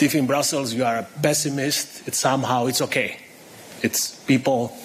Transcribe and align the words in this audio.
If 0.00 0.16
in 0.16 0.26
Brussels 0.26 0.74
you 0.74 0.84
are 0.84 0.96
a 0.96 1.06
pessimist, 1.22 2.08
it's 2.08 2.18
somehow 2.18 2.66
it's 2.66 2.82
okay. 2.82 3.16
It's 3.80 4.16
people 4.24 4.76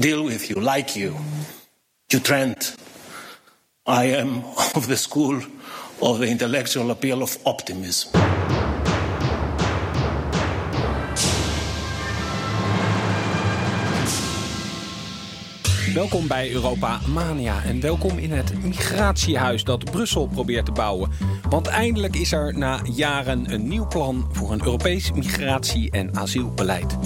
deal 0.00 0.24
with 0.24 0.50
you, 0.50 0.56
like 0.56 0.96
you. 0.96 1.16
You 2.10 2.18
trend. 2.18 2.74
I 3.86 4.06
am 4.06 4.38
of 4.74 4.88
the 4.88 4.96
school 4.96 5.40
of 6.02 6.18
the 6.18 6.26
intellectual 6.26 6.90
appeal 6.90 7.22
of 7.22 7.38
optimism. 7.46 8.21
Welkom 15.94 16.26
bij 16.26 16.52
Europa 16.52 17.00
Mania 17.06 17.62
en 17.64 17.80
welkom 17.80 18.18
in 18.18 18.30
het 18.32 18.62
migratiehuis 18.64 19.64
dat 19.64 19.84
Brussel 19.84 20.26
probeert 20.26 20.64
te 20.64 20.72
bouwen. 20.72 21.10
Want 21.48 21.66
eindelijk 21.66 22.16
is 22.16 22.32
er 22.32 22.58
na 22.58 22.80
jaren 22.94 23.52
een 23.52 23.68
nieuw 23.68 23.86
plan 23.86 24.28
voor 24.32 24.52
een 24.52 24.64
Europees 24.64 25.12
migratie- 25.12 25.90
en 25.90 26.16
asielbeleid. 26.16 26.96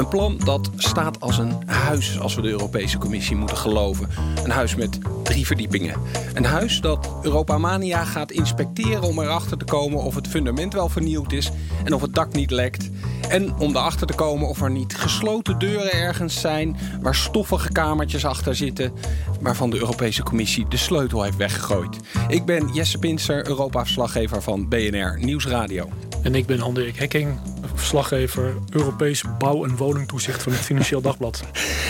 Een 0.00 0.08
plan 0.08 0.40
dat 0.44 0.70
staat 0.76 1.20
als 1.20 1.38
een 1.38 1.62
huis, 1.66 2.20
als 2.20 2.34
we 2.34 2.42
de 2.42 2.48
Europese 2.48 2.98
Commissie 2.98 3.36
moeten 3.36 3.56
geloven. 3.56 4.08
Een 4.44 4.50
huis 4.50 4.74
met 4.74 4.98
drie 5.22 5.46
verdiepingen. 5.46 5.94
Een 6.34 6.44
huis 6.44 6.80
dat 6.80 7.10
Europa 7.22 7.58
Mania 7.58 8.04
gaat 8.04 8.30
inspecteren 8.30 9.02
om 9.02 9.18
erachter 9.18 9.58
te 9.58 9.64
komen 9.64 9.98
of 9.98 10.14
het 10.14 10.28
fundament 10.28 10.72
wel 10.72 10.88
vernieuwd 10.88 11.32
is 11.32 11.50
en 11.84 11.94
of 11.94 12.00
het 12.00 12.14
dak 12.14 12.32
niet 12.32 12.50
lekt. 12.50 12.90
En 13.28 13.56
om 13.58 13.76
erachter 13.76 14.06
te 14.06 14.14
komen 14.14 14.48
of 14.48 14.62
er 14.62 14.70
niet 14.70 14.96
gesloten 14.96 15.58
deuren 15.58 15.92
ergens 15.92 16.40
zijn 16.40 16.76
waar 17.00 17.14
stoffige 17.14 17.72
kamertjes 17.72 18.24
achter 18.24 18.56
zitten 18.56 18.92
waarvan 19.40 19.70
de 19.70 19.78
Europese 19.78 20.22
Commissie 20.22 20.68
de 20.68 20.76
sleutel 20.76 21.22
heeft 21.22 21.36
weggegooid. 21.36 21.96
Ik 22.28 22.44
ben 22.44 22.68
Jesse 22.72 22.98
Pinster, 22.98 23.46
Europa-verslaggever 23.46 24.42
van 24.42 24.68
BNR 24.68 25.18
Nieuwsradio. 25.18 25.88
En 26.22 26.34
ik 26.34 26.46
ben 26.46 26.60
Andrik 26.60 26.96
Hekking, 26.96 27.38
verslaggever 27.80 28.54
Europees 28.70 29.22
bouw- 29.38 29.64
en 29.64 29.76
woningtoezicht 29.76 30.42
van 30.42 30.52
het 30.52 30.60
Financieel 30.60 31.00
Dagblad. 31.00 31.42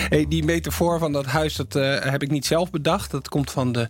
Hey, 0.09 0.25
die 0.29 0.43
metafoor 0.43 0.99
van 0.99 1.11
dat 1.11 1.25
huis 1.25 1.55
dat, 1.55 1.75
uh, 1.75 1.99
heb 1.99 2.21
ik 2.21 2.31
niet 2.31 2.45
zelf 2.45 2.69
bedacht. 2.69 3.11
Dat 3.11 3.29
komt 3.29 3.51
van 3.51 3.71
de 3.71 3.89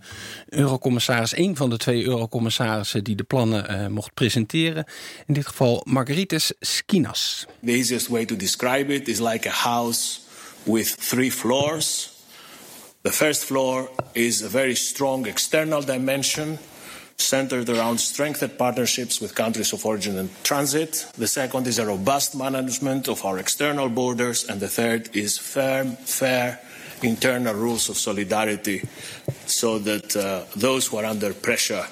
eurocommissaris, 0.50 1.38
een 1.38 1.56
van 1.56 1.70
de 1.70 1.78
twee 1.78 2.04
eurocommissarissen 2.04 3.04
die 3.04 3.16
de 3.16 3.24
plannen 3.24 3.72
uh, 3.72 3.88
mocht 3.88 4.14
presenteren. 4.14 4.86
In 5.26 5.34
dit 5.34 5.48
geval 5.48 5.82
Margaritis 5.86 6.54
Skinas. 6.60 7.46
The 7.66 7.72
easiest 7.72 8.08
way 8.08 8.26
to 8.26 8.36
describe 8.36 8.94
it 8.94 9.08
is 9.08 9.20
like 9.20 9.50
a 9.50 9.54
house 9.54 10.20
with 10.64 11.10
three 11.10 11.32
floors. 11.32 12.12
The 13.02 13.12
first 13.12 13.44
floor 13.44 13.90
is 14.12 14.44
a 14.44 14.50
very 14.50 14.76
strong 14.76 15.28
external 15.28 15.86
dimension 15.86 16.58
centered 17.18 17.70
around 17.70 18.00
strengthened 18.00 18.58
partnerships 18.58 19.22
with 19.22 19.36
countries 19.36 19.74
of 19.74 19.86
origin 19.86 20.18
and 20.18 20.30
transit. 20.44 21.06
The 21.18 21.28
second 21.28 21.68
is 21.68 21.80
a 21.80 21.86
robust 21.86 22.36
management 22.36 23.08
of 23.08 23.24
our 23.26 23.38
external 23.38 23.90
borders. 23.90 24.46
And 24.50 24.60
the 24.60 24.68
third 24.68 25.16
is 25.16 25.38
firm, 25.38 25.96
fair 26.06 26.60
internal 27.04 27.56
rules 27.56 27.90
of 27.90 27.98
solidarity 27.98 28.82
so 29.46 29.80
that 29.80 30.16
uh, 30.16 30.42
those 30.56 30.88
who 30.88 30.98
are 30.98 31.06
under 31.06 31.34
pressure 31.34 31.86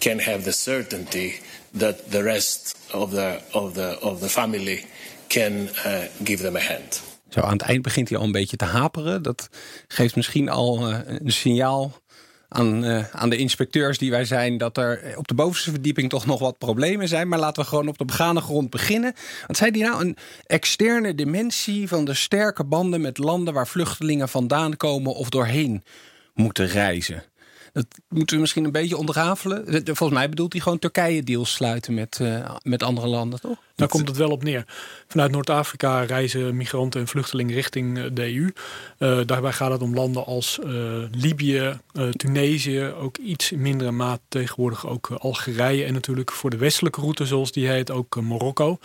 can 0.00 0.18
have 0.18 0.44
the 0.44 0.52
certainty 0.52 1.40
that 1.74 2.10
the 2.10 2.22
rest 2.22 2.76
of 2.92 3.10
the, 3.10 3.42
of 3.52 3.74
the, 3.74 3.98
of 4.00 4.20
the 4.20 4.28
family 4.28 4.86
can 5.28 5.68
uh, 5.84 6.08
give 6.24 6.42
them 6.42 6.56
a 6.56 6.60
hand. 6.60 7.02
Zo 7.28 7.40
aan 7.40 7.52
het 7.52 7.62
eind 7.62 7.82
begint 7.82 8.08
hij 8.08 8.18
al 8.18 8.24
een 8.24 8.32
beetje 8.32 8.56
te 8.56 8.64
haperen. 8.64 9.22
Dat 9.22 9.48
geeft 9.88 10.16
misschien 10.16 10.48
al 10.48 10.90
uh, 10.90 10.98
een 11.04 11.32
signaal 11.32 11.92
aan, 12.56 12.84
uh, 12.84 13.04
aan 13.12 13.30
de 13.30 13.36
inspecteurs 13.36 13.98
die 13.98 14.10
wij 14.10 14.24
zijn... 14.24 14.58
dat 14.58 14.76
er 14.76 15.14
op 15.16 15.28
de 15.28 15.34
bovenste 15.34 15.70
verdieping 15.70 16.08
toch 16.08 16.26
nog 16.26 16.40
wat 16.40 16.58
problemen 16.58 17.08
zijn. 17.08 17.28
Maar 17.28 17.38
laten 17.38 17.62
we 17.62 17.68
gewoon 17.68 17.88
op 17.88 17.98
de 17.98 18.04
begane 18.04 18.40
grond 18.40 18.70
beginnen. 18.70 19.14
Wat 19.46 19.56
zei 19.56 19.70
die 19.70 19.82
nou? 19.82 20.04
Een 20.04 20.16
externe 20.46 21.14
dimensie 21.14 21.88
van 21.88 22.04
de 22.04 22.14
sterke 22.14 22.64
banden 22.64 23.00
met 23.00 23.18
landen... 23.18 23.54
waar 23.54 23.68
vluchtelingen 23.68 24.28
vandaan 24.28 24.76
komen 24.76 25.14
of 25.14 25.28
doorheen 25.28 25.82
moeten 26.34 26.66
reizen. 26.66 27.22
Dat 27.76 27.86
moeten 28.08 28.34
we 28.34 28.40
misschien 28.40 28.64
een 28.64 28.72
beetje 28.72 28.96
ontrafelen. 28.96 29.84
Volgens 29.84 30.18
mij 30.18 30.28
bedoelt 30.28 30.52
hij 30.52 30.62
gewoon 30.62 30.78
Turkije-deals 30.78 31.52
sluiten 31.52 31.94
met, 31.94 32.18
uh, 32.22 32.50
met 32.62 32.82
andere 32.82 33.06
landen, 33.06 33.40
toch? 33.40 33.58
Daar 33.74 33.88
komt 33.88 34.08
het 34.08 34.16
wel 34.16 34.30
op 34.30 34.42
neer. 34.42 34.64
Vanuit 35.06 35.30
Noord-Afrika 35.30 36.02
reizen 36.02 36.56
migranten 36.56 37.00
en 37.00 37.06
vluchtelingen 37.06 37.54
richting 37.54 38.12
de 38.12 38.34
EU. 38.34 38.52
Uh, 38.98 39.26
daarbij 39.26 39.52
gaat 39.52 39.70
het 39.70 39.82
om 39.82 39.94
landen 39.94 40.24
als 40.24 40.58
uh, 40.64 40.70
Libië, 41.10 41.78
Tunesië, 42.10 42.82
ook 42.82 43.16
iets 43.16 43.52
in 43.52 43.62
mindere 43.62 43.90
maat 43.90 44.20
tegenwoordig 44.28 44.86
ook 44.86 45.10
Algerije 45.10 45.84
en 45.84 45.92
natuurlijk 45.92 46.32
voor 46.32 46.50
de 46.50 46.56
westelijke 46.56 47.00
route, 47.00 47.26
zoals 47.26 47.52
die 47.52 47.68
heet, 47.68 47.90
ook 47.90 48.20
Marokko. 48.20 48.78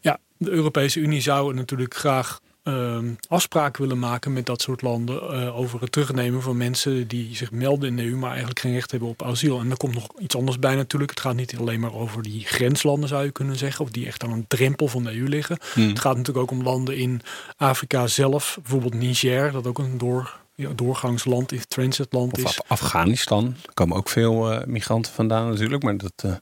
Ja, 0.00 0.18
de 0.36 0.50
Europese 0.50 1.00
Unie 1.00 1.20
zou 1.20 1.54
natuurlijk 1.54 1.94
graag 1.94 2.40
uh, 2.64 2.98
afspraken 3.28 3.82
willen 3.82 3.98
maken 3.98 4.32
met 4.32 4.46
dat 4.46 4.62
soort 4.62 4.82
landen 4.82 5.40
uh, 5.40 5.58
over 5.58 5.80
het 5.80 5.92
terugnemen 5.92 6.42
van 6.42 6.56
mensen 6.56 7.08
die 7.08 7.36
zich 7.36 7.50
melden 7.50 7.88
in 7.88 7.96
de 7.96 8.02
EU, 8.02 8.16
maar 8.16 8.30
eigenlijk 8.30 8.60
geen 8.60 8.72
recht 8.72 8.90
hebben 8.90 9.08
op 9.08 9.22
asiel. 9.22 9.60
En 9.60 9.70
er 9.70 9.76
komt 9.76 9.94
nog 9.94 10.08
iets 10.18 10.36
anders 10.36 10.58
bij 10.58 10.74
natuurlijk. 10.74 11.10
Het 11.10 11.20
gaat 11.20 11.34
niet 11.34 11.56
alleen 11.58 11.80
maar 11.80 11.94
over 11.94 12.22
die 12.22 12.44
grenslanden, 12.44 13.08
zou 13.08 13.24
je 13.24 13.30
kunnen 13.30 13.56
zeggen, 13.56 13.84
of 13.84 13.90
die 13.90 14.06
echt 14.06 14.24
aan 14.24 14.32
een 14.32 14.44
drempel 14.48 14.88
van 14.88 15.04
de 15.04 15.16
EU 15.16 15.28
liggen. 15.28 15.58
Hmm. 15.74 15.88
Het 15.88 16.00
gaat 16.00 16.16
natuurlijk 16.16 16.52
ook 16.52 16.58
om 16.58 16.62
landen 16.62 16.96
in 16.96 17.20
Afrika 17.56 18.06
zelf, 18.06 18.58
bijvoorbeeld 18.62 18.94
Niger, 18.94 19.52
dat 19.52 19.66
ook 19.66 19.78
een 19.78 19.98
door, 19.98 20.40
ja, 20.54 20.70
doorgangsland 20.74 21.52
is, 21.52 21.66
transitland 21.66 22.32
of 22.32 22.50
is. 22.50 22.60
Afghanistan, 22.66 23.56
er 23.66 23.74
komen 23.74 23.96
ook 23.96 24.08
veel 24.08 24.52
uh, 24.52 24.64
migranten 24.66 25.12
vandaan 25.12 25.48
natuurlijk, 25.48 25.82
maar 25.82 25.96
dat 25.96 26.22
uh, 26.24 26.34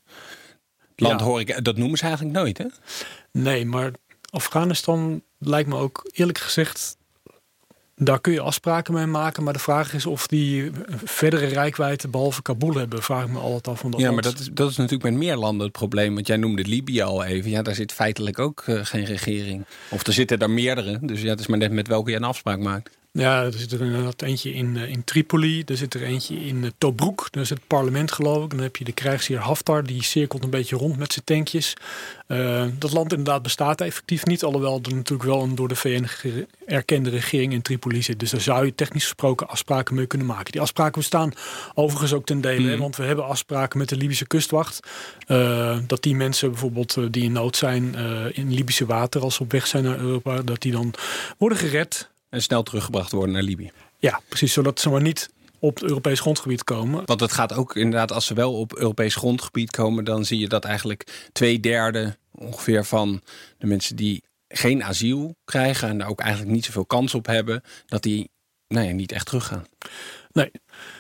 land 0.96 1.20
ja. 1.20 1.26
hoor 1.26 1.40
ik, 1.40 1.64
dat 1.64 1.76
noemen 1.76 1.98
ze 1.98 2.04
eigenlijk 2.04 2.36
nooit, 2.36 2.58
hè? 2.58 2.66
Nee, 3.32 3.66
maar 3.66 3.90
Afghanistan 4.30 5.22
lijkt 5.42 5.68
me 5.68 5.76
ook 5.76 6.10
eerlijk 6.12 6.38
gezegd. 6.38 6.96
Daar 7.96 8.20
kun 8.20 8.32
je 8.32 8.40
afspraken 8.40 8.94
mee 8.94 9.06
maken. 9.06 9.42
Maar 9.42 9.52
de 9.52 9.58
vraag 9.58 9.94
is 9.94 10.06
of 10.06 10.26
die 10.26 10.70
verdere 11.04 11.46
rijkwijde 11.46 12.08
behalve 12.08 12.42
Kabul 12.42 12.74
hebben. 12.74 13.02
Vraag 13.02 13.24
ik 13.24 13.30
me 13.30 13.38
altijd 13.38 13.68
af. 13.68 13.80
Van 13.80 13.90
ja, 13.90 13.98
land. 13.98 14.12
maar 14.14 14.22
dat 14.22 14.38
is, 14.38 14.48
dat 14.52 14.70
is 14.70 14.76
natuurlijk 14.76 15.10
met 15.10 15.14
meer 15.14 15.36
landen 15.36 15.66
het 15.66 15.76
probleem. 15.76 16.14
Want 16.14 16.26
jij 16.26 16.36
noemde 16.36 16.64
Libië 16.64 17.02
al 17.02 17.24
even. 17.24 17.50
Ja, 17.50 17.62
daar 17.62 17.74
zit 17.74 17.92
feitelijk 17.92 18.38
ook 18.38 18.64
uh, 18.66 18.84
geen 18.84 19.04
regering. 19.04 19.64
Of 19.90 20.06
er 20.06 20.12
zitten 20.12 20.38
er 20.38 20.50
meerdere. 20.50 20.98
Dus 21.02 21.22
ja, 21.22 21.28
het 21.28 21.40
is 21.40 21.46
maar 21.46 21.58
net 21.58 21.72
met 21.72 21.88
welke 21.88 22.10
je 22.10 22.16
een 22.16 22.24
afspraak 22.24 22.58
maakt. 22.58 22.90
Ja, 23.14 23.44
er 23.44 23.52
zit 23.52 23.72
er 23.72 23.80
inderdaad 23.80 24.22
eentje 24.22 24.52
in, 24.52 24.76
uh, 24.76 24.88
in 24.88 25.04
Tripoli. 25.04 25.62
Er 25.66 25.76
zit 25.76 25.94
er 25.94 26.02
eentje 26.02 26.34
in 26.44 26.56
uh, 26.56 26.70
Tobruk. 26.78 27.28
Dat 27.30 27.42
is 27.42 27.50
het 27.50 27.66
parlement 27.66 28.12
geloof 28.12 28.44
ik. 28.44 28.50
Dan 28.50 28.60
heb 28.60 28.76
je 28.76 28.84
de 28.84 28.92
krijgsheer 28.92 29.38
Haftar. 29.38 29.84
Die 29.84 30.02
cirkelt 30.02 30.44
een 30.44 30.50
beetje 30.50 30.76
rond 30.76 30.98
met 30.98 31.12
zijn 31.12 31.24
tankjes. 31.24 31.74
Uh, 32.28 32.64
dat 32.78 32.92
land 32.92 33.10
inderdaad 33.10 33.42
bestaat 33.42 33.80
effectief 33.80 34.24
niet. 34.24 34.44
Alhoewel 34.44 34.80
er 34.82 34.94
natuurlijk 34.94 35.28
wel 35.28 35.42
een 35.42 35.54
door 35.54 35.68
de 35.68 35.76
VN 35.76 36.06
erkende 36.66 37.10
regering 37.10 37.52
in 37.52 37.62
Tripoli 37.62 38.02
zit. 38.02 38.20
Dus 38.20 38.30
daar 38.30 38.40
zou 38.40 38.64
je 38.64 38.74
technisch 38.74 39.02
gesproken 39.02 39.48
afspraken 39.48 39.94
mee 39.94 40.06
kunnen 40.06 40.26
maken. 40.26 40.52
Die 40.52 40.60
afspraken 40.60 41.00
bestaan 41.00 41.32
overigens 41.74 42.12
ook 42.12 42.26
ten 42.26 42.40
dele. 42.40 42.74
Mm. 42.74 42.80
Want 42.80 42.96
we 42.96 43.04
hebben 43.04 43.26
afspraken 43.26 43.78
met 43.78 43.88
de 43.88 43.96
Libische 43.96 44.26
kustwacht. 44.26 44.80
dat 45.86 46.02
die 46.02 46.14
mensen 46.14 46.50
bijvoorbeeld 46.50 46.98
die 47.10 47.24
in 47.24 47.32
nood 47.32 47.56
zijn 47.56 47.94
in 48.32 48.54
Libische 48.54 48.86
water. 48.86 49.20
Als 49.20 49.34
ze 49.34 49.42
op 49.42 49.52
weg 49.52 49.66
zijn 49.66 49.84
naar 49.84 49.98
Europa. 49.98 50.42
Dat 50.42 50.60
die 50.60 50.72
dan 50.72 50.94
worden 51.38 51.58
gered 51.58 52.10
en 52.32 52.42
snel 52.42 52.62
teruggebracht 52.62 53.12
worden 53.12 53.34
naar 53.34 53.42
Libië. 53.42 53.70
Ja, 53.98 54.20
precies. 54.28 54.52
Zodat 54.52 54.80
ze 54.80 54.90
maar 54.90 55.02
niet 55.02 55.30
op 55.58 55.74
het 55.74 55.84
Europees 55.84 56.20
grondgebied 56.20 56.64
komen. 56.64 57.02
Want 57.04 57.20
het 57.20 57.32
gaat 57.32 57.52
ook 57.52 57.76
inderdaad, 57.76 58.12
als 58.12 58.26
ze 58.26 58.34
wel 58.34 58.58
op 58.58 58.76
Europees 58.76 59.14
grondgebied 59.14 59.70
komen, 59.70 60.04
dan 60.04 60.24
zie 60.24 60.38
je 60.38 60.48
dat 60.48 60.64
eigenlijk 60.64 61.28
twee 61.32 61.60
derde 61.60 62.16
ongeveer 62.30 62.84
van 62.84 63.22
de 63.58 63.66
mensen 63.66 63.96
die 63.96 64.22
geen 64.48 64.84
asiel 64.84 65.36
krijgen 65.44 65.88
en 65.88 65.98
daar 65.98 66.08
ook 66.08 66.20
eigenlijk 66.20 66.50
niet 66.50 66.64
zoveel 66.64 66.86
kans 66.86 67.14
op 67.14 67.26
hebben, 67.26 67.62
dat 67.86 68.02
die 68.02 68.30
nou 68.68 68.86
ja, 68.86 68.92
niet 68.92 69.12
echt 69.12 69.26
teruggaan. 69.26 69.64
Nee, 70.32 70.50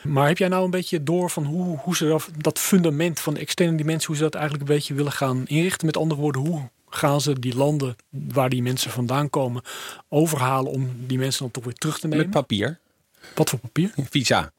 maar 0.02 0.28
heb 0.28 0.38
jij 0.38 0.48
nou 0.48 0.64
een 0.64 0.70
beetje 0.70 1.02
door 1.02 1.30
van 1.30 1.44
hoe, 1.44 1.78
hoe 1.78 1.96
ze 1.96 2.06
dat, 2.06 2.28
dat 2.36 2.58
fundament 2.58 3.20
van 3.20 3.34
de 3.34 3.40
externe 3.40 3.76
dimensie, 3.76 4.06
hoe 4.06 4.16
ze 4.16 4.22
dat 4.22 4.34
eigenlijk 4.34 4.68
een 4.68 4.74
beetje 4.76 4.94
willen 4.94 5.12
gaan 5.12 5.46
inrichten? 5.46 5.86
Met 5.86 5.96
andere 5.96 6.20
woorden, 6.20 6.42
hoe 6.42 6.68
gaan 6.94 7.20
ze 7.20 7.38
die 7.38 7.56
landen 7.56 7.96
waar 8.08 8.48
die 8.48 8.62
mensen 8.62 8.90
vandaan 8.90 9.30
komen 9.30 9.62
overhalen 10.08 10.72
om 10.72 10.90
die 11.06 11.18
mensen 11.18 11.42
dan 11.42 11.50
toch 11.50 11.64
weer 11.64 11.74
terug 11.74 11.98
te 11.98 12.08
nemen? 12.08 12.24
Met 12.24 12.34
papier. 12.34 12.78
Wat 13.34 13.50
voor 13.50 13.58
papier? 13.58 13.92
Visa. 13.96 14.52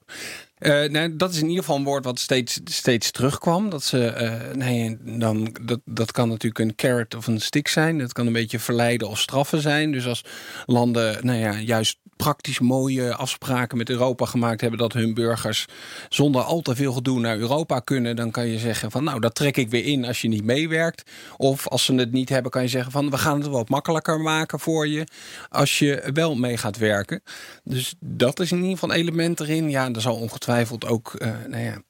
Nou, 0.63 1.15
dat 1.15 1.31
is 1.31 1.41
in 1.41 1.47
ieder 1.47 1.63
geval 1.63 1.77
een 1.77 1.83
woord 1.83 2.05
wat 2.05 2.19
steeds, 2.19 2.59
steeds 2.63 3.11
terugkwam. 3.11 3.69
Dat, 3.69 3.83
ze, 3.83 4.15
uh, 4.21 4.55
nee, 4.55 4.97
dan, 5.01 5.55
dat, 5.61 5.79
dat 5.85 6.11
kan 6.11 6.29
natuurlijk 6.29 6.59
een 6.59 6.75
carrot 6.75 7.15
of 7.15 7.27
een 7.27 7.41
stick 7.41 7.67
zijn. 7.67 7.97
Dat 7.97 8.13
kan 8.13 8.27
een 8.27 8.33
beetje 8.33 8.59
verleiden 8.59 9.09
of 9.09 9.19
straffen 9.19 9.61
zijn. 9.61 9.91
Dus 9.91 10.07
als 10.07 10.23
landen 10.65 11.25
nou 11.25 11.37
ja, 11.37 11.59
juist 11.59 11.97
praktisch 12.15 12.59
mooie 12.59 13.15
afspraken 13.15 13.77
met 13.77 13.89
Europa 13.89 14.25
gemaakt 14.25 14.61
hebben... 14.61 14.79
dat 14.79 14.93
hun 14.93 15.13
burgers 15.13 15.65
zonder 16.09 16.41
al 16.41 16.61
te 16.61 16.75
veel 16.75 16.93
gedoe 16.93 17.19
naar 17.19 17.37
Europa 17.37 17.79
kunnen... 17.79 18.15
dan 18.15 18.31
kan 18.31 18.47
je 18.47 18.57
zeggen 18.57 18.91
van 18.91 19.03
nou, 19.03 19.19
dat 19.19 19.35
trek 19.35 19.57
ik 19.57 19.69
weer 19.69 19.85
in 19.85 20.05
als 20.05 20.21
je 20.21 20.27
niet 20.27 20.43
meewerkt. 20.43 21.11
Of 21.37 21.67
als 21.67 21.85
ze 21.85 21.93
het 21.93 22.11
niet 22.11 22.29
hebben, 22.29 22.51
kan 22.51 22.61
je 22.61 22.67
zeggen 22.67 22.91
van... 22.91 23.09
we 23.09 23.17
gaan 23.17 23.39
het 23.39 23.47
wat 23.47 23.69
makkelijker 23.69 24.19
maken 24.19 24.59
voor 24.59 24.87
je 24.87 25.07
als 25.49 25.79
je 25.79 26.09
wel 26.13 26.35
mee 26.35 26.57
gaat 26.57 26.77
werken. 26.77 27.23
Dus 27.63 27.95
dat 27.99 28.39
is 28.39 28.51
in 28.51 28.57
ieder 28.57 28.71
geval 28.71 28.89
een 28.89 28.95
element 28.95 29.39
erin. 29.39 29.69
Ja, 29.69 29.89
er 29.91 30.01
zal 30.01 30.15
ongetwijfeld 30.15 30.51
ook 30.87 31.13
uh, 31.17 31.27
nou 31.47 31.63
ja, 31.63 31.81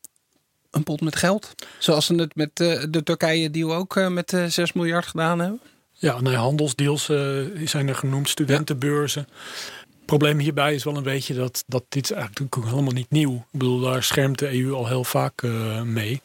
een 0.72 0.84
pot 0.84 1.02
met 1.02 1.16
geld. 1.16 1.54
Zoals 1.80 2.06
ze 2.06 2.16
het 2.16 2.36
met 2.36 2.56
de 2.56 3.02
Turkije-deal 3.04 3.76
ook 3.76 4.10
met 4.10 4.38
6 4.48 4.74
miljard 4.74 5.06
gedaan 5.06 5.40
hebben. 5.40 5.60
Ja, 5.92 6.22
nee, 6.22 6.36
handelsdeals 6.36 7.06
zijn 7.64 7.88
er 7.88 7.96
genoemd, 7.96 8.30
studentenbeurzen. 8.30 9.28
Het 9.88 10.06
probleem 10.06 10.40
hierbij 10.40 10.76
is 10.76 10.84
wel 10.84 10.98
een 10.98 11.04
beetje 11.04 11.34
dat, 11.34 11.64
dat 11.68 11.84
dit 11.90 12.12
eigenlijk 12.12 12.56
helemaal 12.56 12.94
niet 12.94 13.12
nieuw. 13.12 13.36
Ik 13.36 13.60
bedoel, 13.60 13.80
daar 13.80 14.04
schermt 14.04 14.40
de 14.40 14.62
EU 14.62 14.74
al 14.74 14.88
heel 14.88 15.04
vaak 15.04 15.42
mee. 15.84 16.22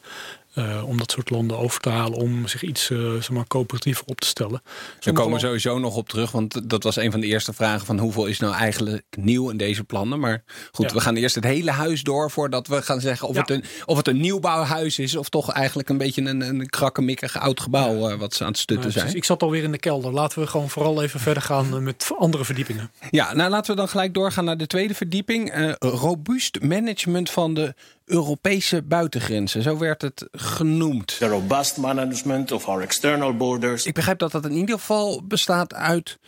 Uh, 0.59 0.87
om 0.87 0.97
dat 0.97 1.11
soort 1.11 1.29
landen 1.29 1.57
over 1.57 1.79
te 1.79 1.89
halen 1.89 2.19
om 2.19 2.47
zich 2.47 2.63
iets 2.63 2.89
uh, 2.89 3.13
zeg 3.13 3.29
maar, 3.29 3.47
coöperatiever 3.47 4.03
op 4.05 4.19
te 4.19 4.27
stellen. 4.27 4.61
We 4.99 5.11
komen 5.11 5.39
sowieso 5.39 5.79
nog 5.79 5.95
op 5.95 6.09
terug, 6.09 6.31
want 6.31 6.69
dat 6.69 6.83
was 6.83 6.95
een 6.95 7.11
van 7.11 7.19
de 7.19 7.27
eerste 7.27 7.53
vragen 7.53 7.85
van 7.85 7.99
hoeveel 7.99 8.25
is 8.25 8.39
nou 8.39 8.53
eigenlijk 8.53 9.05
nieuw 9.17 9.49
in 9.49 9.57
deze 9.57 9.83
plannen. 9.83 10.19
Maar 10.19 10.43
goed, 10.71 10.91
we 10.91 11.01
gaan 11.01 11.15
eerst 11.15 11.35
het 11.35 11.43
hele 11.43 11.71
huis 11.71 12.03
door 12.03 12.31
voordat 12.31 12.67
we 12.67 12.81
gaan 12.81 13.01
zeggen 13.01 13.27
of, 13.27 13.35
het, 13.35 13.49
een, 13.49 13.63
of 13.85 13.97
het 13.97 14.07
een 14.07 14.19
nieuwbouwhuis 14.19 14.99
is 14.99 15.15
of 15.15 15.29
toch 15.29 15.51
eigenlijk 15.51 15.89
een 15.89 15.97
beetje 15.97 16.21
een, 16.21 16.41
een 16.41 16.69
krakkemikkig 16.69 17.39
oud 17.39 17.59
gebouw 17.59 18.09
uh, 18.09 18.15
wat 18.19 18.33
ze 18.33 18.43
aan 18.43 18.49
het 18.49 18.59
stutten 18.59 18.91
zijn. 18.91 19.15
Ik 19.15 19.25
zat 19.25 19.41
alweer 19.41 19.63
in 19.63 19.71
de 19.71 19.79
kelder. 19.79 20.11
Laten 20.11 20.39
we 20.39 20.47
gewoon 20.47 20.69
vooral 20.69 21.03
even 21.03 21.19
verder 21.19 21.43
gaan 21.43 21.83
met 21.83 22.11
andere 22.17 22.45
verdiepingen. 22.45 22.91
Ja, 23.11 23.33
nou 23.33 23.49
laten 23.49 23.71
we 23.71 23.77
dan 23.77 23.89
gelijk 23.89 24.13
doorgaan 24.13 24.45
naar 24.45 24.57
de 24.57 24.67
tweede 24.67 24.93
verdieping. 24.93 25.75
robuust 25.79 26.61
management 26.61 27.29
van 27.29 27.53
de 27.53 27.73
Europese 28.09 28.83
buitengrenzen. 28.83 29.61
Zo 29.61 29.77
werd 29.77 30.01
het 30.01 30.27
genoemd. 30.31 31.17
The 31.17 31.27
robust 31.27 31.77
management 31.77 32.51
of 32.51 32.67
our 32.67 32.81
external 32.81 33.35
borders. 33.35 33.85
Ik 33.85 33.93
begrijp 33.93 34.19
dat 34.19 34.31
dat 34.31 34.45
in 34.45 34.51
ieder 34.51 34.75
geval 34.75 35.23
bestaat 35.27 35.73
uit 35.73 36.19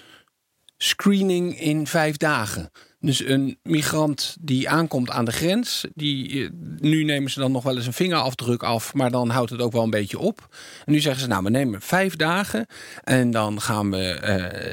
screening 0.78 1.60
in 1.60 1.88
vijf 1.88 2.18
dagen. 2.18 2.72
Dus 3.04 3.26
een 3.26 3.58
migrant 3.64 4.38
die 4.40 4.70
aankomt 4.70 5.10
aan 5.10 5.26
de 5.26 5.32
grens, 5.32 5.86
die, 5.94 6.44
eh, 6.44 6.50
nu 6.78 7.04
nemen 7.04 7.32
ze 7.32 7.40
dan 7.40 7.52
nog 7.52 7.64
wel 7.64 7.76
eens 7.76 7.86
een 7.86 7.94
vingerafdruk 7.94 8.64
af, 8.64 8.94
maar 8.94 9.12
dan 9.12 9.30
houdt 9.30 9.50
het 9.50 9.62
ook 9.62 9.72
wel 9.72 9.84
een 9.84 9.90
beetje 9.90 10.20
op. 10.20 10.48
En 10.86 10.92
nu 10.92 11.00
zeggen 11.00 11.22
ze, 11.22 11.28
nou, 11.28 11.44
we 11.44 11.50
nemen 11.50 11.82
vijf 11.82 12.16
dagen 12.16 12.66
en 13.04 13.32
dan 13.32 13.62
gaan 13.62 13.92
we 13.92 14.20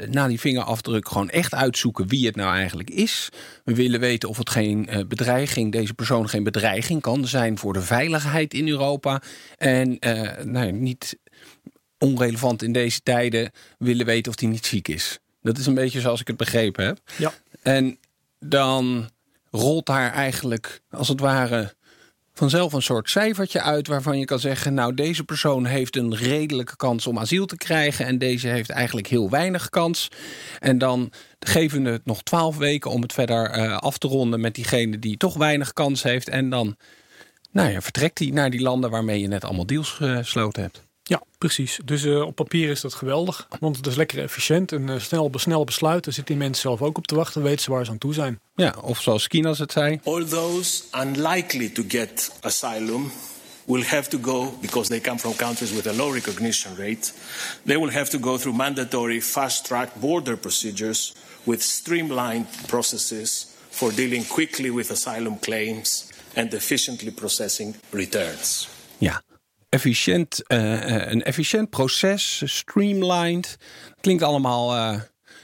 uh, 0.03 0.09
na 0.09 0.27
die 0.27 0.39
vingerafdruk 0.39 1.07
gewoon 1.07 1.29
echt 1.29 1.53
uitzoeken 1.53 2.07
wie 2.07 2.25
het 2.25 2.35
nou 2.35 2.55
eigenlijk 2.55 2.89
is. 2.89 3.29
We 3.63 3.75
willen 3.75 3.99
weten 3.99 4.29
of 4.29 4.37
het 4.37 4.49
geen 4.49 4.87
uh, 4.89 4.99
bedreiging, 5.07 5.71
deze 5.71 5.93
persoon 5.93 6.29
geen 6.29 6.43
bedreiging 6.43 7.01
kan 7.01 7.27
zijn 7.27 7.57
voor 7.57 7.73
de 7.73 7.81
veiligheid 7.81 8.53
in 8.53 8.67
Europa. 8.67 9.21
En 9.57 9.97
uh, 9.99 10.43
nou, 10.43 10.71
niet 10.71 11.17
onrelevant 11.97 12.63
in 12.63 12.71
deze 12.71 13.01
tijden 13.03 13.51
willen 13.77 14.05
weten 14.05 14.31
of 14.31 14.39
hij 14.39 14.49
niet 14.49 14.65
ziek 14.65 14.87
is. 14.87 15.19
Dat 15.41 15.57
is 15.57 15.65
een 15.65 15.73
beetje 15.73 15.99
zoals 15.99 16.21
ik 16.21 16.27
het 16.27 16.37
begrepen 16.37 16.85
heb. 16.85 16.99
Ja. 17.17 17.33
En 17.61 17.97
dan 18.39 19.09
rolt 19.51 19.85
daar 19.85 20.13
eigenlijk 20.13 20.81
als 20.89 21.07
het 21.07 21.19
ware 21.19 21.73
vanzelf 22.33 22.73
een 22.73 22.81
soort 22.81 23.09
cijfertje 23.09 23.61
uit 23.61 23.87
waarvan 23.87 24.19
je 24.19 24.25
kan 24.25 24.39
zeggen: 24.39 24.73
Nou, 24.73 24.93
deze 24.93 25.23
persoon 25.23 25.65
heeft 25.65 25.95
een 25.95 26.15
redelijke 26.15 26.75
kans 26.75 27.07
om 27.07 27.19
asiel 27.19 27.45
te 27.45 27.57
krijgen 27.57 28.05
en 28.05 28.17
deze 28.17 28.47
heeft 28.47 28.69
eigenlijk 28.69 29.07
heel 29.07 29.29
weinig 29.29 29.69
kans. 29.69 30.07
En 30.59 30.77
dan 30.77 31.11
geven 31.39 31.83
we 31.83 31.89
het 31.89 32.05
nog 32.05 32.23
twaalf 32.23 32.57
weken 32.57 32.91
om 32.91 33.01
het 33.01 33.13
verder 33.13 33.57
uh, 33.57 33.77
af 33.77 33.97
te 33.97 34.07
ronden 34.07 34.39
met 34.39 34.55
diegene 34.55 34.99
die 34.99 35.17
toch 35.17 35.37
weinig 35.37 35.73
kans 35.73 36.03
heeft. 36.03 36.29
En 36.29 36.49
dan 36.49 36.75
nou 37.51 37.71
ja, 37.71 37.81
vertrekt 37.81 38.19
hij 38.19 38.27
naar 38.27 38.49
die 38.49 38.61
landen 38.61 38.89
waarmee 38.89 39.19
je 39.21 39.27
net 39.27 39.43
allemaal 39.43 39.65
deals 39.65 39.89
gesloten 39.89 40.61
hebt. 40.61 40.88
Ja, 41.09 41.23
precies. 41.37 41.79
Dus 41.85 42.03
uh, 42.03 42.21
op 42.21 42.35
papier 42.35 42.69
is 42.69 42.81
dat 42.81 42.93
geweldig. 42.93 43.47
Want 43.59 43.77
het 43.77 43.87
is 43.87 43.95
lekker 43.95 44.19
efficiënt 44.19 44.71
en 44.71 44.87
uh, 44.87 44.99
snel, 44.99 45.31
snel 45.35 45.63
besluiten. 45.63 46.03
Daar 46.03 46.13
zitten 46.13 46.33
die 46.35 46.43
mensen 46.43 46.61
zelf 46.61 46.81
ook 46.81 46.97
op 46.97 47.07
te 47.07 47.15
wachten. 47.15 47.43
Weten 47.43 47.61
ze 47.61 47.71
waar 47.71 47.85
ze 47.85 47.91
aan 47.91 47.97
toe 47.97 48.13
zijn. 48.13 48.39
Ja, 48.55 48.75
of 48.81 49.01
zoals 49.01 49.27
Kinas 49.27 49.59
het 49.59 49.71
zei. 49.71 49.99
All 50.03 50.25
those 50.25 50.83
unlikely 51.01 51.69
to 51.69 51.83
get 51.87 52.31
asylum 52.41 53.11
will 53.65 53.83
have 53.83 54.09
to 54.09 54.17
go, 54.21 54.57
because 54.61 54.89
they 54.89 54.99
come 54.99 55.19
from 55.19 55.35
countries 55.35 55.71
with 55.71 55.87
a 55.87 55.93
low 55.93 56.13
recognition 56.13 56.75
rate, 56.75 57.13
they 57.65 57.77
will 57.77 57.91
have 57.91 58.09
to 58.09 58.19
go 58.21 58.37
through 58.37 58.57
mandatory 58.57 59.21
fast-track 59.21 59.89
border 59.99 60.37
procedures 60.37 61.13
with 61.43 61.63
streamlined 61.63 62.47
processes 62.65 63.47
for 63.69 63.95
dealing 63.95 64.27
quickly 64.27 64.71
with 64.71 64.91
asylum 64.91 65.39
claims 65.39 66.05
and 66.35 66.53
efficiently 66.53 67.11
processing 67.11 67.75
returns. 67.89 68.67
Ja, 68.97 69.21
efficiënt, 69.69 70.43
uh, 70.47 71.07
een 71.11 71.23
efficiënt 71.23 71.69
proces, 71.69 72.41
streamlined. 72.45 73.57
Klinkt 74.01 74.23
allemaal. 74.23 74.75
Uh, 74.75 75.01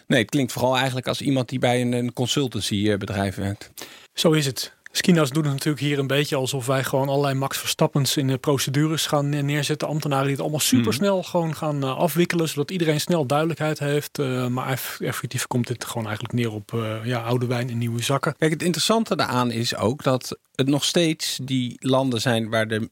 nee, 0.07 0.21
het 0.21 0.29
klinkt 0.29 0.51
vooral 0.51 0.75
eigenlijk 0.75 1.07
als 1.07 1.21
iemand 1.21 1.49
die 1.49 1.59
bij 1.59 1.81
een, 1.81 1.91
een 1.91 2.13
consultancybedrijf 2.13 3.35
werkt. 3.35 3.71
Zo 4.13 4.31
is 4.31 4.45
het. 4.45 4.73
Skinas 4.91 5.29
doen 5.29 5.43
het 5.43 5.51
natuurlijk 5.51 5.83
hier 5.83 5.99
een 5.99 6.07
beetje 6.07 6.35
alsof 6.35 6.65
wij 6.65 6.83
gewoon 6.83 7.09
allerlei 7.09 7.33
Max 7.33 7.57
Verstappens 7.57 8.17
in 8.17 8.27
de 8.27 8.37
procedures 8.37 9.07
gaan 9.07 9.45
neerzetten. 9.45 9.87
Ambtenaren 9.87 10.23
die 10.23 10.33
het 10.33 10.41
allemaal 10.41 10.59
supersnel 10.59 11.17
mm. 11.17 11.23
gewoon 11.23 11.55
gaan 11.55 11.83
afwikkelen, 11.83 12.49
zodat 12.49 12.71
iedereen 12.71 13.01
snel 13.01 13.25
duidelijkheid 13.25 13.79
heeft. 13.79 14.19
Uh, 14.19 14.47
maar 14.47 14.79
effectief 14.99 15.47
komt 15.47 15.67
dit 15.67 15.85
gewoon 15.85 16.05
eigenlijk 16.05 16.33
neer 16.33 16.51
op 16.51 16.71
uh, 16.71 16.95
ja, 17.03 17.21
oude 17.21 17.45
wijn 17.45 17.69
in 17.69 17.77
nieuwe 17.77 18.03
zakken. 18.03 18.35
Kijk, 18.37 18.51
het 18.51 18.63
interessante 18.63 19.15
daaraan 19.15 19.51
is 19.51 19.75
ook 19.75 20.03
dat 20.03 20.37
het 20.55 20.67
nog 20.67 20.83
steeds 20.83 21.39
die 21.41 21.75
landen 21.79 22.21
zijn 22.21 22.49
waar 22.49 22.67
de 22.67 22.89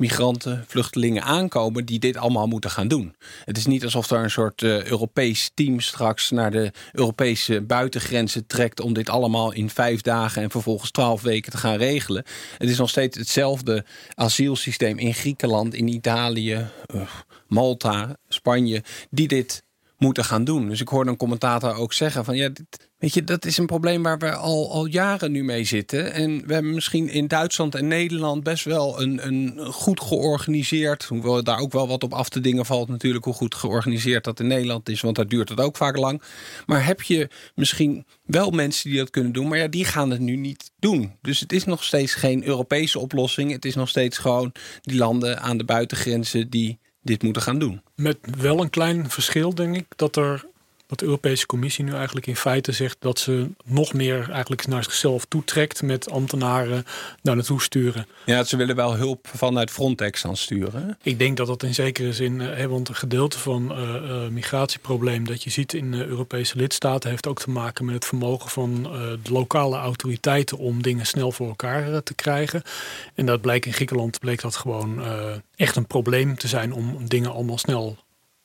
migranten, 0.00 0.64
vluchtelingen 0.66 1.22
aankomen 1.22 1.84
die 1.84 1.98
dit 1.98 2.16
allemaal 2.16 2.46
moeten 2.46 2.70
gaan 2.70 2.88
doen. 2.88 3.14
Het 3.44 3.56
is 3.56 3.66
niet 3.66 3.84
alsof 3.84 4.10
er 4.10 4.22
een 4.22 4.30
soort 4.30 4.62
uh, 4.62 4.84
Europees 4.84 5.50
team 5.54 5.80
straks 5.80 6.30
naar 6.30 6.50
de 6.50 6.72
Europese 6.92 7.60
buitengrenzen 7.60 8.46
trekt 8.46 8.80
om 8.80 8.92
dit 8.92 9.08
allemaal 9.08 9.52
in 9.52 9.70
vijf 9.70 10.00
dagen 10.00 10.42
en 10.42 10.50
vervolgens 10.50 10.90
twaalf 10.90 11.22
weken 11.22 11.52
te 11.52 11.58
gaan 11.58 11.76
regelen. 11.76 12.24
Het 12.58 12.68
is 12.68 12.78
nog 12.78 12.88
steeds 12.88 13.18
hetzelfde 13.18 13.84
asielsysteem 14.14 14.98
in 14.98 15.14
Griekenland, 15.14 15.74
in 15.74 15.88
Italië, 15.88 16.68
uh, 16.94 17.02
Malta, 17.46 18.16
Spanje, 18.28 18.82
die 19.10 19.28
dit 19.28 19.62
moeten 20.00 20.24
gaan 20.24 20.44
doen. 20.44 20.68
Dus 20.68 20.80
ik 20.80 20.88
hoorde 20.88 21.10
een 21.10 21.16
commentator 21.16 21.74
ook 21.74 21.92
zeggen 21.92 22.24
van 22.24 22.36
ja, 22.36 22.48
dit, 22.48 22.88
weet 22.98 23.14
je, 23.14 23.24
dat 23.24 23.44
is 23.44 23.58
een 23.58 23.66
probleem 23.66 24.02
waar 24.02 24.18
we 24.18 24.34
al, 24.34 24.72
al 24.72 24.86
jaren 24.86 25.32
nu 25.32 25.44
mee 25.44 25.64
zitten. 25.64 26.12
En 26.12 26.46
we 26.46 26.52
hebben 26.52 26.74
misschien 26.74 27.08
in 27.08 27.26
Duitsland 27.26 27.74
en 27.74 27.88
Nederland 27.88 28.42
best 28.42 28.64
wel 28.64 29.00
een, 29.00 29.26
een 29.26 29.58
goed 29.72 30.00
georganiseerd, 30.00 31.04
hoewel 31.04 31.44
daar 31.44 31.58
ook 31.58 31.72
wel 31.72 31.88
wat 31.88 32.02
op 32.02 32.12
af 32.12 32.28
te 32.28 32.40
dingen 32.40 32.66
valt 32.66 32.88
natuurlijk 32.88 33.24
hoe 33.24 33.34
goed 33.34 33.54
georganiseerd 33.54 34.24
dat 34.24 34.40
in 34.40 34.46
Nederland 34.46 34.88
is, 34.88 35.00
want 35.00 35.16
daar 35.16 35.28
duurt 35.28 35.48
het 35.48 35.60
ook 35.60 35.76
vaak 35.76 35.96
lang. 35.96 36.22
Maar 36.66 36.86
heb 36.86 37.02
je 37.02 37.28
misschien 37.54 38.06
wel 38.24 38.50
mensen 38.50 38.90
die 38.90 38.98
dat 38.98 39.10
kunnen 39.10 39.32
doen, 39.32 39.48
maar 39.48 39.58
ja, 39.58 39.68
die 39.68 39.84
gaan 39.84 40.10
het 40.10 40.20
nu 40.20 40.36
niet 40.36 40.70
doen. 40.78 41.16
Dus 41.22 41.40
het 41.40 41.52
is 41.52 41.64
nog 41.64 41.84
steeds 41.84 42.14
geen 42.14 42.44
Europese 42.44 42.98
oplossing. 42.98 43.52
Het 43.52 43.64
is 43.64 43.74
nog 43.74 43.88
steeds 43.88 44.18
gewoon 44.18 44.52
die 44.80 44.98
landen 44.98 45.40
aan 45.40 45.58
de 45.58 45.64
buitengrenzen 45.64 46.50
die 46.50 46.78
dit 47.02 47.22
moeten 47.22 47.42
gaan 47.42 47.58
doen. 47.58 47.82
Met 47.94 48.18
wel 48.38 48.60
een 48.60 48.70
klein 48.70 49.10
verschil, 49.10 49.54
denk 49.54 49.76
ik, 49.76 49.86
dat 49.96 50.16
er 50.16 50.44
wat 50.90 50.98
de 50.98 51.04
Europese 51.04 51.46
Commissie 51.46 51.84
nu 51.84 51.92
eigenlijk 51.92 52.26
in 52.26 52.36
feite 52.36 52.72
zegt 52.72 52.96
dat 52.98 53.18
ze 53.18 53.50
nog 53.64 53.92
meer 53.92 54.30
eigenlijk 54.30 54.66
naar 54.66 54.84
zichzelf 54.84 55.24
toetrekt 55.24 55.82
met 55.82 56.10
ambtenaren 56.10 56.84
daar 57.22 57.34
naartoe 57.34 57.62
sturen. 57.62 58.06
Ja, 58.24 58.44
ze 58.44 58.56
willen 58.56 58.76
wel 58.76 58.96
hulp 58.96 59.28
vanuit 59.36 59.70
Frontex 59.70 60.24
aan 60.24 60.36
sturen. 60.36 60.98
Ik 61.02 61.18
denk 61.18 61.36
dat 61.36 61.46
dat 61.46 61.62
in 61.62 61.74
zekere 61.74 62.12
zin, 62.12 62.40
hè, 62.40 62.68
want 62.68 62.88
een 62.88 62.94
gedeelte 62.94 63.38
van 63.38 63.72
uh, 63.72 64.28
migratieprobleem 64.28 65.26
dat 65.26 65.42
je 65.42 65.50
ziet 65.50 65.72
in 65.72 65.90
de 65.90 66.06
Europese 66.06 66.56
lidstaten 66.56 67.10
heeft 67.10 67.26
ook 67.26 67.40
te 67.40 67.50
maken 67.50 67.84
met 67.84 67.94
het 67.94 68.04
vermogen 68.04 68.50
van 68.50 68.70
uh, 68.84 68.90
de 69.22 69.32
lokale 69.32 69.76
autoriteiten 69.76 70.58
om 70.58 70.82
dingen 70.82 71.06
snel 71.06 71.32
voor 71.32 71.48
elkaar 71.48 72.02
te 72.02 72.14
krijgen. 72.14 72.62
En 73.14 73.26
dat 73.26 73.40
blijkt 73.40 73.66
in 73.66 73.72
Griekenland 73.72 74.18
bleek 74.18 74.40
dat 74.40 74.56
gewoon 74.56 75.02
echt 75.56 75.76
een 75.76 75.86
probleem 75.86 76.36
te 76.36 76.48
zijn 76.48 76.72
om 76.72 77.08
dingen 77.08 77.32
allemaal 77.32 77.58
snel 77.58 77.96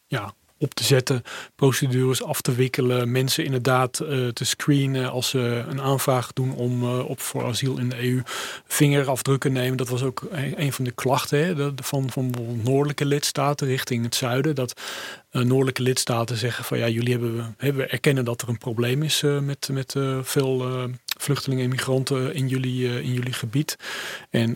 ja, 0.08 0.34
op 0.58 0.74
te 0.74 0.84
zetten, 0.84 1.24
procedures 1.56 2.24
af 2.24 2.42
te 2.42 2.56
wikkelen, 2.56 3.12
mensen 3.12 3.46
inderdaad 3.46 4.00
uh, 4.04 4.28
te 4.28 4.46
screenen 4.46 5.12
als 5.12 5.30
ze 5.30 5.66
een 5.68 5.82
aanvraag 5.82 6.34
doen 6.34 6.56
om 6.56 6.84
uh, 6.84 7.10
op 7.10 7.22
voor 7.22 7.46
asiel 7.46 7.78
in 7.78 7.90
de 7.90 8.04
EU 8.04 8.22
vingerafdrukken 8.68 9.52
nemen. 9.54 9.78
Dat 9.78 9.90
was 9.90 10.04
ook 10.04 10.28
een, 10.32 10.74
van 10.74 10.86
de 10.86 10.92
klachten 10.92 11.40
hè, 11.40 11.72
van, 11.76 12.10
van 12.10 12.34
noordelijke 12.64 13.06
lidstaten 13.06 13.68
richting 13.68 14.04
het 14.04 14.16
zuiden. 14.16 14.56
Dat 14.56 14.82
uh, 15.32 15.42
noordelijke 15.42 15.82
lidstaten 15.82 16.38
zeggen 16.38 16.64
van 16.64 16.78
ja, 16.78 16.88
jullie 16.88 17.12
hebben, 17.12 17.56
hebben 17.58 17.92
erkennen 17.92 18.26
dat 18.26 18.42
er 18.42 18.50
een 18.50 18.58
probleem 18.58 19.04
is 19.04 19.22
met, 19.22 19.70
met 19.72 19.96
veel 20.22 20.90
vluchtelingen 21.20 21.64
en 21.64 21.70
migranten 21.70 22.34
in 22.34 22.48
jullie, 22.48 23.04
in 23.04 23.14
jullie 23.14 23.34
gebied. 23.34 23.76
En 24.30 24.54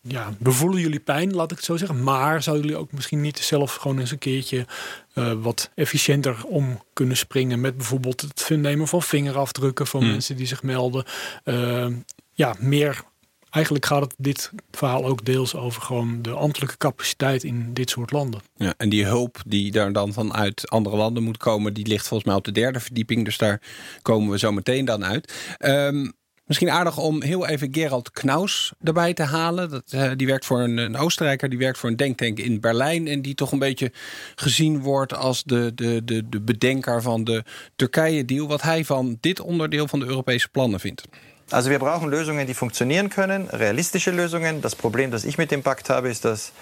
ja, 0.00 0.32
we 0.38 0.52
voelen 0.52 0.80
jullie 0.80 1.00
pijn, 1.00 1.34
laat 1.34 1.50
ik 1.50 1.56
het 1.56 1.66
zo 1.66 1.76
zeggen. 1.76 2.02
Maar 2.02 2.42
zouden 2.42 2.66
jullie 2.66 2.80
ook 2.80 2.92
misschien 2.92 3.20
niet 3.20 3.38
zelf 3.38 3.74
gewoon 3.74 3.98
eens 3.98 4.10
een 4.10 4.18
keertje 4.18 4.66
uh, 5.14 5.32
wat 5.32 5.70
efficiënter 5.74 6.44
om 6.44 6.82
kunnen 6.92 7.16
springen 7.16 7.60
met 7.60 7.76
bijvoorbeeld 7.76 8.20
het 8.20 8.48
nemen 8.50 8.88
van 8.88 9.02
vingerafdrukken 9.02 9.86
van 9.86 10.00
hmm. 10.00 10.10
mensen 10.10 10.36
die 10.36 10.46
zich 10.46 10.62
melden. 10.62 11.04
Uh, 11.44 11.86
ja, 12.32 12.54
meer. 12.58 13.02
Eigenlijk 13.50 13.86
gaat 13.86 14.00
het 14.00 14.14
dit 14.18 14.50
verhaal 14.70 15.04
ook 15.04 15.24
deels 15.24 15.54
over 15.54 15.82
gewoon 15.82 16.22
de 16.22 16.30
ambtelijke 16.30 16.76
capaciteit 16.76 17.44
in 17.44 17.74
dit 17.74 17.90
soort 17.90 18.10
landen. 18.10 18.40
Ja, 18.56 18.74
en 18.76 18.88
die 18.88 19.04
hulp 19.04 19.42
die 19.46 19.70
daar 19.70 19.92
dan 19.92 20.12
vanuit 20.12 20.70
andere 20.70 20.96
landen 20.96 21.22
moet 21.22 21.36
komen, 21.36 21.74
die 21.74 21.86
ligt 21.86 22.06
volgens 22.06 22.28
mij 22.28 22.38
op 22.38 22.44
de 22.44 22.52
derde 22.52 22.80
verdieping. 22.80 23.24
Dus 23.24 23.38
daar 23.38 23.60
komen 24.02 24.30
we 24.30 24.38
zo 24.38 24.52
meteen 24.52 24.84
dan 24.84 25.04
uit. 25.04 25.56
Um, 25.58 26.12
Misschien 26.48 26.70
aardig 26.70 26.98
om 26.98 27.22
heel 27.22 27.46
even 27.46 27.68
Gerald 27.72 28.10
Knaus 28.10 28.72
erbij 28.82 29.14
te 29.14 29.22
halen. 29.22 29.70
Dat, 29.70 29.92
uh, 29.94 30.10
die 30.16 30.26
werkt 30.26 30.44
voor 30.44 30.60
een, 30.60 30.76
een, 30.76 30.96
Oostenrijker, 30.96 31.48
die 31.48 31.58
werkt 31.58 31.78
voor 31.78 31.88
een 31.88 31.96
denktank 31.96 32.38
in 32.38 32.60
Berlijn. 32.60 33.06
En 33.06 33.22
die 33.22 33.34
toch 33.34 33.52
een 33.52 33.58
beetje 33.58 33.92
gezien 34.34 34.80
wordt 34.80 35.14
als 35.14 35.44
de, 35.44 35.72
de, 35.74 36.04
de, 36.04 36.28
de 36.28 36.40
bedenker 36.40 37.02
van 37.02 37.24
de 37.24 37.44
Turkije-deal. 37.76 38.48
Wat 38.48 38.62
hij 38.62 38.84
van 38.84 39.18
dit 39.20 39.40
onderdeel 39.40 39.88
van 39.88 40.00
de 40.00 40.06
Europese 40.06 40.48
plannen 40.48 40.80
vindt. 40.80 41.02
Also 41.50 41.68
wir 41.68 41.78
brauchen 41.78 42.08
Lösungen, 42.08 42.46
die 42.46 42.54
funktionieren 42.54 43.08
können, 43.08 43.48
realistische 43.50 44.12
Lösungen. 44.12 44.60
Das 44.60 44.74
Problem, 44.74 45.10
das 45.10 45.24
ich 45.24 45.36
mit 45.36 45.50
dem 45.50 45.62
Pakt 45.62 45.88
habe, 45.88 46.08
ist, 46.08 46.24
dass 46.24 46.52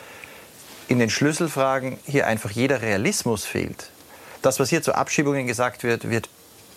in 0.87 0.99
den 0.99 1.11
Schlüsselfragen 1.11 1.99
hier 2.05 2.26
einfach 2.26 2.50
jeder 2.50 2.81
Realismus 2.81 3.45
fehlt. 3.45 3.90
Das, 4.43 4.59
was 4.59 4.69
hier 4.69 4.83
zu 4.83 4.95
Abschiebungen 4.95 5.47
gesagt 5.47 5.83
wird, 5.83 6.09
wird 6.09 6.28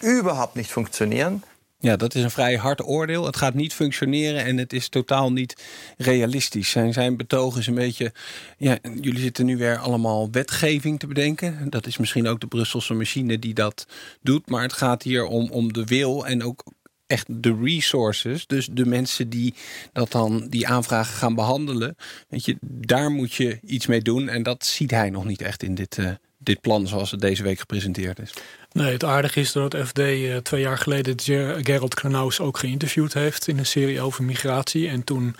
überhaupt 0.01 0.55
nicht 0.55 0.71
funktionieren. 0.71 1.43
Ja, 1.81 1.95
dat 1.95 2.15
is 2.15 2.23
een 2.23 2.31
vrij 2.31 2.55
hard 2.55 2.83
oordeel. 2.83 3.25
Het 3.25 3.35
gaat 3.35 3.53
niet 3.53 3.73
functioneren 3.73 4.45
en 4.45 4.57
het 4.57 4.73
is 4.73 4.89
totaal 4.89 5.31
niet 5.31 5.63
realistisch. 5.97 6.69
Zijn, 6.69 6.93
zijn 6.93 7.17
betoog 7.17 7.57
is 7.57 7.67
een 7.67 7.75
beetje... 7.75 8.13
Ja, 8.57 8.77
jullie 9.01 9.19
zitten 9.19 9.45
nu 9.45 9.57
weer 9.57 9.77
allemaal 9.77 10.31
wetgeving 10.31 10.99
te 10.99 11.07
bedenken. 11.07 11.69
Dat 11.69 11.87
is 11.87 11.97
misschien 11.97 12.27
ook 12.27 12.39
de 12.39 12.47
Brusselse 12.47 12.93
machine 12.93 13.39
die 13.39 13.53
dat 13.53 13.87
doet. 14.21 14.49
Maar 14.49 14.61
het 14.61 14.73
gaat 14.73 15.03
hier 15.03 15.25
om, 15.25 15.51
om 15.51 15.73
de 15.73 15.83
wil 15.85 16.27
en 16.27 16.43
ook 16.43 16.63
echt 17.07 17.25
de 17.43 17.57
resources. 17.61 18.47
Dus 18.47 18.67
de 18.71 18.85
mensen 18.85 19.29
die 19.29 19.53
dat 19.93 20.11
dan 20.11 20.47
die 20.47 20.67
aanvragen 20.67 21.15
gaan 21.15 21.35
behandelen. 21.35 21.95
Weet 22.29 22.45
je, 22.45 22.57
daar 22.61 23.11
moet 23.11 23.33
je 23.33 23.59
iets 23.61 23.87
mee 23.87 24.01
doen. 24.01 24.29
En 24.29 24.43
dat 24.43 24.65
ziet 24.65 24.91
hij 24.91 25.09
nog 25.09 25.25
niet 25.25 25.41
echt 25.41 25.63
in 25.63 25.75
dit, 25.75 25.97
uh, 25.97 26.11
dit 26.39 26.61
plan 26.61 26.87
zoals 26.87 27.11
het 27.11 27.21
deze 27.21 27.43
week 27.43 27.59
gepresenteerd 27.59 28.19
is. 28.19 28.33
Nee, 28.71 28.91
het 28.91 29.03
aardige 29.03 29.39
is 29.39 29.51
dat 29.51 29.73
het 29.73 29.87
FD 29.87 29.99
uh, 29.99 30.37
twee 30.37 30.61
jaar 30.61 30.77
geleden 30.77 31.19
Gerald 31.63 31.93
Kranaus 31.93 32.39
ook 32.39 32.57
geïnterviewd 32.57 33.13
heeft 33.13 33.47
in 33.47 33.57
een 33.57 33.65
serie 33.65 34.01
over 34.01 34.23
migratie. 34.23 34.87
En 34.87 35.03
toen 35.03 35.35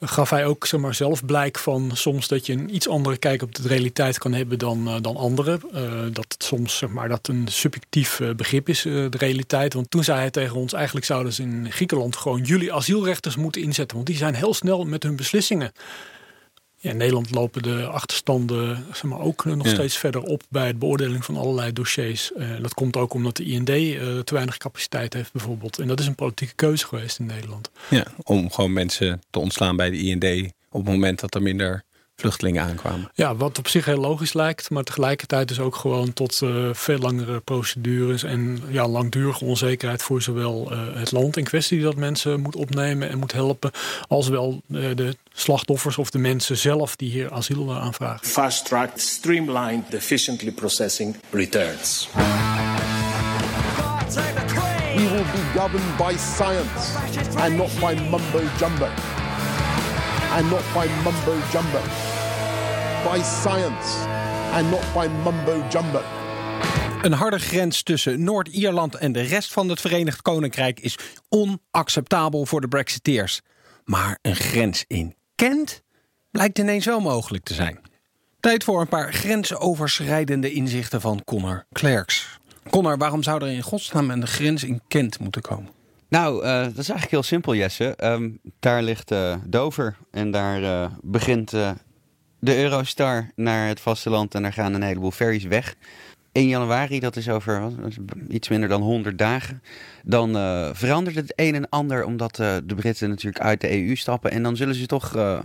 gaf 0.00 0.30
hij 0.30 0.46
ook 0.46 0.66
zeg 0.66 0.80
maar, 0.80 0.94
zelf 0.94 1.24
blijk 1.24 1.58
van 1.58 1.90
soms 1.94 2.28
dat 2.28 2.46
je 2.46 2.52
een 2.52 2.74
iets 2.74 2.88
andere 2.88 3.16
kijk 3.16 3.42
op 3.42 3.54
de 3.54 3.68
realiteit 3.68 4.18
kan 4.18 4.32
hebben 4.32 4.58
dan, 4.58 4.88
uh, 4.88 4.94
dan 5.00 5.16
anderen. 5.16 5.60
Uh, 5.74 6.02
dat 6.12 6.26
het 6.28 6.44
soms 6.44 6.76
zeg 6.76 6.88
maar, 6.90 7.08
dat 7.08 7.28
een 7.28 7.46
subjectief 7.48 8.20
begrip 8.36 8.68
is, 8.68 8.82
de 8.82 9.08
realiteit. 9.10 9.74
Want 9.74 9.90
toen 9.90 10.04
zei 10.04 10.18
hij 10.18 10.30
tegen 10.30 10.56
ons, 10.56 10.72
eigenlijk 10.72 11.06
zouden 11.06 11.32
ze 11.32 11.42
in 11.42 11.72
Griekenland 11.72 12.16
gewoon 12.16 12.42
jullie 12.42 12.72
asielrechters 12.72 13.36
moeten 13.36 13.62
inzetten. 13.62 13.96
Want 13.96 14.08
die 14.08 14.16
zijn 14.16 14.34
heel 14.34 14.54
snel 14.54 14.84
met 14.84 15.02
hun 15.02 15.16
beslissingen. 15.16 15.72
Ja, 16.82 16.90
in 16.90 16.96
Nederland 16.96 17.30
lopen 17.30 17.62
de 17.62 17.86
achterstanden 17.86 18.86
zeg 18.92 19.02
maar, 19.02 19.20
ook 19.20 19.44
nog 19.44 19.66
ja. 19.66 19.72
steeds 19.72 19.96
verder 19.96 20.22
op 20.22 20.42
bij 20.48 20.66
het 20.66 20.78
beoordeling 20.78 21.24
van 21.24 21.36
allerlei 21.36 21.72
dossiers. 21.72 22.32
Uh, 22.36 22.60
dat 22.60 22.74
komt 22.74 22.96
ook 22.96 23.14
omdat 23.14 23.36
de 23.36 23.44
IND 23.44 23.68
uh, 23.68 24.18
te 24.18 24.34
weinig 24.34 24.56
capaciteit 24.56 25.14
heeft 25.14 25.32
bijvoorbeeld. 25.32 25.78
En 25.78 25.88
dat 25.88 26.00
is 26.00 26.06
een 26.06 26.14
politieke 26.14 26.54
keuze 26.54 26.86
geweest 26.86 27.18
in 27.18 27.26
Nederland. 27.26 27.70
Ja, 27.90 28.04
om 28.22 28.50
gewoon 28.50 28.72
mensen 28.72 29.22
te 29.30 29.38
ontslaan 29.38 29.76
bij 29.76 29.90
de 29.90 29.98
IND 29.98 30.52
op 30.70 30.84
het 30.84 30.92
moment 30.92 31.20
dat 31.20 31.34
er 31.34 31.42
minder 31.42 31.84
vluchtelingen 32.16 32.62
aankwamen. 32.62 33.10
Ja, 33.14 33.36
wat 33.36 33.58
op 33.58 33.68
zich 33.68 33.84
heel 33.84 34.00
logisch 34.00 34.32
lijkt, 34.32 34.70
maar 34.70 34.82
tegelijkertijd 34.82 35.48
dus 35.48 35.60
ook 35.60 35.76
gewoon 35.76 36.12
tot 36.12 36.40
uh, 36.44 36.68
veel 36.72 36.98
langere 36.98 37.40
procedures 37.40 38.22
en 38.22 38.62
ja, 38.68 38.88
langdurige 38.88 39.44
onzekerheid 39.44 40.02
voor 40.02 40.22
zowel 40.22 40.72
uh, 40.72 40.78
het 40.94 41.12
land 41.12 41.36
in 41.36 41.44
kwestie 41.44 41.82
dat 41.82 41.96
mensen 41.96 42.40
moet 42.40 42.56
opnemen 42.56 43.08
en 43.08 43.18
moet 43.18 43.32
helpen, 43.32 43.70
als 44.08 44.28
wel 44.28 44.62
uh, 44.68 44.94
de 44.94 45.16
slachtoffers 45.32 45.98
of 45.98 46.10
de 46.10 46.18
mensen 46.18 46.56
zelf 46.56 46.96
die 46.96 47.10
hier 47.10 47.32
asiel 47.32 47.74
aanvragen. 47.74 48.26
Fast 48.26 48.64
track, 48.64 48.90
streamlined, 48.94 49.94
efficiently 49.94 50.52
processing 50.52 51.16
returns. 51.30 52.08
We 54.94 55.08
will 55.08 55.24
be 55.32 55.58
governed 55.58 55.96
by 55.96 56.14
science 56.18 56.98
and 57.36 57.56
not 57.56 57.70
by 57.80 57.94
mumbo 58.10 58.42
jumbo. 58.58 58.88
And 60.32 60.50
not 60.50 60.62
by 60.72 60.86
mumbo 61.04 61.34
jumbo. 61.50 61.80
By 63.04 63.22
science 63.22 64.06
and 64.52 64.70
not 64.70 64.84
by 64.94 65.08
mumbo 65.24 65.68
jumbo. 65.70 66.02
Een 67.02 67.12
harde 67.12 67.38
grens 67.38 67.82
tussen 67.82 68.24
Noord-Ierland 68.24 68.94
en 68.94 69.12
de 69.12 69.20
rest 69.20 69.52
van 69.52 69.68
het 69.68 69.80
Verenigd 69.80 70.22
Koninkrijk 70.22 70.80
is 70.80 70.98
onacceptabel 71.28 72.46
voor 72.46 72.60
de 72.60 72.68
Brexiteers. 72.68 73.40
Maar 73.84 74.18
een 74.22 74.36
grens 74.36 74.84
in 74.86 75.14
Kent 75.34 75.82
blijkt 76.30 76.58
ineens 76.58 76.84
wel 76.84 77.00
mogelijk 77.00 77.44
te 77.44 77.54
zijn. 77.54 77.80
Tijd 78.40 78.64
voor 78.64 78.80
een 78.80 78.88
paar 78.88 79.12
grensoverschrijdende 79.12 80.52
inzichten 80.52 81.00
van 81.00 81.24
Connor 81.24 81.66
Clerks. 81.72 82.38
Connor, 82.70 82.98
waarom 82.98 83.22
zou 83.22 83.44
er 83.44 83.50
in 83.50 83.62
godsnaam 83.62 84.10
een 84.10 84.26
grens 84.26 84.64
in 84.64 84.80
Kent 84.88 85.18
moeten 85.18 85.42
komen? 85.42 85.81
Nou, 86.12 86.44
uh, 86.44 86.62
dat 86.62 86.78
is 86.78 86.88
eigenlijk 86.88 87.10
heel 87.10 87.22
simpel, 87.22 87.54
Jesse. 87.54 87.96
Um, 88.04 88.38
daar 88.60 88.82
ligt 88.82 89.10
uh, 89.10 89.34
Dover 89.46 89.96
en 90.10 90.30
daar 90.30 90.60
uh, 90.62 90.86
begint 91.02 91.50
de 92.38 92.56
Eurostar 92.56 93.30
naar 93.36 93.68
het 93.68 93.80
vasteland 93.80 94.34
en 94.34 94.42
daar 94.42 94.52
gaan 94.52 94.74
een 94.74 94.82
heleboel 94.82 95.10
ferries 95.10 95.44
weg. 95.44 95.74
1 96.32 96.48
januari, 96.48 97.00
dat 97.00 97.16
is 97.16 97.28
over 97.28 97.72
iets 98.28 98.48
minder 98.48 98.68
dan 98.68 98.82
100 98.82 99.18
dagen. 99.18 99.62
Dan 100.04 100.36
uh, 100.36 100.68
verandert 100.72 101.16
het 101.16 101.32
een 101.36 101.54
en 101.54 101.68
ander 101.68 102.04
omdat 102.04 102.38
uh, 102.38 102.56
de 102.64 102.74
Britten 102.74 103.08
natuurlijk 103.08 103.44
uit 103.44 103.60
de 103.60 103.86
EU 103.86 103.96
stappen. 103.96 104.30
En 104.30 104.42
dan 104.42 104.56
zullen 104.56 104.74
ze 104.74 104.86
toch 104.86 105.16
uh, 105.16 105.38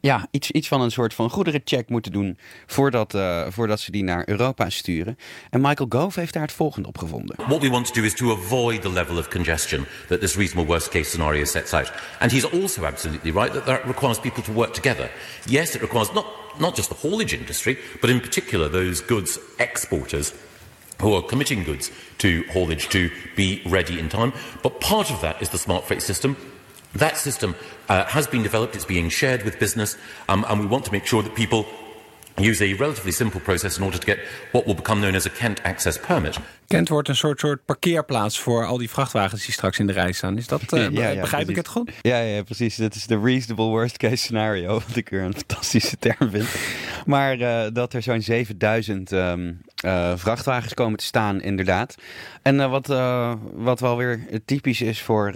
ja, 0.00 0.26
iets, 0.30 0.50
iets 0.50 0.68
van 0.68 0.80
een 0.80 0.90
soort 0.90 1.14
van 1.14 1.30
goederencheck 1.30 1.88
moeten 1.88 2.12
doen 2.12 2.38
voordat, 2.66 3.18
voordat 3.48 3.80
ze 3.80 3.90
die 3.90 4.04
naar 4.04 4.28
Europa 4.28 4.70
sturen. 4.70 5.16
En 5.50 5.60
Michael 5.60 5.88
Gove 5.88 6.20
heeft 6.20 6.32
daar 6.32 6.42
het 6.42 6.52
volgende 6.52 6.88
op 6.88 6.98
gevonden. 6.98 7.36
What 7.36 7.62
we 7.62 7.68
want 7.68 7.86
to 7.86 8.00
do 8.00 8.06
is 8.06 8.14
to 8.14 8.32
avoid 8.32 8.82
the 8.82 8.92
level 8.92 9.18
of 9.18 9.28
congestion 9.28 9.86
that 10.08 10.20
this 10.20 10.34
reasonable 10.34 10.66
worst 10.72 10.88
case 10.88 11.10
scenario 11.10 11.44
sets 11.44 11.72
out. 11.72 11.92
And 12.18 12.30
he's 12.30 12.50
also 12.50 12.84
absolutely 12.84 13.32
right 13.32 13.52
that 13.52 13.64
that 13.66 13.84
requires 13.84 14.20
people 14.20 14.42
to 14.42 14.52
work 14.52 14.72
together. 14.72 15.10
Yes, 15.44 15.74
it 15.74 15.80
requires 15.80 16.12
not 16.12 16.47
not 16.60 16.74
just 16.74 16.88
the 16.88 16.94
haulage 16.96 17.34
industry, 17.34 17.78
but 18.00 18.10
in 18.10 18.20
particular 18.20 18.68
those 18.68 19.00
goods 19.00 19.38
exporters 19.58 20.34
who 21.00 21.14
are 21.14 21.22
committing 21.22 21.62
goods 21.62 21.90
to 22.18 22.44
haulage 22.50 22.88
to 22.88 23.10
be 23.36 23.62
ready 23.66 23.98
in 23.98 24.08
time. 24.08 24.32
But 24.62 24.80
part 24.80 25.10
of 25.10 25.20
that 25.20 25.40
is 25.40 25.50
the 25.50 25.58
smart 25.58 25.84
freight 25.84 26.02
system. 26.02 26.36
That 26.94 27.16
system 27.16 27.54
uh, 27.88 28.04
has 28.04 28.26
been 28.26 28.42
developed, 28.42 28.74
it's 28.74 28.84
being 28.84 29.08
shared 29.08 29.44
with 29.44 29.58
business, 29.60 29.96
um, 30.28 30.44
and 30.48 30.58
we 30.58 30.66
want 30.66 30.84
to 30.86 30.92
make 30.92 31.06
sure 31.06 31.22
that 31.22 31.34
people 31.34 31.66
use 32.40 32.64
a 32.64 32.76
relatively 32.76 33.12
simple 33.12 33.40
process 33.40 33.76
in 33.76 33.84
order 33.84 33.98
to 33.98 34.06
get 34.06 34.18
what 34.52 34.64
will 34.64 34.74
become 34.74 35.00
known 35.00 35.14
as 35.14 35.26
a 35.26 35.30
Kent 35.30 35.62
Access 35.62 35.98
Permit. 35.98 36.38
Kent 36.66 36.88
wordt 36.88 37.08
een 37.08 37.16
soort, 37.16 37.40
soort 37.40 37.64
parkeerplaats 37.64 38.40
voor 38.40 38.66
al 38.66 38.78
die 38.78 38.90
vrachtwagens 38.90 39.44
die 39.44 39.52
straks 39.52 39.78
in 39.78 39.86
de 39.86 39.92
rij 39.92 40.12
staan. 40.12 40.36
Is 40.36 40.46
dat, 40.46 40.72
uh, 40.72 40.80
ja, 40.90 41.08
ja, 41.08 41.20
begrijp 41.20 41.28
precies. 41.28 41.48
ik 41.48 41.56
het 41.56 41.68
goed? 41.68 41.92
Ja, 42.00 42.20
ja, 42.20 42.42
precies. 42.42 42.76
Dat 42.76 42.94
is 42.94 43.06
de 43.06 43.20
reasonable 43.20 43.64
worst 43.64 43.96
case 43.96 44.16
scenario. 44.16 44.72
Wat 44.86 44.96
ik 44.96 45.08
weer 45.08 45.22
een 45.22 45.34
fantastische 45.34 45.96
term 45.98 46.30
vind. 46.30 46.48
Maar 47.06 47.38
uh, 47.38 47.66
dat 47.72 47.92
er 47.92 48.02
zo'n 48.02 48.22
7000 48.22 49.10
um, 49.10 49.60
uh, 49.84 50.12
vrachtwagens 50.16 50.74
komen 50.74 50.98
te 50.98 51.04
staan, 51.04 51.40
inderdaad. 51.40 51.94
En 52.42 52.70
wat, 52.70 52.86
wat 53.52 53.80
wel 53.80 53.96
weer 53.96 54.20
typisch 54.44 54.80
is 54.80 55.02
voor, 55.02 55.32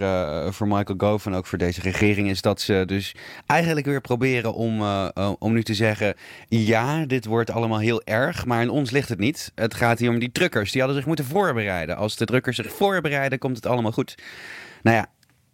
voor 0.49 0.67
Michael 0.67 0.97
Gove 0.97 1.29
en 1.29 1.35
ook 1.35 1.45
voor 1.45 1.57
deze 1.57 1.81
regering, 1.81 2.29
is 2.29 2.41
dat 2.41 2.61
ze 2.61 2.83
dus 2.85 3.15
eigenlijk 3.45 3.85
weer 3.85 4.01
proberen 4.01 4.53
om, 4.53 4.81
om 5.39 5.53
nu 5.53 5.63
te 5.63 5.73
zeggen: 5.73 6.15
ja, 6.47 7.05
dit 7.05 7.25
wordt 7.25 7.51
allemaal 7.51 7.79
heel 7.79 8.01
erg, 8.03 8.45
maar 8.45 8.61
in 8.61 8.69
ons 8.69 8.91
ligt 8.91 9.09
het 9.09 9.19
niet. 9.19 9.51
Het 9.55 9.73
gaat 9.73 9.99
hier 9.99 10.09
om 10.09 10.19
die 10.19 10.31
truckers. 10.31 10.71
Die 10.71 10.81
hadden 10.81 10.99
zich 10.99 11.07
moeten 11.07 11.25
voorbereiden. 11.25 11.97
Als 11.97 12.15
de 12.15 12.25
drukkers 12.25 12.55
zich 12.55 12.73
voorbereiden, 12.73 13.39
komt 13.39 13.55
het 13.55 13.65
allemaal 13.65 13.91
goed. 13.91 14.15
Nou 14.81 14.97
ja, 14.97 15.07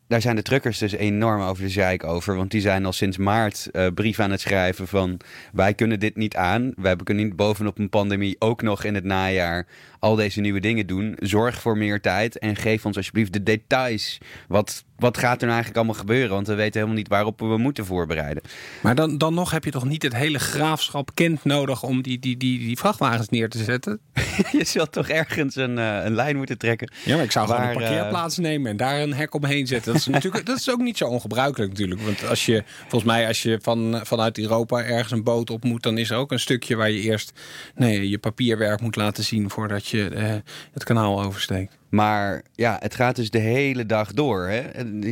daar 0.09 0.21
zijn 0.21 0.35
de 0.35 0.41
truckers 0.41 0.77
dus 0.77 0.91
enorm 0.91 1.41
over 1.41 1.63
de 1.63 1.69
zeik 1.69 2.03
over. 2.03 2.35
Want 2.35 2.51
die 2.51 2.61
zijn 2.61 2.85
al 2.85 2.93
sinds 2.93 3.17
maart 3.17 3.69
uh, 3.71 3.87
brief 3.93 4.19
aan 4.19 4.31
het 4.31 4.41
schrijven 4.41 4.87
van... 4.87 5.19
wij 5.53 5.73
kunnen 5.73 5.99
dit 5.99 6.15
niet 6.15 6.35
aan. 6.35 6.73
Wij 6.75 6.95
kunnen 6.95 7.25
niet 7.25 7.35
bovenop 7.35 7.77
een 7.77 7.89
pandemie 7.89 8.35
ook 8.39 8.61
nog 8.61 8.83
in 8.83 8.95
het 8.95 9.03
najaar... 9.03 9.67
al 9.99 10.15
deze 10.15 10.41
nieuwe 10.41 10.59
dingen 10.59 10.87
doen. 10.87 11.15
Zorg 11.19 11.61
voor 11.61 11.77
meer 11.77 12.01
tijd 12.01 12.39
en 12.39 12.55
geef 12.55 12.85
ons 12.85 12.97
alsjeblieft 12.97 13.33
de 13.33 13.43
details. 13.43 14.17
Wat, 14.47 14.83
wat 14.99 15.17
gaat 15.17 15.41
er 15.41 15.47
nou 15.47 15.51
eigenlijk 15.51 15.77
allemaal 15.77 16.01
gebeuren? 16.01 16.29
Want 16.29 16.47
we 16.47 16.53
weten 16.53 16.73
helemaal 16.73 16.97
niet 16.97 17.07
waarop 17.07 17.39
we 17.39 17.57
moeten 17.57 17.85
voorbereiden. 17.85 18.43
Maar 18.81 18.95
dan, 18.95 19.17
dan 19.17 19.33
nog 19.33 19.51
heb 19.51 19.63
je 19.63 19.71
toch 19.71 19.85
niet 19.85 20.03
het 20.03 20.15
hele 20.15 20.39
graafschap 20.39 21.11
Kent 21.13 21.43
nodig... 21.43 21.83
om 21.83 22.01
die, 22.01 22.19
die, 22.19 22.37
die, 22.37 22.59
die 22.59 22.77
vrachtwagens 22.77 23.29
neer 23.29 23.49
te 23.49 23.63
zetten? 23.63 23.99
je 24.57 24.63
zult 24.63 24.91
toch 24.91 25.07
ergens 25.07 25.55
een, 25.55 25.77
uh, 25.77 26.03
een 26.03 26.15
lijn 26.15 26.37
moeten 26.37 26.57
trekken. 26.57 26.91
Ja, 27.05 27.15
maar 27.15 27.23
ik 27.23 27.31
zou 27.31 27.47
waar, 27.47 27.57
gewoon 27.57 27.81
een 27.81 27.87
parkeerplaats 27.87 28.37
uh, 28.37 28.45
nemen... 28.45 28.71
en 28.71 28.77
daar 28.77 29.01
een 29.01 29.13
hek 29.13 29.33
omheen 29.33 29.67
zetten. 29.67 29.93
Dat 29.93 30.01
is, 30.01 30.07
natuurlijk, 30.15 30.45
dat 30.45 30.57
is 30.57 30.71
ook 30.71 30.79
niet 30.79 30.97
zo 30.97 31.05
ongebruikelijk 31.05 31.71
natuurlijk. 31.71 32.01
Want 32.01 32.27
als 32.27 32.45
je, 32.45 32.63
volgens 32.81 33.11
mij, 33.11 33.27
als 33.27 33.43
je 33.43 33.59
van, 33.61 34.01
vanuit 34.03 34.37
Europa 34.37 34.83
ergens 34.83 35.11
een 35.11 35.23
boot 35.23 35.49
op 35.49 35.63
moet... 35.63 35.83
dan 35.83 35.97
is 35.97 36.09
er 36.09 36.17
ook 36.17 36.31
een 36.31 36.39
stukje 36.39 36.75
waar 36.75 36.91
je 36.91 37.01
eerst 37.01 37.31
nee, 37.75 38.09
je 38.09 38.17
papierwerk 38.17 38.81
moet 38.81 38.95
laten 38.95 39.23
zien... 39.23 39.49
voordat 39.49 39.87
je 39.87 40.09
uh, 40.13 40.33
het 40.73 40.83
kanaal 40.83 41.23
oversteekt. 41.23 41.78
Maar 41.89 42.41
ja, 42.53 42.77
het 42.79 42.95
gaat 42.95 43.15
dus 43.15 43.29
de 43.29 43.39
hele 43.39 43.85
dag 43.85 44.13
door. 44.13 44.47
Hè? 44.47 44.63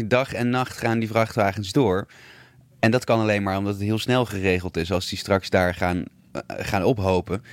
Dag 0.08 0.34
en 0.34 0.50
nacht 0.50 0.78
gaan 0.78 1.00
die 1.00 1.08
vrachtwagens 1.08 1.72
door. 1.72 2.08
En 2.80 2.92
dat 2.92 3.04
kan 3.04 3.20
alleen 3.20 3.44
maar 3.44 3.58
omdat 3.58 3.74
het 3.74 3.84
heel 3.84 4.00
snel 4.00 4.26
geregeld 4.26 4.78
is. 4.78 4.92
Als 4.92 5.10
die 5.10 5.18
straks 5.18 5.50
daar 5.50 5.74
gaan, 5.76 5.98
uh, 5.98 6.42
gaan 6.48 6.84
ophopen... 6.84 7.44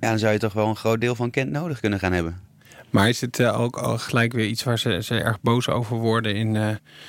Ja, 0.00 0.08
dan 0.08 0.18
zou 0.18 0.32
je 0.32 0.38
toch 0.38 0.52
wel 0.52 0.68
een 0.68 0.76
groot 0.76 1.00
deel 1.00 1.14
van 1.14 1.30
Kent 1.30 1.50
nodig 1.50 1.80
kunnen 1.80 1.98
gaan 1.98 2.12
hebben. 2.12 2.40
Maar 2.92 3.08
is 3.08 3.20
het 3.20 3.38
uh, 3.38 3.60
ook 3.60 3.76
al 3.76 3.98
gelijk 3.98 4.32
weer 4.32 4.46
iets 4.46 4.62
waar 4.62 4.78
ze, 4.78 5.02
ze 5.02 5.14
erg 5.14 5.40
boos 5.40 5.68
over 5.68 5.96
worden 5.96 6.34
in, 6.34 6.54
uh, 6.54 6.68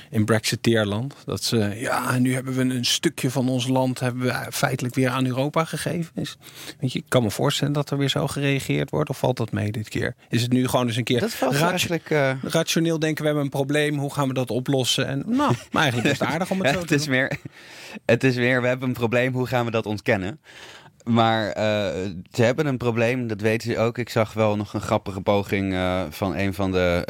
in 0.10 0.26
Brexiteerland? 0.26 1.16
Dat 1.26 1.44
ze, 1.44 1.76
ja, 1.76 2.18
nu 2.18 2.34
hebben 2.34 2.54
we 2.54 2.62
een 2.62 2.86
stukje 2.86 3.30
van 3.30 3.50
ons 3.50 3.68
land 3.68 4.00
hebben 4.00 4.24
we 4.24 4.48
feitelijk 4.52 4.96
weer 4.96 5.10
aan 5.10 5.26
Europa 5.26 5.66
gegeven. 5.66 6.12
Is, 6.16 6.38
weet 6.80 6.94
je, 6.94 7.00
ik 7.00 7.06
kan 7.08 7.24
me 7.24 7.32
voorstellen 7.32 7.74
dat 7.74 7.90
er 7.90 7.98
weer 7.98 8.10
zo 8.10 8.28
gereageerd 8.28 8.90
wordt. 8.90 9.10
Of 9.10 9.18
valt 9.18 9.38
dat 9.38 9.52
mee 9.52 9.72
dit 9.72 9.90
keer? 9.90 10.16
Is 10.30 10.42
het 10.42 10.52
nu 10.52 10.68
gewoon 10.68 10.88
eens 10.88 10.96
een 10.96 11.04
keer 11.04 11.20
dat 11.20 11.34
valt 11.34 11.62
eigenlijk, 11.62 12.10
uh... 12.10 12.32
rationeel 12.44 13.00
denken 13.00 13.22
we 13.22 13.26
hebben 13.26 13.44
een 13.44 13.52
probleem, 13.52 13.98
hoe 13.98 14.14
gaan 14.14 14.28
we 14.28 14.34
dat 14.34 14.50
oplossen? 14.50 15.08
En 15.08 15.24
nou, 15.26 15.56
maar 15.72 15.82
eigenlijk 15.82 16.14
is 16.14 16.20
het 16.20 16.30
aardig 16.30 16.52
om 16.52 16.62
het 16.62 16.70
zo 16.74 16.80
het 16.80 16.88
te 16.88 16.96
is 16.96 17.04
doen. 17.04 17.12
Meer, 17.12 17.38
het 18.06 18.24
is 18.24 18.36
weer, 18.36 18.62
we 18.62 18.68
hebben 18.68 18.88
een 18.88 18.94
probleem, 18.94 19.34
hoe 19.34 19.48
gaan 19.48 19.66
we 19.66 19.72
dat 19.72 19.86
ontkennen? 19.86 20.40
Maar 21.04 21.48
uh, 21.48 21.54
ze 22.32 22.44
hebben 22.44 22.66
een 22.66 22.78
probleem, 22.78 23.28
dat 23.28 23.42
weten 23.42 23.72
ze 23.72 23.78
ook. 23.78 23.98
Ik 23.98 24.10
zag 24.10 24.34
wel 24.34 24.56
nog 24.56 24.74
een 24.74 24.82
grappige 24.82 25.22
poging 25.22 25.74
uh, 25.74 26.04
van 26.10 26.36
een 26.36 26.54
van 26.54 26.72
de 26.72 27.06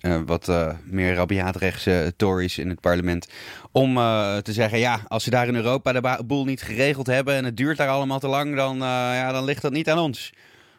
uh, 0.00 0.20
wat 0.26 0.52
meer 0.84 1.14
rabiaatrechtse 1.14 2.12
Tories 2.16 2.58
in 2.58 2.68
het 2.68 2.80
parlement. 2.80 3.28
Om 3.72 3.94
te 4.42 4.52
zeggen, 4.52 4.78
ja, 4.78 5.00
als 5.08 5.24
ze 5.24 5.30
daar 5.30 5.48
in 5.48 5.54
Europa 5.54 5.92
de 5.92 6.24
boel 6.26 6.44
niet 6.44 6.62
geregeld 6.62 7.06
hebben 7.06 7.34
en 7.34 7.44
het 7.44 7.56
duurt 7.56 7.76
daar 7.76 7.88
allemaal 7.88 8.18
te 8.18 8.28
lang, 8.28 8.56
dan, 8.56 8.78
ja, 8.78 9.32
dan 9.32 9.44
ligt 9.44 9.62
dat 9.62 9.72
niet 9.72 9.90
aan 9.90 9.98
ons. 9.98 10.32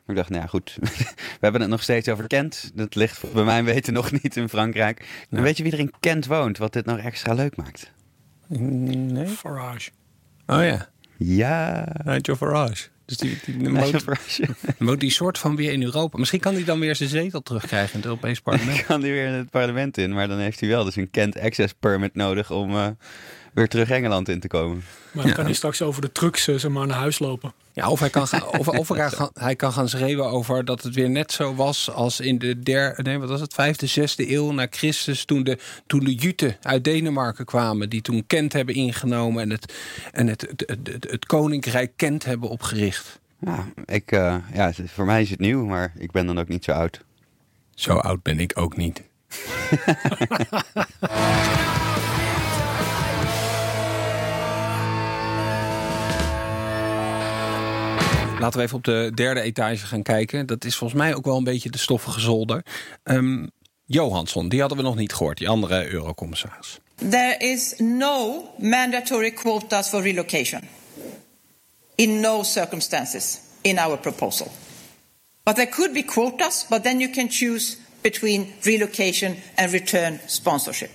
Maar 0.10 0.18
ik 0.18 0.24
dacht, 0.24 0.30
nou 0.30 0.42
ja, 0.42 0.48
goed, 0.48 0.78
we 1.40 1.40
hebben 1.40 1.62
het 1.62 1.70
nog 1.70 1.84
steeds 1.84 2.10
over 2.10 2.28
Kent. 2.28 2.72
Dat 2.74 2.96
ligt 2.96 3.34
bij 3.34 3.44
mijn 3.44 3.66
weten 3.66 3.94
nog 3.94 4.12
niet 4.22 4.36
in 4.36 4.50
Frankrijk. 4.50 5.26
En 5.30 5.42
weet 5.42 5.58
je 5.58 5.64
wie 5.64 5.72
er 5.72 5.80
in 5.80 5.94
Kent 6.00 6.26
woont, 6.26 6.58
wat 6.58 6.74
dit 6.74 6.86
nou 6.86 7.00
extra 7.00 7.34
leuk 7.34 7.56
maakt? 7.56 7.92
Nee. 8.48 9.28
Farage. 9.28 9.90
Oh 10.46 10.64
ja. 10.64 10.90
Ja. 11.20 11.96
Nigel 12.04 12.36
Farage. 12.36 12.88
Dus 13.06 13.18
die, 13.18 13.40
die, 13.46 13.58
die, 13.58 13.70
Nigel 13.70 13.92
moet, 13.92 14.04
Farage. 14.04 14.48
moet 14.78 15.00
die 15.00 15.12
soort 15.12 15.38
van 15.38 15.56
weer 15.56 15.72
in 15.72 15.84
Europa. 15.84 16.18
Misschien 16.18 16.40
kan 16.40 16.54
hij 16.54 16.64
dan 16.64 16.80
weer 16.80 16.96
zijn 16.96 17.10
zetel 17.10 17.42
terugkrijgen 17.42 17.92
in 17.94 18.00
het 18.00 18.06
Europees 18.06 18.42
parlement. 18.50 18.86
kan 18.86 19.02
hij 19.02 19.12
weer 19.12 19.26
in 19.26 19.34
het 19.34 19.50
parlement 19.50 19.98
in, 19.98 20.14
maar 20.14 20.28
dan 20.28 20.38
heeft 20.38 20.60
hij 20.60 20.70
wel 20.70 20.84
dus 20.84 20.96
een 20.96 21.10
Kent 21.10 21.40
Access 21.40 21.74
Permit 21.80 22.16
nodig 22.16 22.52
om 22.52 22.72
uh, 22.72 22.88
weer 23.60 23.68
terug 23.68 23.90
Engeland 23.90 24.30
in 24.30 24.40
te 24.40 24.48
komen. 24.48 24.84
Maar 25.12 25.24
dan 25.24 25.34
kan 25.34 25.46
hij 25.46 25.54
straks 25.54 25.82
over 25.82 26.02
de 26.02 26.12
trucks 26.12 26.48
uh, 26.48 26.56
zeg 26.56 26.72
maar, 26.72 26.88
naar 26.88 26.98
huis 26.98 27.20
lopen. 27.20 27.54
Ja, 27.74 27.90
of 27.90 28.00
hij 28.00 28.10
kan, 28.10 28.28
gaan, 28.28 28.48
of, 28.60 28.68
of 28.68 28.88
hij, 28.88 29.10
kan, 29.10 29.30
hij 29.34 29.56
kan 29.56 29.74
gaan 29.74 29.90
schreeuwen 29.90 30.26
over 30.26 30.66
dat 30.66 30.84
het 30.84 30.96
weer 30.96 31.10
net 31.10 31.32
zo 31.32 31.56
was 31.56 31.92
als 31.92 32.20
in 32.20 32.38
de 32.38 32.60
derde, 32.60 33.02
nee, 33.02 33.18
wat 33.18 33.30
was 33.30 33.42
het, 33.42 33.54
vijfde, 33.54 33.88
zesde 33.88 34.34
eeuw 34.34 34.52
na 34.52 34.68
Christus, 34.70 35.26
toen 35.26 35.44
de, 35.44 35.58
toen 35.88 36.04
de 36.04 36.16
Juten 36.16 36.58
uit 36.62 36.84
Denemarken 36.84 37.46
kwamen, 37.46 37.90
die 37.90 38.02
toen 38.02 38.24
Kent 38.28 38.54
hebben 38.54 38.76
ingenomen 38.76 39.42
en 39.42 39.50
het, 39.50 39.74
en 40.12 40.28
het, 40.28 40.42
het, 40.42 40.64
het, 40.66 40.88
het, 40.88 41.12
het 41.12 41.26
koninkrijk 41.26 41.92
Kent 41.96 42.26
hebben 42.26 42.50
opgericht. 42.50 43.20
Ja, 43.40 43.66
ik, 43.86 44.12
uh, 44.12 44.36
ja, 44.54 44.72
voor 44.86 45.06
mij 45.06 45.22
is 45.22 45.30
het 45.30 45.40
nieuw, 45.40 45.66
maar 45.66 45.94
ik 45.98 46.12
ben 46.12 46.26
dan 46.26 46.40
ook 46.40 46.48
niet 46.48 46.64
zo 46.64 46.72
oud. 46.72 47.02
Zo 47.76 47.94
oud 47.94 48.24
ben 48.24 48.40
ik 48.40 48.52
ook 48.56 48.78
niet. 48.78 49.02
Laten 58.40 58.60
we 58.60 58.66
even 58.66 58.78
op 58.78 58.84
de 58.84 59.12
derde 59.16 59.42
etage 59.42 59.86
gaan 59.86 60.04
kijken. 60.04 60.46
Dat 60.46 60.66
is 60.66 60.76
volgens 60.76 61.00
mij 61.00 61.16
ook 61.16 61.26
wel 61.26 61.38
een 61.38 61.44
beetje 61.44 61.70
de 61.70 61.78
stoffige 61.78 62.20
zolder. 62.20 62.66
Um, 63.04 63.50
Johansson, 63.86 64.50
die 64.50 64.60
hadden 64.60 64.78
we 64.78 64.84
nog 64.84 64.96
niet 64.96 65.14
gehoord, 65.14 65.38
die 65.38 65.50
andere 65.50 65.92
eurocommissaris. 65.92 66.80
There 67.10 67.38
is 67.38 67.74
no 67.78 68.44
mandatory 68.58 69.32
quotas 69.32 69.90
for 69.90 70.02
relocation. 70.02 70.62
In 71.96 72.20
no 72.20 72.44
circumstances 72.44 73.40
in 73.62 73.80
our 73.80 73.98
proposal. 73.98 74.52
But 75.44 75.56
there 75.56 75.70
could 75.70 75.94
be 75.94 76.04
quotas, 76.04 76.66
but 76.70 76.84
then 76.84 77.00
you 77.00 77.12
can 77.12 77.30
choose 77.30 77.78
between 78.02 78.48
relocation 78.62 79.36
and 79.56 79.72
return 79.72 80.20
sponsorship. 80.26 80.90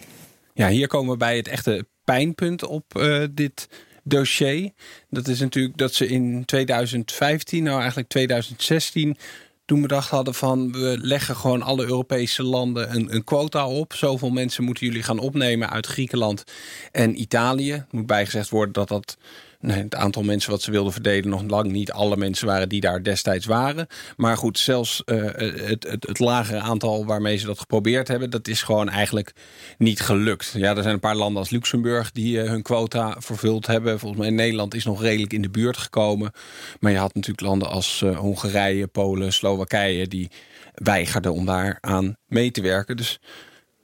Ja, 0.53 0.69
hier 0.69 0.87
komen 0.87 1.13
we 1.13 1.17
bij 1.17 1.37
het 1.37 1.49
echte 1.49 1.87
pijnpunt 2.05 2.67
op 2.67 2.85
uh, 2.99 3.25
dit 3.31 3.69
dossier. 4.05 4.71
Dat 5.11 5.29
is 5.29 5.41
natuurlijk 5.41 5.77
dat 5.77 5.95
ze 5.95 6.07
in 6.07 6.45
2015, 6.45 7.63
nou 7.63 7.79
eigenlijk 7.79 8.09
2016, 8.09 9.17
toen 9.65 9.81
bedacht 9.81 10.11
hadden 10.11 10.35
van 10.35 10.73
we 10.73 10.99
leggen 11.01 11.37
gewoon 11.37 11.63
alle 11.63 11.85
Europese 11.85 12.43
landen 12.43 12.95
een, 12.95 13.15
een 13.15 13.25
quota 13.25 13.69
op. 13.69 13.93
Zoveel 13.93 14.31
mensen 14.31 14.65
moeten 14.65 14.87
jullie 14.87 15.03
gaan 15.03 15.19
opnemen 15.19 15.71
uit 15.71 15.87
Griekenland 15.87 16.45
en 16.93 17.21
Italië. 17.21 17.85
Moet 17.91 18.07
bijgezegd 18.07 18.49
worden 18.49 18.73
dat 18.73 18.89
dat 18.89 19.17
Het 19.67 19.95
aantal 19.95 20.23
mensen 20.23 20.51
wat 20.51 20.63
ze 20.63 20.71
wilden 20.71 20.93
verdelen 20.93 21.29
nog 21.29 21.43
lang 21.43 21.71
niet 21.71 21.93
alle 21.93 22.17
mensen 22.17 22.47
waren 22.47 22.69
die 22.69 22.81
daar 22.81 23.03
destijds 23.03 23.47
waren. 23.47 23.87
Maar 24.17 24.37
goed, 24.37 24.59
zelfs 24.59 25.03
uh, 25.07 25.25
het, 25.25 25.83
het, 25.89 26.07
het, 26.07 26.19
lagere 26.19 26.59
aantal 26.59 27.07
waarmee 27.07 27.37
ze 27.37 27.47
dat 27.47 27.59
geprobeerd 27.59 28.09
hebben, 28.09 28.31
dat 28.31 28.49
is 28.49 28.63
gewoon 28.63 28.89
eigenlijk 28.89 29.33
niet 29.79 30.01
gelukt. 30.01 30.53
Ja, 30.57 30.77
er 30.77 30.83
zijn 30.83 30.95
een 30.95 31.01
paar 31.01 31.17
landen 31.17 31.39
als 31.39 31.51
Luxemburg 31.51 32.13
die 32.13 32.37
uh, 32.37 32.49
hun 32.49 32.63
quota 32.63 33.17
vervuld 33.19 33.67
hebben. 33.67 33.99
Volgens 33.99 34.21
mij 34.21 34.31
Nederland 34.31 34.75
is 34.75 34.85
nog 34.85 35.03
redelijk 35.03 35.33
in 35.33 35.43
de 35.43 35.51
buurt 35.51 35.77
gekomen. 35.77 36.33
Maar 36.81 36.93
je 36.93 36.99
had 36.99 37.15
natuurlijk 37.15 37.47
landen 37.47 37.69
als 37.69 38.01
uh, 38.05 38.19
Hongarije, 38.19 38.87
Polen, 38.87 39.33
Slowakije 39.33 40.09
die 40.09 40.31
weigerden 40.75 41.33
om 41.33 41.47
daar 41.47 41.79
aan 41.81 42.17
mee 42.27 42.51
te 42.51 42.63
werken. 42.63 42.97
Dus 42.97 43.21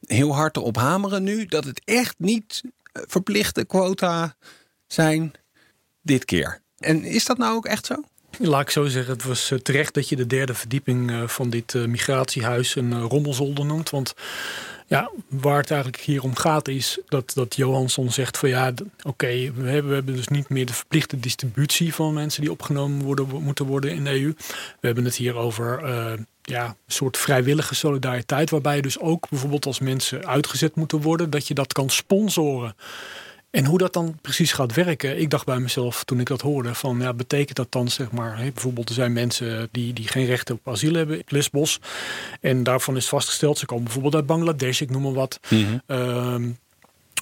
heel 0.06 0.34
hard 0.34 0.56
erop 0.56 0.76
hameren 0.76 1.22
nu 1.22 1.46
dat 1.46 1.64
het 1.64 1.82
echt 1.84 2.14
niet 2.18 2.62
verplichte 2.92 3.64
quota 3.64 4.34
zijn 4.86 5.32
dit 6.10 6.24
keer. 6.24 6.60
En 6.78 7.04
is 7.04 7.24
dat 7.24 7.38
nou 7.38 7.56
ook 7.56 7.66
echt 7.66 7.86
zo? 7.86 7.94
Laat 8.38 8.60
ik 8.60 8.70
zo 8.70 8.86
zeggen, 8.86 9.12
het 9.12 9.24
was 9.24 9.52
terecht 9.62 9.94
dat 9.94 10.08
je 10.08 10.16
de 10.16 10.26
derde 10.26 10.54
verdieping 10.54 11.22
van 11.26 11.50
dit 11.50 11.74
migratiehuis 11.74 12.74
een 12.74 13.00
rommelzolder 13.00 13.64
noemt. 13.64 13.90
Want 13.90 14.14
ja, 14.86 15.10
waar 15.28 15.58
het 15.58 15.70
eigenlijk 15.70 16.02
hier 16.02 16.22
om 16.22 16.36
gaat 16.36 16.68
is 16.68 16.98
dat, 17.08 17.32
dat 17.34 17.56
Johansson 17.56 18.10
zegt 18.10 18.38
van 18.38 18.48
ja, 18.48 18.72
oké, 19.02 19.26
we, 19.26 19.68
hebben, 19.68 19.88
we 19.88 19.94
hebben 19.94 20.16
dus 20.16 20.28
niet 20.28 20.48
meer 20.48 20.66
de 20.66 20.72
verplichte 20.72 21.20
distributie 21.20 21.94
van 21.94 22.14
mensen 22.14 22.40
die 22.40 22.50
opgenomen 22.50 23.02
worden, 23.02 23.42
moeten 23.42 23.66
worden 23.66 23.92
in 23.92 24.04
de 24.04 24.10
EU. 24.10 24.34
We 24.80 24.86
hebben 24.86 25.04
het 25.04 25.16
hier 25.16 25.34
over 25.34 25.80
ja, 26.42 26.66
een 26.66 26.74
soort 26.86 27.16
vrijwillige 27.16 27.74
solidariteit, 27.74 28.50
waarbij 28.50 28.80
dus 28.80 28.98
ook 28.98 29.28
bijvoorbeeld 29.28 29.66
als 29.66 29.78
mensen 29.78 30.26
uitgezet 30.26 30.74
moeten 30.74 31.00
worden, 31.00 31.30
dat 31.30 31.48
je 31.48 31.54
dat 31.54 31.72
kan 31.72 31.90
sponsoren. 31.90 32.76
En 33.50 33.64
hoe 33.64 33.78
dat 33.78 33.92
dan 33.92 34.18
precies 34.20 34.52
gaat 34.52 34.74
werken, 34.74 35.20
ik 35.20 35.30
dacht 35.30 35.46
bij 35.46 35.58
mezelf 35.58 36.04
toen 36.04 36.20
ik 36.20 36.26
dat 36.26 36.40
hoorde: 36.40 36.74
van 36.74 37.00
ja, 37.00 37.14
betekent 37.14 37.56
dat 37.56 37.72
dan 37.72 37.88
zeg 37.88 38.10
maar, 38.10 38.38
hè, 38.38 38.50
bijvoorbeeld 38.50 38.88
er 38.88 38.94
zijn 38.94 39.12
mensen 39.12 39.68
die, 39.70 39.92
die 39.92 40.08
geen 40.08 40.26
recht 40.26 40.50
op 40.50 40.68
asiel 40.68 40.94
hebben 40.94 41.16
in 41.16 41.24
Lesbos. 41.26 41.80
En 42.40 42.62
daarvan 42.62 42.96
is 42.96 43.08
vastgesteld, 43.08 43.58
ze 43.58 43.66
komen 43.66 43.84
bijvoorbeeld 43.84 44.14
uit 44.14 44.26
Bangladesh, 44.26 44.80
ik 44.80 44.90
noem 44.90 45.02
maar 45.02 45.12
wat. 45.12 45.40
Mm 45.48 45.64
-hmm. 45.64 45.96
um, 45.96 46.58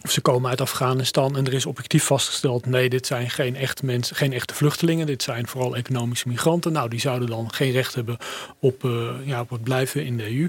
of 0.02 0.10
ze 0.10 0.20
komen 0.20 0.50
uit 0.50 0.60
Afghanistan 0.60 1.36
en 1.36 1.46
er 1.46 1.54
is 1.54 1.66
objectief 1.66 2.04
vastgesteld: 2.04 2.66
nee, 2.66 2.88
dit 2.88 3.06
zijn 3.06 3.30
geen 3.30 3.56
echte 3.56 3.84
mensen, 3.84 4.16
geen 4.16 4.32
echte 4.32 4.54
vluchtelingen. 4.54 5.06
Dit 5.06 5.22
zijn 5.22 5.46
vooral 5.46 5.76
economische 5.76 6.28
migranten. 6.28 6.72
Nou, 6.72 6.88
die 6.88 7.00
zouden 7.00 7.28
dan 7.28 7.52
geen 7.52 7.72
recht 7.72 7.94
hebben 7.94 8.16
op, 8.58 8.84
uh, 8.84 9.10
ja, 9.24 9.40
op 9.40 9.50
het 9.50 9.62
blijven 9.62 10.04
in 10.04 10.16
de 10.16 10.36
EU. 10.36 10.48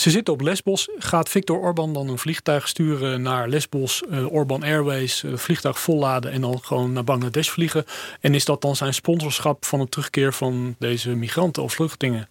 Ze 0.00 0.10
zitten 0.10 0.34
op 0.34 0.40
Lesbos. 0.40 0.88
Gaat 0.98 1.28
Viktor 1.28 1.58
Orban 1.58 1.92
dan 1.92 2.08
een 2.08 2.18
vliegtuig 2.18 2.68
sturen 2.68 3.22
naar 3.22 3.48
Lesbos, 3.48 4.02
uh, 4.10 4.32
Orban 4.32 4.62
Airways, 4.62 5.22
uh, 5.22 5.36
vliegtuig 5.36 5.80
volladen 5.80 6.32
en 6.32 6.40
dan 6.40 6.60
gewoon 6.62 6.92
naar 6.92 7.04
Bangladesh 7.04 7.48
vliegen? 7.48 7.84
En 8.20 8.34
is 8.34 8.44
dat 8.44 8.62
dan 8.62 8.76
zijn 8.76 8.94
sponsorschap 8.94 9.64
van 9.64 9.80
het 9.80 9.90
terugkeer 9.90 10.32
van 10.32 10.74
deze 10.78 11.10
migranten 11.10 11.62
of 11.62 11.72
vluchtelingen? 11.72 12.28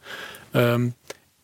Um, 0.51 0.95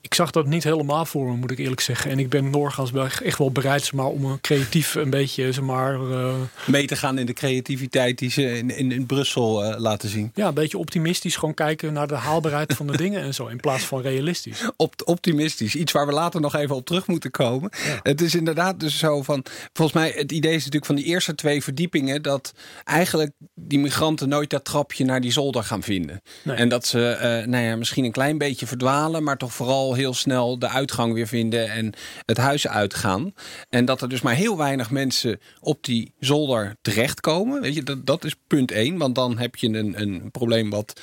ik 0.06 0.14
zag 0.14 0.32
dat 0.32 0.46
niet 0.46 0.64
helemaal 0.64 1.06
voor 1.06 1.26
me, 1.26 1.36
moet 1.36 1.52
ik 1.52 1.58
eerlijk 1.58 1.82
zeggen. 1.82 2.12
En 2.12 2.20
ik 2.20 2.30
ben 2.30 2.52
doorgaans 2.52 2.92
echt 3.24 3.38
wel 3.38 3.52
bereid 3.52 3.94
maar, 3.94 4.06
om 4.06 4.26
een 4.26 4.42
creatief 4.42 4.96
een 4.96 5.10
beetje 5.10 5.52
zeg 5.52 5.64
maar, 5.64 6.00
uh... 6.00 6.34
mee 6.66 6.88
te 6.88 6.96
gaan 6.96 7.18
in 7.18 7.26
de 7.26 7.34
creativiteit 7.34 8.18
die 8.18 8.30
ze 8.30 8.58
in, 8.58 8.70
in, 8.70 8.92
in 8.92 9.06
Brussel 9.06 9.66
uh, 9.66 9.80
laten 9.80 10.10
zien. 10.10 10.32
Ja, 10.36 10.48
een 10.48 10.54
beetje 10.54 10.78
optimistisch. 10.78 11.36
Gewoon 11.36 11.54
kijken 11.54 11.94
naar 11.94 12.08
de 12.08 12.16
haalbaarheid 12.16 12.74
van 12.74 12.88
de 12.88 12.98
dingen 13.04 13.22
en 13.22 13.34
zo. 13.34 13.48
In 13.48 13.60
plaats 13.60 13.84
van 13.84 14.02
realistisch. 14.02 14.70
Op, 14.78 14.94
optimistisch. 15.06 15.76
Iets 15.76 15.92
waar 15.92 16.06
we 16.06 16.14
later 16.14 16.42
nog 16.42 16.56
even 16.56 16.76
op 16.76 16.86
terug 16.86 17.08
moeten 17.08 17.32
komen. 17.32 17.70
Ja. 17.86 18.00
Het 18.04 18.22
is 18.22 18.36
inderdaad 18.36 18.80
dus 18.80 18.98
zo 18.98 19.22
van. 19.22 19.46
Volgens 19.74 19.98
mij, 19.98 20.14
het 20.16 20.32
idee 20.32 20.54
is 20.54 20.58
natuurlijk 20.58 20.86
van 20.86 20.96
die 20.96 21.06
eerste 21.06 21.36
twee 21.36 21.64
verdiepingen. 21.64 22.22
dat 22.22 22.54
eigenlijk 22.84 23.32
die 23.56 23.80
migranten 23.80 24.30
nooit 24.30 24.50
dat 24.50 24.66
trapje 24.66 25.06
naar 25.06 25.22
die 25.22 25.32
zolder 25.32 25.64
gaan 25.64 25.84
vinden. 25.84 26.22
Nee. 26.44 26.56
En 26.56 26.70
dat 26.70 26.86
ze 26.86 27.16
uh, 27.16 27.48
nou 27.48 27.64
ja, 27.64 27.76
misschien 27.76 28.04
een 28.04 28.12
klein 28.12 28.38
beetje 28.38 28.68
verdwalen, 28.68 29.24
maar 29.24 29.38
toch 29.38 29.54
vooral 29.54 29.94
heel 29.96 30.14
snel 30.14 30.60
de 30.60 30.68
uitgang 30.68 31.14
weer 31.14 31.28
vinden 31.28 31.70
en 31.70 31.94
het 32.26 32.38
huis 32.38 32.68
uitgaan. 32.68 33.34
En 33.70 33.86
dat 33.86 34.02
er 34.02 34.10
dus 34.10 34.22
maar 34.22 34.36
heel 34.36 34.58
weinig 34.58 34.92
mensen 34.92 35.40
op 35.60 35.84
die 35.84 36.14
zolder 36.20 36.76
terechtkomen. 36.82 37.62
Weet 37.62 37.76
je, 37.76 37.84
dat, 37.84 38.06
dat 38.06 38.24
is 38.24 38.36
punt 38.48 38.72
één. 38.72 38.98
Want 38.98 39.16
dan 39.16 39.38
heb 39.38 39.56
je 39.56 39.68
een, 39.68 40.02
een 40.02 40.32
probleem 40.32 40.70
wat 40.70 41.02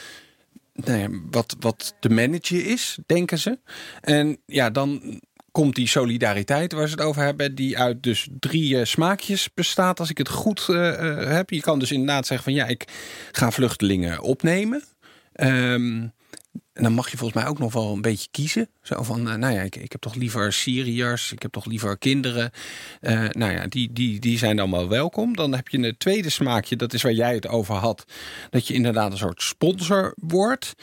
nou 0.75 0.99
ja, 0.99 1.09
wat, 1.31 1.57
wat 1.61 1.95
te 2.01 2.09
managen 2.09 2.65
is, 2.65 2.99
denken 3.07 3.39
ze. 3.39 3.59
En 4.01 4.39
ja, 4.47 4.71
dan 4.71 5.21
komt 5.51 5.75
die 5.75 5.89
solidariteit 5.89 6.73
waar 6.73 6.89
ze 6.89 6.95
het 6.95 7.05
over 7.05 7.23
hebben, 7.23 7.55
die 7.55 7.79
uit 7.79 8.03
dus 8.03 8.29
drie 8.41 8.75
uh, 8.75 8.85
smaakjes 8.85 9.49
bestaat, 9.55 10.01
als 10.01 10.11
ik 10.11 10.19
het 10.19 10.29
goed 10.29 10.67
uh, 10.71 11.17
heb. 11.27 11.51
Je 11.51 11.61
kan 11.61 11.79
dus 11.79 11.93
inderdaad 11.93 12.27
zeggen 12.27 12.45
van 12.45 12.55
ja, 12.55 12.67
ik 12.67 12.85
ga 13.33 13.51
vluchtelingen 13.51 14.21
opnemen. 14.21 14.85
Um, 15.35 16.13
en 16.73 16.83
dan 16.83 16.93
mag 16.93 17.11
je 17.11 17.17
volgens 17.17 17.43
mij 17.43 17.51
ook 17.51 17.59
nog 17.59 17.73
wel 17.73 17.93
een 17.93 18.01
beetje 18.01 18.29
kiezen. 18.31 18.69
Zo 18.83 19.03
van, 19.03 19.29
uh, 19.29 19.35
nou 19.35 19.55
ja, 19.55 19.61
ik, 19.61 19.77
ik 19.77 19.93
heb 19.93 20.01
toch 20.01 20.15
liever 20.15 20.53
Syriërs, 20.53 21.33
ik 21.33 21.43
heb 21.43 21.53
toch 21.53 21.67
liever 21.67 21.99
kinderen. 21.99 22.51
Uh, 23.01 23.29
nou 23.29 23.53
ja, 23.53 23.67
die, 23.67 23.93
die, 23.93 24.21
die 24.21 24.39
zijn 24.39 24.57
dan 24.57 24.71
wel 24.71 24.89
welkom. 24.89 25.37
Dan 25.37 25.55
heb 25.55 25.69
je 25.69 25.79
een 25.79 25.97
tweede 25.99 26.31
smaakje, 26.31 26.77
dat 26.77 26.93
is 26.93 27.03
waar 27.03 27.13
jij 27.13 27.35
het 27.35 27.49
over 27.49 27.75
had. 27.75 28.05
Dat 28.51 28.67
je 28.67 28.75
inderdaad 28.75 29.13
een 29.13 29.19
soort 29.19 29.43
sponsor 29.43 30.15
wordt. 30.17 30.75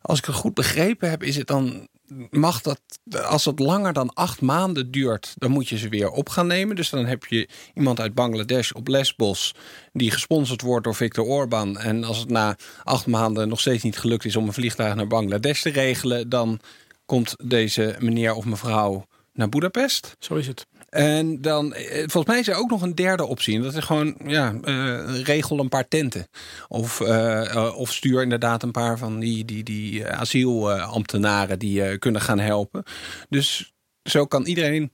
Als 0.00 0.18
ik 0.18 0.24
het 0.24 0.34
goed 0.34 0.54
begrepen 0.54 1.10
heb, 1.10 1.22
is 1.22 1.36
het 1.36 1.46
dan 1.46 1.88
mag 2.30 2.60
dat, 2.60 2.80
als 3.24 3.44
het 3.44 3.58
langer 3.58 3.92
dan 3.92 4.14
acht 4.14 4.40
maanden 4.40 4.90
duurt, 4.90 5.34
dan 5.36 5.50
moet 5.50 5.68
je 5.68 5.78
ze 5.78 5.88
weer 5.88 6.10
op 6.10 6.28
gaan 6.28 6.46
nemen. 6.46 6.76
Dus 6.76 6.90
dan 6.90 7.06
heb 7.06 7.24
je 7.24 7.48
iemand 7.74 8.00
uit 8.00 8.14
Bangladesh 8.14 8.70
op 8.70 8.88
Lesbos 8.88 9.54
die 9.92 10.10
gesponsord 10.10 10.60
wordt 10.60 10.84
door 10.84 10.94
Viktor 10.94 11.24
Orban. 11.24 11.78
En 11.78 12.04
als 12.04 12.18
het 12.18 12.30
na 12.30 12.56
acht 12.84 13.06
maanden 13.06 13.48
nog 13.48 13.60
steeds 13.60 13.82
niet 13.82 13.98
gelukt 13.98 14.24
is 14.24 14.36
om 14.36 14.46
een 14.46 14.52
vliegtuig 14.52 14.94
naar 14.94 15.06
Bangladesh 15.06 15.62
te 15.62 15.70
regelen, 15.70 16.28
dan 16.28 16.60
komt 17.06 17.34
deze 17.44 17.96
meneer 17.98 18.34
of 18.34 18.44
mevrouw 18.44 19.06
naar 19.32 19.48
Budapest. 19.48 20.16
Zo 20.18 20.34
is 20.34 20.46
het. 20.46 20.66
En 20.88 21.40
dan, 21.40 21.74
eh, 21.74 21.98
volgens 21.98 22.26
mij 22.26 22.38
is 22.38 22.48
er 22.48 22.54
ook 22.54 22.70
nog 22.70 22.82
een 22.82 22.94
derde 22.94 23.24
optie. 23.26 23.56
En 23.56 23.62
dat 23.62 23.74
is 23.74 23.84
gewoon, 23.84 24.16
ja, 24.24 24.54
uh, 24.64 25.20
regel 25.20 25.58
een 25.58 25.68
paar 25.68 25.88
tenten. 25.88 26.26
Of, 26.68 27.00
uh, 27.00 27.72
of 27.76 27.92
stuur 27.92 28.22
inderdaad 28.22 28.62
een 28.62 28.70
paar 28.70 28.98
van 28.98 29.18
die, 29.18 29.44
die, 29.44 29.62
die 29.62 30.06
asielambtenaren 30.06 31.58
die 31.58 31.98
kunnen 31.98 32.20
gaan 32.20 32.38
helpen. 32.38 32.82
Dus 33.28 33.72
zo 34.02 34.26
kan 34.26 34.44
iedereen 34.46 34.92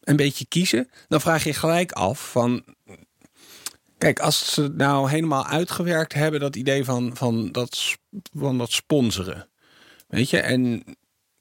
een 0.00 0.16
beetje 0.16 0.46
kiezen. 0.46 0.90
Dan 1.08 1.20
vraag 1.20 1.44
je 1.44 1.52
gelijk 1.52 1.92
af 1.92 2.30
van... 2.30 2.64
Kijk, 3.98 4.20
als 4.20 4.52
ze 4.54 4.72
nou 4.76 5.10
helemaal 5.10 5.46
uitgewerkt 5.46 6.14
hebben, 6.14 6.40
dat 6.40 6.56
idee 6.56 6.84
van, 6.84 7.16
van, 7.16 7.52
dat, 7.52 7.96
van 8.32 8.58
dat 8.58 8.72
sponsoren. 8.72 9.48
Weet 10.08 10.30
je, 10.30 10.38
en 10.38 10.84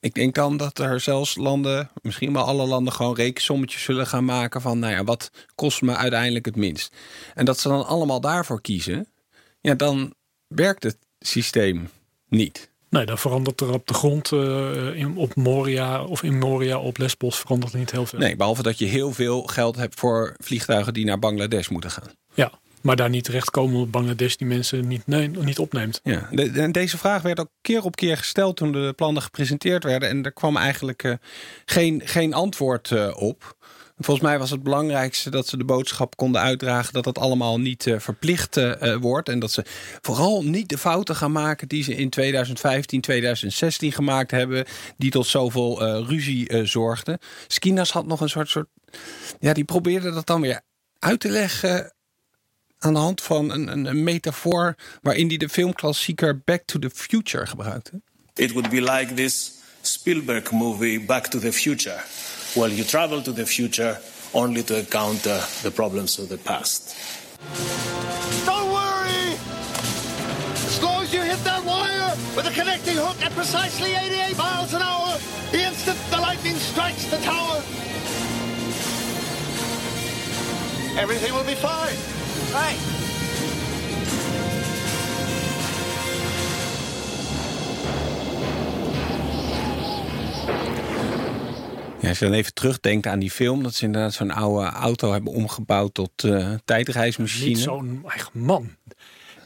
ik 0.08 0.14
denk 0.14 0.36
dan 0.36 0.58
dat 0.58 0.80
er 0.80 1.00
zelfs 1.00 1.36
landen, 1.36 1.90
misschien 2.02 2.34
wel 2.34 2.44
alle 2.44 2.66
landen, 2.66 2.94
gewoon 2.94 3.16
rekensommetjes 3.16 3.84
zullen 3.84 4.08
gaan 4.08 4.26
maken 4.26 4.62
van, 4.62 4.80
nou 4.80 4.94
ja, 4.94 5.04
wat 5.04 5.32
kost 5.56 5.82
me 5.82 5.96
uiteindelijk 5.96 6.46
het 6.46 6.56
minst? 6.56 6.96
En 7.34 7.46
dat 7.46 7.60
ze 7.60 7.68
dan 7.68 7.86
allemaal 7.86 8.22
daarvoor 8.22 8.62
kiezen, 8.62 9.08
ja, 9.62 9.76
dan 9.76 10.14
werkt 10.48 10.84
het 10.84 10.98
systeem 11.20 11.90
niet. 12.28 12.72
Nee, 12.90 13.06
dan 13.06 13.18
verandert 13.18 13.62
er 13.62 13.74
op 13.74 13.88
de 13.88 13.94
grond 13.94 14.32
uh, 14.32 14.96
in, 14.96 15.18
op 15.18 15.36
Moria 15.36 16.04
of 16.04 16.24
in 16.24 16.38
Moria 16.38 16.80
op 16.80 16.98
Lesbos 16.98 17.40
verandert 17.40 17.74
niet 17.74 17.92
heel 17.92 18.06
veel. 18.06 18.20
Nee, 18.20 18.36
behalve 18.36 18.64
dat 18.64 18.78
je 18.78 18.86
heel 18.86 19.12
veel 19.12 19.44
geld 19.44 19.76
hebt 19.76 20.00
voor 20.00 20.36
vliegtuigen 20.38 20.94
die 20.94 21.06
naar 21.06 21.20
Bangladesh 21.20 21.68
moeten 21.68 21.92
gaan. 21.92 22.12
Ja, 22.34 22.52
maar 22.82 22.96
daar 22.96 23.10
niet 23.10 23.24
terechtkomen 23.24 23.80
op 23.80 23.92
Bangladesh 23.92 24.36
die 24.36 24.48
mensen 24.48 24.88
niet, 24.88 25.08
nee, 25.08 25.30
niet 25.30 25.60
opneemt. 25.60 26.00
Ja, 26.04 26.28
de, 26.32 26.72
deze 26.72 26.98
vraag 26.98 27.22
werd 27.22 27.40
ook 27.40 27.50
keer 27.62 27.84
op 27.84 27.96
keer 27.96 28.18
gesteld 28.18 28.58
toen 28.58 28.72
de 28.72 28.94
plannen 28.96 29.22
gepresenteerd 29.22 29.84
werden. 29.84 30.10
En 30.10 30.24
er 30.24 30.32
kwam 30.32 30.58
eigenlijk 30.58 31.04
uh, 31.04 31.14
geen, 31.66 32.02
geen 32.06 32.34
antwoord 32.34 32.90
uh, 32.90 33.14
op. 33.16 33.56
Volgens 34.00 34.28
mij 34.28 34.40
was 34.40 34.50
het 34.50 34.64
belangrijkste 34.64 35.30
dat 35.30 35.48
ze 35.48 35.58
de 35.58 35.64
boodschap 35.64 36.16
konden 36.16 36.42
uitdragen 36.42 36.94
dat 36.94 37.04
dat 37.04 37.18
allemaal 37.18 37.60
niet 37.60 37.86
uh, 37.86 38.00
verplicht 38.00 38.60
wordt. 39.00 39.30
En 39.30 39.40
dat 39.40 39.52
ze 39.52 39.64
vooral 40.02 40.44
niet 40.44 40.70
de 40.70 40.78
fouten 40.78 41.16
gaan 41.16 41.32
maken 41.32 41.68
die 41.68 41.84
ze 41.84 41.96
in 41.96 42.10
2015, 42.10 43.02
2016 43.02 43.92
gemaakt 43.92 44.32
hebben. 44.32 44.66
Die 44.98 45.12
tot 45.12 45.28
zoveel 45.28 46.04
ruzie 46.04 46.66
zorgden. 46.66 47.18
Skinas 47.48 47.92
had 47.92 48.06
nog 48.06 48.22
een 48.22 48.30
soort, 48.30 48.50
soort. 48.50 48.68
Ja, 49.40 49.54
die 49.54 49.66
probeerde 49.66 50.12
dat 50.12 50.28
dan 50.28 50.42
weer 50.42 50.62
uit 51.00 51.20
te 51.20 51.30
leggen 51.30 51.92
aan 52.80 52.94
de 52.94 53.00
hand 53.00 53.22
van 53.22 53.52
een, 53.52 53.68
een, 53.72 53.86
een 53.86 54.04
metafoor 54.04 54.76
waarin 55.02 55.28
hij 55.28 55.38
de 55.38 55.50
filmklassieker 55.50 56.42
Back 56.46 56.62
to 56.66 56.80
the 56.80 56.90
Future 56.94 57.48
gebruikte. 57.48 58.02
It 58.34 58.52
would 58.52 58.70
be 58.70 58.82
like 58.82 59.14
this 59.14 59.52
Spielberg 59.82 60.52
movie 60.52 61.00
Back 61.00 61.28
to 61.28 61.40
the 61.40 61.52
Future. 61.52 62.02
Well, 62.56 62.70
you 62.70 62.86
travel 62.86 63.22
to 63.22 63.34
the 63.34 63.46
future 63.46 64.00
only 64.34 64.64
to 64.64 64.78
encounter 64.78 65.40
the 65.62 65.72
problems 65.72 66.20
of 66.20 66.28
the 66.28 66.38
past. 66.38 66.96
Don't 68.46 68.72
worry! 68.72 69.38
As 70.66 70.80
long 70.82 71.04
as 71.04 71.14
you 71.14 71.22
hit 71.22 71.44
that 71.44 71.64
wire 71.64 72.16
with 72.36 72.48
a 72.48 72.52
connecting 72.52 72.98
hook 72.98 73.22
at 73.24 73.32
precisely 73.32 73.94
88 73.94 74.38
miles 74.38 74.74
an 74.74 74.82
hour, 74.82 75.18
the 75.52 75.64
instant 75.64 75.98
the 76.10 76.18
lightning 76.18 76.56
strikes 76.56 77.06
the 77.06 77.18
tower, 77.18 77.62
everything 81.00 81.34
will 81.34 81.46
be 81.46 81.56
fine. 81.56 82.17
Right. 82.54 82.80
Ja, 92.00 92.10
als 92.10 92.20
je 92.20 92.26
dan 92.26 92.34
even 92.34 92.54
terugdenkt 92.54 93.08
aan 93.08 93.20
die 93.20 93.32
film, 93.32 93.64
dat 93.64 93.74
ze 93.74 93.86
inderdaad 93.86 94.14
zo'n 94.14 94.32
oude 94.32 94.66
auto 94.66 95.12
hebben 95.12 95.34
omgebouwd 95.34 95.94
tot 95.94 96.24
uh, 96.24 96.54
tijdreismachine. 96.66 97.46
Niet 97.46 97.60
zo'n 97.60 98.06
man 98.32 98.70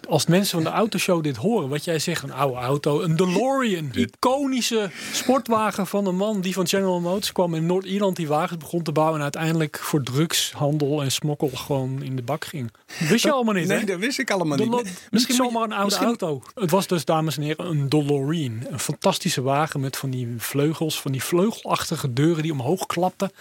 als 0.10 0.26
mensen 0.26 0.62
van 0.62 0.72
de 0.72 0.78
autoshow 0.78 1.24
dit 1.24 1.36
horen, 1.36 1.70
wat 1.70 1.84
jij 1.84 2.00
zegt, 2.00 2.24
een 2.24 2.34
oude 2.34 2.58
auto, 2.58 3.02
een 3.02 3.16
DeLorean, 3.16 3.92
iconische 3.94 4.90
sportwagen 5.14 5.88
van 5.88 6.06
een 6.06 6.16
man 6.16 6.42
die 6.42 6.54
van 6.54 6.68
General 6.68 7.00
Motors 7.00 7.32
kwam 7.32 7.56
in 7.56 7.66
Noord-Ierland 7.66 8.16
die 8.16 8.28
wagens 8.28 8.58
begon 8.58 8.84
te 8.84 8.92
bouwen 8.92 9.16
en 9.16 9.22
uiteindelijk 9.22 9.80
voor 9.80 10.04
drugshandel 10.04 11.02
en 11.02 11.12
smokkel 11.12 11.50
gewoon 11.54 12.02
in 12.04 12.16
de 12.16 12.22
bak 12.22 12.46
ging. 12.46 12.72
wist 13.10 13.24
je 13.24 13.32
allemaal 13.32 13.54
niet? 13.54 13.68
Nee, 13.68 13.86
dat 13.86 14.00
wist 14.00 14.20
ik 14.20 14.32
allemaal 14.32 14.58
niet. 14.58 15.08
Misschien 15.12 15.36
zomaar 15.36 15.64
een 15.64 15.74
oude 15.74 15.96
auto. 15.96 16.42
Het 16.56 16.72
was 16.72 16.88
dus, 16.88 17.06
dames 17.06 17.38
en 17.38 17.44
heren, 17.44 17.66
een 17.66 17.90
DeLorean. 17.90 18.66
Een 18.70 18.80
fantastische 18.80 19.42
wagen 19.42 19.80
met 19.80 19.98
van 19.98 20.10
die 20.10 20.34
vleugels, 20.38 21.02
van 21.02 21.12
die 21.12 21.24
vleugelachtige 21.24 22.14
deuren 22.14 22.44
die 22.44 22.52
omhoog 22.52 22.86
klapten. 22.86 23.32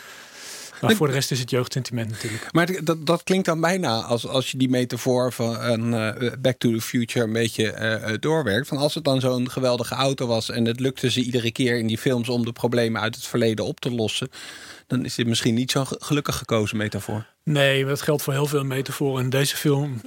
Maar 0.81 0.97
voor 0.97 1.07
de 1.07 1.12
rest 1.12 1.31
is 1.31 1.38
het 1.38 1.51
jeugdsentiment 1.51 2.11
natuurlijk. 2.11 2.53
Maar 2.53 2.85
dat, 2.85 3.07
dat 3.07 3.23
klinkt 3.23 3.47
dan 3.47 3.61
bijna 3.61 4.01
als, 4.01 4.27
als 4.27 4.51
je 4.51 4.59
die 4.59 4.69
metafoor 4.69 5.33
van 5.33 5.61
een 5.61 5.93
uh, 6.23 6.33
Back 6.40 6.59
to 6.59 6.73
the 6.73 6.81
Future 6.81 7.25
een 7.25 7.33
beetje 7.33 7.99
uh, 8.09 8.14
doorwerkt. 8.21 8.69
Van 8.69 8.77
als 8.77 8.95
het 8.95 9.05
dan 9.05 9.21
zo'n 9.21 9.51
geweldige 9.51 9.95
auto 9.95 10.27
was 10.27 10.51
en 10.51 10.64
het 10.64 10.81
lukte 10.81 11.11
ze 11.11 11.23
iedere 11.23 11.53
keer 11.53 11.79
in 11.79 11.87
die 11.87 11.99
films 11.99 12.29
om 12.29 12.45
de 12.45 12.53
problemen 12.53 13.01
uit 13.01 13.14
het 13.14 13.27
verleden 13.27 13.64
op 13.64 13.81
te 13.81 13.90
lossen 13.90 14.29
dan 14.90 15.05
is 15.05 15.14
dit 15.14 15.26
misschien 15.26 15.55
niet 15.55 15.70
zo'n 15.70 15.87
gelukkig 15.88 16.37
gekozen 16.37 16.76
metafoor. 16.76 17.26
Nee, 17.44 17.85
dat 17.85 18.03
geldt 18.03 18.22
voor 18.22 18.33
heel 18.33 18.46
veel 18.46 18.64
metaforen. 18.64 19.24
En 19.24 19.31
deze 19.31 19.57
film, 19.57 20.00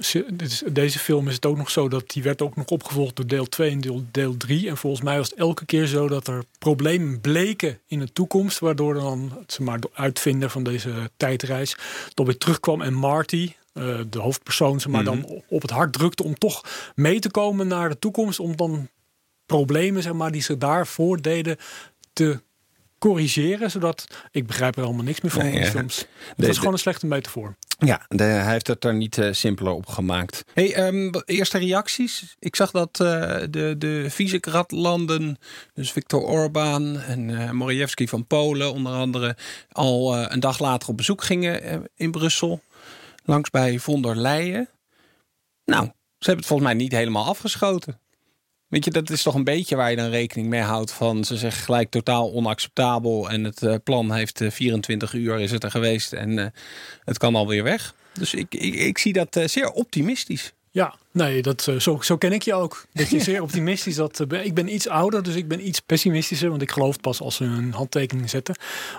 deze 0.72 0.98
film 0.98 1.28
is 1.28 1.34
het 1.34 1.46
ook 1.46 1.56
nog 1.56 1.70
zo 1.70 1.88
dat 1.88 2.10
die 2.10 2.22
werd 2.22 2.42
ook 2.42 2.56
nog 2.56 2.66
opgevolgd 2.66 3.16
door 3.16 3.26
deel 3.26 3.46
2 3.46 3.70
en 3.70 3.80
deel, 3.80 4.04
deel 4.10 4.36
3. 4.36 4.68
En 4.68 4.76
volgens 4.76 5.02
mij 5.02 5.16
was 5.16 5.30
het 5.30 5.38
elke 5.38 5.64
keer 5.64 5.86
zo 5.86 6.08
dat 6.08 6.28
er 6.28 6.44
problemen 6.58 7.20
bleken 7.20 7.78
in 7.86 7.98
de 7.98 8.12
toekomst. 8.12 8.58
Waardoor 8.58 8.94
dan, 8.94 9.44
ze 9.46 9.62
maar, 9.62 9.80
de 9.80 9.90
uitvinder 9.94 10.50
van 10.50 10.62
deze 10.62 11.10
tijdreis 11.16 11.76
toch 12.14 12.26
weer 12.26 12.38
terugkwam. 12.38 12.82
En 12.82 12.94
Marty, 12.94 13.52
uh, 13.74 13.98
de 14.10 14.18
hoofdpersoon, 14.18 14.80
ze 14.80 14.88
maar, 14.88 15.02
mm 15.02 15.08
-hmm. 15.08 15.20
dan 15.20 15.42
op 15.48 15.62
het 15.62 15.70
hart 15.70 15.92
drukte 15.92 16.22
om 16.22 16.38
toch 16.38 16.64
mee 16.94 17.18
te 17.18 17.30
komen 17.30 17.66
naar 17.66 17.88
de 17.88 17.98
toekomst. 17.98 18.40
Om 18.40 18.56
dan 18.56 18.88
problemen 19.46 20.02
zeg 20.02 20.12
maar, 20.12 20.32
die 20.32 20.42
ze 20.42 20.58
daarvoor 20.58 21.22
deden 21.22 21.56
te 22.12 22.40
corrigeren, 23.04 23.70
zodat 23.70 24.06
ik 24.30 24.46
begrijp 24.46 24.76
er 24.76 24.84
allemaal 24.84 25.04
niks 25.04 25.20
meer 25.20 25.30
van 25.30 25.42
nee, 25.42 25.52
in 25.52 25.66
films. 25.66 26.06
Dat 26.36 26.48
is 26.48 26.58
gewoon 26.58 26.72
een 26.72 26.78
slechte 26.78 27.06
metafoor. 27.06 27.56
Ja, 27.78 28.04
de, 28.08 28.22
hij 28.22 28.52
heeft 28.52 28.66
het 28.66 28.84
er 28.84 28.94
niet 28.94 29.16
uh, 29.16 29.32
simpeler 29.32 29.72
op 29.72 29.86
gemaakt. 29.86 30.44
Hey, 30.54 30.86
um, 30.86 31.10
eerste 31.24 31.58
reacties. 31.58 32.36
Ik 32.38 32.56
zag 32.56 32.70
dat 32.70 33.00
uh, 33.02 33.08
de, 33.50 33.74
de 33.78 34.06
Visegrad-landen, 34.08 35.38
dus 35.74 35.92
Viktor 35.92 36.22
Orbán 36.22 37.00
en 37.00 37.28
uh, 37.28 37.50
Morawiecki 37.50 38.08
van 38.08 38.26
Polen 38.26 38.72
onder 38.72 38.92
andere, 38.92 39.36
al 39.68 40.16
een 40.32 40.40
dag 40.40 40.58
later 40.58 40.88
op 40.88 40.96
bezoek 40.96 41.24
gingen 41.24 41.86
in 41.94 42.10
Brussel. 42.10 42.62
Langs 43.24 43.50
bij 43.50 43.78
von 43.78 44.02
der 44.02 44.16
Leyen. 44.16 44.68
Nou, 45.64 45.84
ze 45.84 45.92
hebben 46.18 46.36
het 46.36 46.46
volgens 46.46 46.68
mij 46.68 46.78
niet 46.78 46.92
helemaal 46.92 47.24
afgeschoten. 47.24 48.00
Weet 48.74 48.84
je, 48.84 48.90
dat 48.90 49.10
is 49.10 49.22
toch 49.22 49.34
een 49.34 49.44
beetje 49.44 49.76
waar 49.76 49.90
je 49.90 49.96
dan 49.96 50.10
rekening 50.10 50.48
mee 50.48 50.60
houdt 50.60 50.92
van 50.92 51.24
ze 51.24 51.36
zeggen 51.36 51.62
gelijk 51.62 51.90
totaal 51.90 52.32
onacceptabel 52.32 53.30
en 53.30 53.44
het 53.44 53.62
uh, 53.62 53.74
plan 53.84 54.12
heeft 54.12 54.40
uh, 54.40 54.50
24 54.50 55.12
uur 55.12 55.40
is 55.40 55.50
het 55.50 55.64
er 55.64 55.70
geweest 55.70 56.12
en 56.12 56.30
uh, 56.30 56.46
het 57.04 57.18
kan 57.18 57.34
alweer 57.34 57.62
weg. 57.62 57.94
Dus 58.12 58.34
ik, 58.34 58.54
ik, 58.54 58.74
ik 58.74 58.98
zie 58.98 59.12
dat 59.12 59.40
zeer 59.44 59.70
optimistisch. 59.70 60.52
Ja, 60.70 60.94
nee, 61.14 61.42
dat, 61.42 61.68
zo, 61.78 62.00
zo 62.00 62.16
ken 62.16 62.32
ik 62.32 62.42
je 62.42 62.54
ook. 62.54 62.86
Dat 62.92 63.10
je 63.10 63.20
zeer 63.30 63.42
optimistisch 63.42 63.94
dat. 63.94 64.20
ik 64.32 64.54
ben 64.54 64.74
iets 64.74 64.88
ouder, 64.88 65.22
dus 65.22 65.34
ik 65.34 65.48
ben 65.48 65.66
iets 65.66 65.80
pessimistischer. 65.80 66.50
Want 66.50 66.62
ik 66.62 66.70
geloof 66.70 67.00
pas 67.00 67.20
als 67.20 67.36
ze 67.36 67.44
een 67.44 67.72
handtekening 67.72 68.30
zetten 68.30 68.54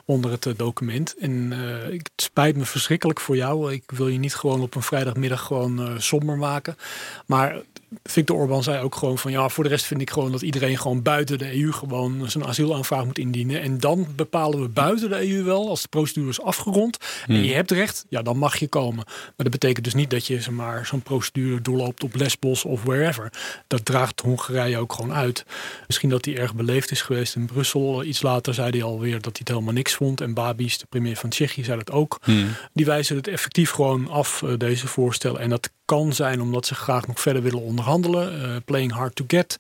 onder 0.06 0.32
het 0.32 0.48
document. 0.58 1.16
En 1.18 1.52
het 1.92 2.12
spijt 2.16 2.56
me 2.56 2.66
verschrikkelijk 2.66 3.20
voor 3.20 3.36
jou. 3.36 3.74
Ik 3.74 3.84
wil 3.92 4.08
je 4.08 4.20
niet 4.20 4.36
gewoon 4.36 4.62
op 4.62 4.76
een 4.76 4.82
vrijdagmiddag 4.82 5.42
gewoon 5.42 6.02
somber 6.02 6.38
maken. 6.38 6.78
Maar 7.26 7.62
Victor 8.04 8.38
Orban 8.38 8.64
zei 8.64 8.84
ook 8.84 8.96
gewoon 8.96 9.18
van 9.18 9.32
ja, 9.32 9.50
voor 9.50 9.64
de 9.64 9.70
rest 9.70 9.86
vind 9.86 10.02
ik 10.02 10.10
gewoon 10.10 10.32
dat 10.32 10.42
iedereen 10.42 10.78
gewoon 10.78 11.02
buiten 11.02 11.38
de 11.38 11.62
EU 11.62 11.72
gewoon 11.72 12.30
zijn 12.30 12.46
asielaanvraag 12.46 13.06
moet 13.06 13.18
indienen. 13.18 13.62
En 13.62 13.78
dan 13.78 14.08
bepalen 14.16 14.62
we 14.62 14.68
buiten 14.68 15.10
de 15.10 15.30
EU 15.30 15.44
wel, 15.44 15.70
als 15.70 15.82
de 15.82 15.88
procedure 15.88 16.30
is 16.30 16.42
afgerond 16.42 16.98
en 17.28 17.36
hmm. 17.36 17.44
je 17.44 17.54
hebt 17.54 17.72
recht, 17.72 18.06
ja, 18.10 18.22
dan 18.22 18.38
mag 18.38 18.58
je 18.58 18.68
komen. 18.68 19.04
Maar 19.06 19.34
dat 19.36 19.52
betekent 19.52 19.84
dus 19.84 19.94
niet 19.94 20.10
dat 20.10 20.28
je 20.28 20.42
maar 20.52 20.86
zo'n 20.86 21.02
procedure 21.02 21.62
doorloopt 21.62 22.04
op 22.06 22.16
Lesbos 22.16 22.66
of 22.66 22.84
wherever. 22.84 23.32
Dat 23.68 23.86
draagt 23.86 24.20
Hongarije 24.20 24.78
ook 24.78 24.94
gewoon 24.94 25.14
uit. 25.14 25.46
Misschien 25.88 26.10
dat 26.10 26.26
hij 26.26 26.38
erg 26.38 26.56
beleefd 26.56 26.92
is 26.92 27.02
geweest 27.02 27.36
in 27.36 27.46
Brussel. 27.46 28.04
Iets 28.04 28.22
later 28.22 28.54
zei 28.54 28.70
hij 28.70 28.84
alweer 28.84 29.14
dat 29.14 29.24
hij 29.24 29.34
het 29.40 29.48
helemaal 29.48 29.74
niks 29.74 29.94
vond. 29.94 30.22
En 30.22 30.34
Babis, 30.34 30.78
de 30.78 30.86
premier 30.90 31.18
van 31.18 31.30
Tsjechië, 31.30 31.64
zei 31.64 31.78
dat 31.78 31.92
ook. 31.92 32.20
Hmm. 32.24 32.50
Die 32.74 32.86
wijzen 32.86 33.16
het 33.16 33.28
effectief 33.28 33.72
gewoon 33.72 34.10
af, 34.10 34.44
eh, 34.44 34.54
deze 34.58 34.88
voorstellen. 34.88 35.42
En 35.42 35.50
dat 35.50 35.70
kan 35.86 36.14
zijn 36.14 36.42
omdat 36.42 36.66
ze 36.66 36.76
graag 36.76 37.08
nog 37.08 37.20
verder 37.20 37.42
willen 37.42 37.62
onderhandelen. 37.62 38.44
eh, 38.44 38.56
playing 38.66 38.92
hard 38.92 39.16
to 39.16 39.24
get. 39.28 39.58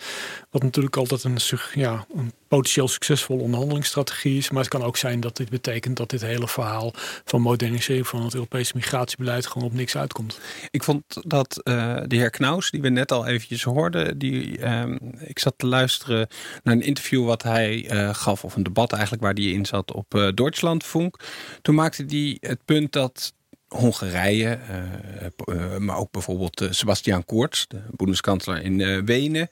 Wat 0.49 0.63
natuurlijk 0.63 0.95
altijd 0.97 1.23
een, 1.23 1.37
ja, 1.73 2.05
een 2.15 2.33
potentieel 2.47 2.87
succesvolle 2.87 3.41
onderhandelingsstrategie 3.41 4.37
is. 4.37 4.49
Maar 4.49 4.61
het 4.61 4.71
kan 4.71 4.83
ook 4.83 4.97
zijn 4.97 5.19
dat 5.19 5.37
dit 5.37 5.49
betekent 5.49 5.97
dat 5.97 6.09
dit 6.09 6.21
hele 6.21 6.47
verhaal 6.47 6.93
van 7.25 7.41
modernisering 7.41 8.07
van 8.07 8.23
het 8.23 8.33
Europese 8.33 8.71
migratiebeleid 8.75 9.47
gewoon 9.47 9.67
op 9.67 9.73
niks 9.73 9.97
uitkomt. 9.97 10.39
Ik 10.71 10.83
vond 10.83 11.03
dat 11.21 11.61
eh, 11.63 11.97
de 12.07 12.15
heer 12.15 12.29
Knaus, 12.29 12.71
die 12.71 12.81
we 12.81 12.89
net 12.89 13.11
al 13.11 13.25
eventjes 13.25 13.63
hoorden, 13.63 14.17
die, 14.17 14.57
ehm, 14.57 14.97
ik 15.19 15.39
zat 15.39 15.53
te 15.57 15.67
luisteren 15.67 16.27
naar 16.63 16.73
een 16.73 16.81
interview 16.81 17.25
wat 17.25 17.43
hij 17.43 17.87
eh, 17.89 18.13
gaf, 18.13 18.43
of 18.43 18.55
een 18.55 18.63
debat 18.63 18.91
eigenlijk 18.91 19.23
waar 19.23 19.33
die 19.33 19.53
in 19.53 19.65
zat 19.65 19.91
op 19.91 20.15
eh 20.15 20.27
Deutschlandfunk. 20.33 21.19
Toen 21.61 21.75
maakte 21.75 22.05
hij 22.07 22.37
het 22.39 22.65
punt 22.65 22.91
dat 22.91 23.33
Hongarije, 23.75 24.59
eh, 24.69 25.25
eh, 25.25 25.77
maar 25.77 25.97
ook 25.97 26.11
bijvoorbeeld 26.11 26.61
eh, 26.61 26.71
Sebastian 26.71 27.25
Kurz, 27.25 27.65
de 27.67 27.81
boendeskanselier 27.91 28.63
in 28.63 29.05
Wenen, 29.05 29.49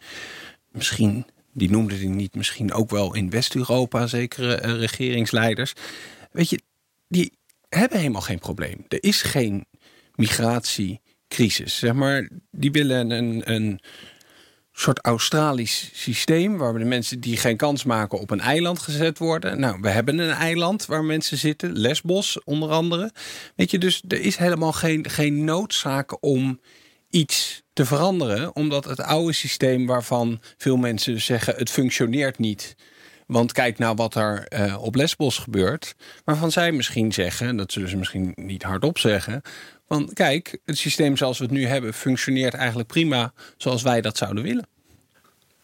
misschien, 0.72 1.26
die 1.52 1.70
noemde 1.70 1.96
hij 1.96 2.08
niet, 2.08 2.36
misschien 2.36 2.74
ook 2.74 2.90
wel 2.90 3.16
in 3.16 3.30
West-Europa 3.30 4.08
zekere 4.08 4.56
regeringsleiders. 4.56 5.74
Weet 6.32 6.50
je, 6.50 6.60
die 7.08 7.34
hebben 7.70 7.98
helemaal 7.98 8.22
geen 8.22 8.40
probleem. 8.40 8.86
Er 8.88 9.04
is 9.04 9.22
geen 9.22 9.66
migratiecrisis. 10.16 11.78
Zeg 11.78 11.94
maar, 11.94 12.30
die 12.52 12.72
willen 12.72 13.10
een, 13.10 13.52
een 13.52 13.80
soort 14.74 15.00
Australisch 15.02 15.90
systeem 15.94 16.58
waar 16.58 16.74
de 16.74 16.86
mensen 16.86 17.20
die 17.20 17.38
geen 17.38 17.58
kans 17.58 17.84
maken 17.84 18.20
op 18.20 18.30
een 18.30 18.40
eiland 18.40 18.80
gezet 18.80 19.18
worden. 19.18 19.60
Nou, 19.60 19.78
we 19.82 19.90
hebben 19.90 20.18
een 20.18 20.32
eiland 20.32 20.86
waar 20.86 21.04
mensen 21.04 21.38
zitten, 21.38 21.78
Lesbos 21.78 22.44
onder 22.44 22.70
andere. 22.70 23.12
Weet 23.56 23.72
je, 23.72 23.78
dus 23.78 24.04
er 24.08 24.22
is 24.22 24.36
helemaal 24.36 24.72
geen, 24.72 25.10
geen 25.10 25.44
noodzaak 25.44 26.24
om 26.24 26.60
iets 27.10 27.64
te 27.74 27.86
veranderen, 27.86 28.56
omdat 28.56 28.86
het 28.86 29.02
oude 29.02 29.34
systeem 29.34 29.86
waarvan 29.86 30.42
veel 30.58 30.78
mensen 30.78 31.22
zeggen 31.22 31.56
het 31.56 31.70
functioneert 31.70 32.38
niet. 32.38 32.76
Want 33.28 33.52
kijk 33.52 33.78
nou 33.78 33.96
wat 33.96 34.16
er 34.16 34.48
eh, 34.48 34.84
op 34.84 34.96
Lesbos 34.96 35.38
gebeurt. 35.38 35.96
Waarvan 36.24 36.52
zij 36.52 36.72
misschien 36.72 37.14
zeggen, 37.14 37.48
en 37.48 37.58
dat 37.58 37.72
zullen 37.72 37.90
ze 37.90 37.98
misschien 37.98 38.32
niet 38.36 38.64
hardop 38.64 38.98
zeggen. 38.98 39.42
Van 39.94 40.10
kijk, 40.14 40.60
het 40.66 40.78
systeem 40.78 41.18
zoals 41.18 41.38
we 41.38 41.44
het 41.44 41.54
nu 41.54 41.66
hebben 41.66 41.94
functioneert 41.94 42.54
eigenlijk 42.54 42.88
prima 42.88 43.34
zoals 43.58 43.82
wij 43.82 44.02
dat 44.02 44.18
zouden 44.18 44.44
willen. 44.44 44.68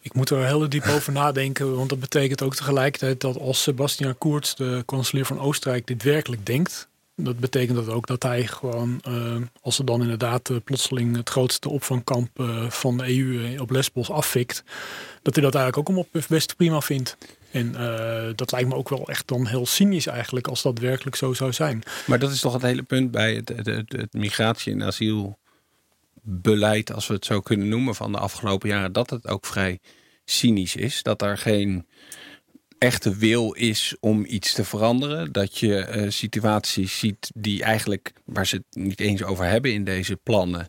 Ik 0.00 0.14
moet 0.14 0.30
er 0.30 0.46
heel 0.46 0.68
diep 0.68 0.86
over 0.86 1.12
nadenken, 1.12 1.76
want 1.76 1.88
dat 1.88 2.00
betekent 2.00 2.42
ook 2.42 2.54
tegelijkertijd 2.56 3.20
dat 3.20 3.38
als 3.38 3.62
Sebastian 3.62 4.18
Kurz, 4.18 4.54
de 4.54 4.82
kanselier 4.86 5.24
van 5.24 5.38
Oostenrijk, 5.38 5.86
dit 5.86 6.02
werkelijk 6.02 6.46
denkt, 6.46 6.88
dat 7.16 7.38
betekent 7.38 7.76
dat 7.76 7.88
ook 7.88 8.06
dat 8.06 8.22
hij 8.22 8.46
gewoon, 8.46 9.00
eh, 9.02 9.36
als 9.60 9.78
er 9.78 9.84
dan 9.84 10.02
inderdaad 10.02 10.50
eh, 10.50 10.56
plotseling 10.64 11.16
het 11.16 11.30
grootste 11.30 11.68
opvangkamp 11.68 12.40
eh, 12.40 12.70
van 12.70 12.96
de 12.96 13.16
EU 13.18 13.58
op 13.60 13.70
Lesbos 13.70 14.10
afvikt, 14.10 14.62
dat 15.22 15.34
hij 15.34 15.44
dat 15.44 15.54
eigenlijk 15.54 15.76
ook 15.76 15.96
allemaal 15.96 16.22
best 16.28 16.56
prima 16.56 16.80
vindt. 16.80 17.16
En 17.50 17.74
eh, 17.74 18.30
dat 18.34 18.52
lijkt 18.52 18.68
me 18.68 18.74
ook 18.74 18.88
wel 18.88 19.08
echt 19.08 19.28
dan 19.28 19.46
heel 19.46 19.66
cynisch 19.66 20.06
eigenlijk, 20.06 20.46
als 20.46 20.62
dat 20.62 20.78
werkelijk 20.78 21.16
zo 21.16 21.32
zou 21.32 21.52
zijn. 21.52 21.82
Maar 22.06 22.18
dat 22.18 22.30
is 22.30 22.40
toch 22.40 22.52
het 22.52 22.62
hele 22.62 22.82
punt 22.82 23.10
bij 23.10 23.34
het, 23.34 23.48
het, 23.90 24.12
migratie- 24.12 24.72
en 24.72 24.82
asielbeleid, 24.82 26.92
als 26.92 27.06
we 27.06 27.14
het 27.14 27.24
zo 27.24 27.40
kunnen 27.40 27.68
noemen, 27.68 27.94
van 27.94 28.12
de 28.12 28.18
afgelopen 28.18 28.68
jaren, 28.68 28.92
dat 28.92 29.10
het 29.10 29.28
ook 29.28 29.46
vrij 29.46 29.78
cynisch 30.24 30.76
is. 30.76 31.02
Dat 31.02 31.22
er 31.22 31.38
geen 31.38 31.86
echte 32.78 33.16
wil 33.16 33.52
is 33.52 33.96
om 34.00 34.24
iets 34.28 34.52
te 34.52 34.64
veranderen. 34.64 35.32
Dat 35.32 35.58
je 35.58 35.76
eh, 35.76 36.10
situaties 36.10 36.98
ziet 36.98 37.30
die 37.34 37.62
eigenlijk, 37.62 38.12
waar 38.24 38.46
ze 38.46 38.56
het 38.56 38.82
niet 38.82 39.00
eens 39.00 39.22
over 39.22 39.44
hebben 39.44 39.72
in 39.72 39.84
deze 39.84 40.16
plannen. 40.16 40.68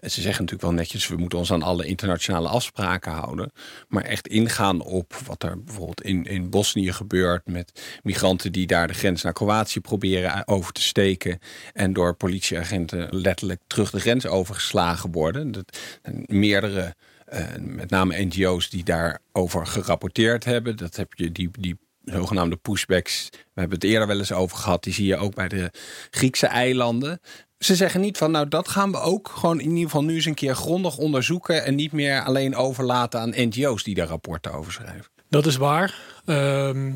Ze 0.00 0.20
zeggen 0.20 0.44
natuurlijk 0.44 0.62
wel 0.62 0.72
netjes, 0.72 1.08
we 1.08 1.16
moeten 1.16 1.38
ons 1.38 1.52
aan 1.52 1.62
alle 1.62 1.86
internationale 1.86 2.48
afspraken 2.48 3.12
houden. 3.12 3.52
Maar 3.88 4.02
echt 4.02 4.28
ingaan 4.28 4.80
op 4.80 5.14
wat 5.14 5.42
er 5.42 5.62
bijvoorbeeld 5.62 6.02
in, 6.02 6.24
in 6.24 6.50
Bosnië 6.50 6.92
gebeurt 6.92 7.46
met 7.46 7.98
migranten 8.02 8.52
die 8.52 8.66
daar 8.66 8.86
de 8.86 8.94
grens 8.94 9.22
naar 9.22 9.32
Kroatië 9.32 9.80
proberen 9.80 10.48
over 10.48 10.72
te 10.72 10.82
steken. 10.82 11.38
En 11.72 11.92
door 11.92 12.14
politieagenten 12.14 13.08
letterlijk 13.10 13.60
terug 13.66 13.90
de 13.90 14.00
grens 14.00 14.26
overgeslagen 14.26 15.12
worden. 15.12 15.52
Dat, 15.52 15.78
meerdere, 16.26 16.94
eh, 17.24 17.46
met 17.58 17.90
name 17.90 18.24
NGO's 18.24 18.70
die 18.70 18.84
daarover 18.84 19.66
gerapporteerd 19.66 20.44
hebben. 20.44 20.76
Dat 20.76 20.96
heb 20.96 21.12
je 21.14 21.32
die, 21.32 21.50
die 21.52 21.78
zogenaamde 22.04 22.56
pushbacks. 22.56 23.28
We 23.30 23.60
hebben 23.60 23.78
het 23.78 23.88
eerder 23.88 24.06
wel 24.06 24.18
eens 24.18 24.32
over 24.32 24.56
gehad. 24.56 24.84
Die 24.84 24.92
zie 24.92 25.06
je 25.06 25.16
ook 25.16 25.34
bij 25.34 25.48
de 25.48 25.70
Griekse 26.10 26.46
eilanden. 26.46 27.20
Ze 27.58 27.76
zeggen 27.76 28.00
niet 28.00 28.18
van, 28.18 28.30
nou 28.30 28.48
dat 28.48 28.68
gaan 28.68 28.90
we 28.90 29.00
ook 29.00 29.30
gewoon 29.34 29.60
in 29.60 29.68
ieder 29.68 29.84
geval 29.84 30.04
nu 30.04 30.14
eens 30.14 30.24
een 30.24 30.34
keer 30.34 30.54
grondig 30.54 30.96
onderzoeken. 30.96 31.64
En 31.64 31.74
niet 31.74 31.92
meer 31.92 32.22
alleen 32.22 32.56
overlaten 32.56 33.20
aan 33.20 33.32
NGO's 33.34 33.82
die 33.82 33.94
daar 33.94 34.06
rapporten 34.06 34.52
over 34.52 34.72
schrijven. 34.72 35.06
Dat 35.28 35.46
is 35.46 35.56
waar. 35.56 35.98
Ehm, 36.24 36.92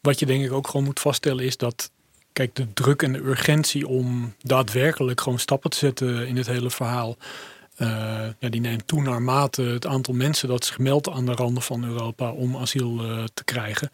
wat 0.00 0.18
je 0.18 0.26
denk 0.26 0.44
ik 0.44 0.52
ook 0.52 0.66
gewoon 0.66 0.84
moet 0.84 1.00
vaststellen 1.00 1.44
is 1.44 1.56
dat. 1.56 1.90
Kijk, 2.32 2.54
de 2.54 2.72
druk 2.72 3.02
en 3.02 3.12
de 3.12 3.18
urgentie 3.18 3.88
om 3.88 4.34
daadwerkelijk 4.40 5.20
gewoon 5.20 5.38
stappen 5.38 5.70
te 5.70 5.76
zetten 5.76 6.26
in 6.28 6.36
het 6.36 6.46
hele 6.46 6.70
verhaal. 6.70 7.16
eh, 7.76 7.88
ja, 8.38 8.48
die 8.48 8.60
neemt 8.60 8.86
toe 8.86 9.02
naarmate 9.02 9.62
het 9.62 9.86
aantal 9.86 10.14
mensen 10.14 10.48
dat 10.48 10.64
zich 10.64 10.78
meldt 10.78 11.08
aan 11.08 11.26
de 11.26 11.32
randen 11.32 11.62
van 11.62 11.84
Europa 11.84 12.30
om 12.30 12.56
asiel 12.56 13.04
eh, 13.04 13.24
te 13.34 13.44
krijgen. 13.44 13.90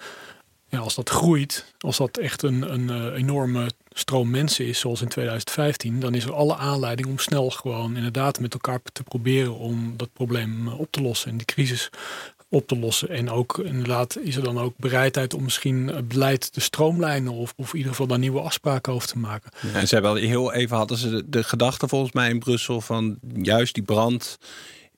Ja, 0.69 0.79
als 0.79 0.95
dat 0.95 1.11
groeit, 1.11 1.75
als 1.79 1.97
dat 1.97 2.17
echt 2.17 2.43
een, 2.43 2.73
een 2.73 2.91
eh, 2.91 3.19
enorme 3.19 3.71
stroom 3.91 4.31
mensen 4.31 4.67
is, 4.67 4.79
zoals 4.79 5.03
in 5.03 5.09
2015, 5.09 6.01
dan 6.01 6.15
is 6.15 6.25
er 6.25 6.33
alle 6.33 6.57
aanleiding 6.57 7.09
om 7.09 7.19
snel 7.19 7.51
gewoon 7.51 7.97
inderdaad 7.97 8.41
met 8.41 8.53
elkaar 8.53 8.81
te 8.93 9.03
proberen 9.03 9.55
om 9.55 9.97
dat 9.97 10.13
probleem 10.13 10.69
eh, 10.69 10.81
op 10.81 10.91
te 10.91 11.03
lossen 11.03 11.31
en 11.31 11.37
die 11.37 11.47
crisis 11.47 11.91
op 12.51 12.67
te 12.67 12.79
lossen. 12.79 13.09
En 13.09 13.31
ook 13.31 13.59
inderdaad 13.59 14.19
is 14.19 14.37
er 14.37 14.43
dan 14.43 14.59
ook 14.59 14.75
bereidheid 14.77 15.35
om 15.35 15.43
misschien 15.43 15.87
het 15.87 16.09
beleid 16.09 16.53
te 16.53 16.61
stroomlijnen 16.61 17.33
of, 17.33 17.53
of 17.57 17.71
in 17.71 17.77
ieder 17.77 17.91
geval 17.91 18.07
daar 18.07 18.19
nieuwe 18.19 18.41
afspraken 18.41 18.93
over 18.93 19.09
te 19.09 19.19
maken. 19.19 19.51
En 19.75 19.89
ze 19.89 19.95
hebben 19.95 20.13
wel 20.13 20.23
heel 20.23 20.53
even 20.53 20.77
hadden 20.77 20.97
ze 20.97 21.11
de, 21.11 21.29
de 21.29 21.45
gedachte 21.45 21.89
volgens 21.89 22.13
mij 22.13 22.31
in 22.31 22.39
Brussel 22.39 22.81
van 22.81 23.19
juist 23.43 23.75
die 23.75 23.83
brand 23.83 24.39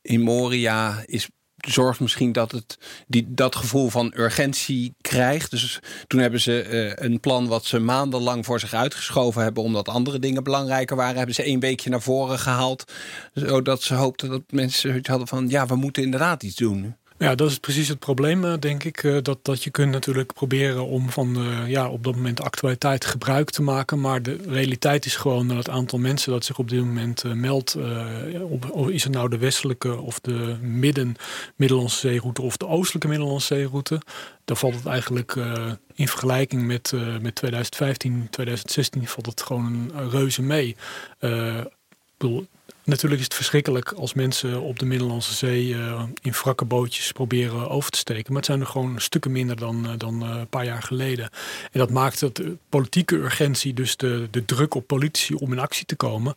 in 0.02 0.20
Moria 0.20 1.02
is 1.06 1.28
zorgt 1.68 2.00
misschien 2.00 2.32
dat 2.32 2.52
het 2.52 2.78
die, 3.06 3.26
dat 3.28 3.56
gevoel 3.56 3.90
van 3.90 4.12
urgentie 4.16 4.94
krijgt. 5.00 5.50
Dus 5.50 5.80
toen 6.06 6.20
hebben 6.20 6.40
ze 6.40 6.62
eh, 6.62 7.06
een 7.06 7.20
plan 7.20 7.46
wat 7.46 7.64
ze 7.64 7.78
maandenlang 7.78 8.44
voor 8.44 8.60
zich 8.60 8.74
uitgeschoven 8.74 9.42
hebben, 9.42 9.62
omdat 9.62 9.88
andere 9.88 10.18
dingen 10.18 10.44
belangrijker 10.44 10.96
waren, 10.96 11.16
hebben 11.16 11.34
ze 11.34 11.42
één 11.42 11.60
weekje 11.60 11.90
naar 11.90 12.02
voren 12.02 12.38
gehaald, 12.38 12.92
zodat 13.34 13.82
ze 13.82 13.94
hoopten 13.94 14.28
dat 14.28 14.42
mensen 14.50 14.88
zoiets 14.88 15.08
hadden 15.08 15.28
van 15.28 15.48
ja, 15.48 15.66
we 15.66 15.76
moeten 15.76 16.02
inderdaad 16.02 16.42
iets 16.42 16.56
doen. 16.56 16.94
Ja, 17.20 17.34
dat 17.34 17.50
is 17.50 17.58
precies 17.58 17.88
het 17.88 17.98
probleem, 17.98 18.44
eh, 18.44 18.54
denk 18.60 18.84
ik. 18.84 19.04
eh, 19.04 19.16
Dat, 19.22 19.38
dat 19.42 19.62
je 19.64 19.70
kunt 19.70 19.90
natuurlijk 19.92 20.32
proberen 20.32 20.86
om 20.86 21.10
van 21.10 21.34
de, 21.34 21.64
ja, 21.66 21.88
op 21.88 22.04
dat 22.04 22.14
moment 22.14 22.40
actualiteit 22.40 23.04
gebruik 23.04 23.50
te 23.50 23.62
maken. 23.62 24.00
Maar 24.00 24.22
de 24.22 24.36
realiteit 24.48 25.04
is 25.04 25.16
gewoon 25.16 25.48
dat 25.48 25.56
het 25.56 25.68
aantal 25.68 25.98
mensen 25.98 26.32
dat 26.32 26.44
zich 26.44 26.58
op 26.58 26.68
dit 26.68 26.80
moment 26.80 27.22
eh, 27.24 27.32
meldt. 27.32 27.74
eh, 27.74 28.42
op, 28.50 28.88
is 28.90 29.04
het 29.04 29.12
nou 29.12 29.28
de 29.28 29.38
westelijke 29.38 29.96
of 30.00 30.20
de 30.20 30.56
midden 30.60 31.16
Middellandse 31.56 31.98
zeeroute 31.98 32.42
of 32.42 32.56
de 32.56 32.66
oostelijke 32.66 33.08
Middellandse 33.08 33.54
zeeroute. 33.54 34.00
Dan 34.44 34.56
valt 34.56 34.74
het 34.74 34.86
eigenlijk 34.86 35.36
eh, 35.36 35.72
in 35.94 36.08
vergelijking 36.08 36.66
met, 36.66 36.92
eh, 36.94 37.18
met 37.18 37.34
2015, 37.34 38.26
2016 38.30 39.06
valt 39.06 39.26
het 39.26 39.42
gewoon 39.42 39.90
een 39.94 40.10
reuze 40.10 40.42
mee. 40.42 40.76
Eh, 41.18 41.58
ik 41.58 42.26
bedoel, 42.26 42.46
Natuurlijk 42.84 43.20
is 43.20 43.26
het 43.26 43.36
verschrikkelijk 43.36 43.92
als 43.92 44.14
mensen 44.14 44.60
op 44.60 44.78
de 44.78 44.84
Middellandse 44.84 45.34
Zee 45.34 45.74
eh, 45.74 46.02
in 46.22 46.32
wrakke 46.32 46.64
bootjes 46.64 47.12
proberen 47.12 47.70
over 47.70 47.90
te 47.90 47.98
steken. 47.98 48.24
Maar 48.26 48.36
het 48.36 48.44
zijn 48.44 48.60
er 48.60 48.66
gewoon 48.66 49.00
stukken 49.00 49.32
minder 49.32 49.56
dan, 49.56 49.86
eh, 49.86 49.92
dan 49.96 50.22
eh, 50.22 50.28
een 50.28 50.48
paar 50.48 50.64
jaar 50.64 50.82
geleden. 50.82 51.30
En 51.72 51.78
dat 51.78 51.90
maakt 51.90 52.20
dat 52.20 52.36
de 52.36 52.56
politieke 52.68 53.16
urgentie, 53.16 53.74
dus 53.74 53.96
de, 53.96 54.28
de 54.30 54.44
druk 54.44 54.74
op 54.74 54.86
politici 54.86 55.34
om 55.34 55.52
in 55.52 55.58
actie 55.58 55.86
te 55.86 55.96
komen. 55.96 56.34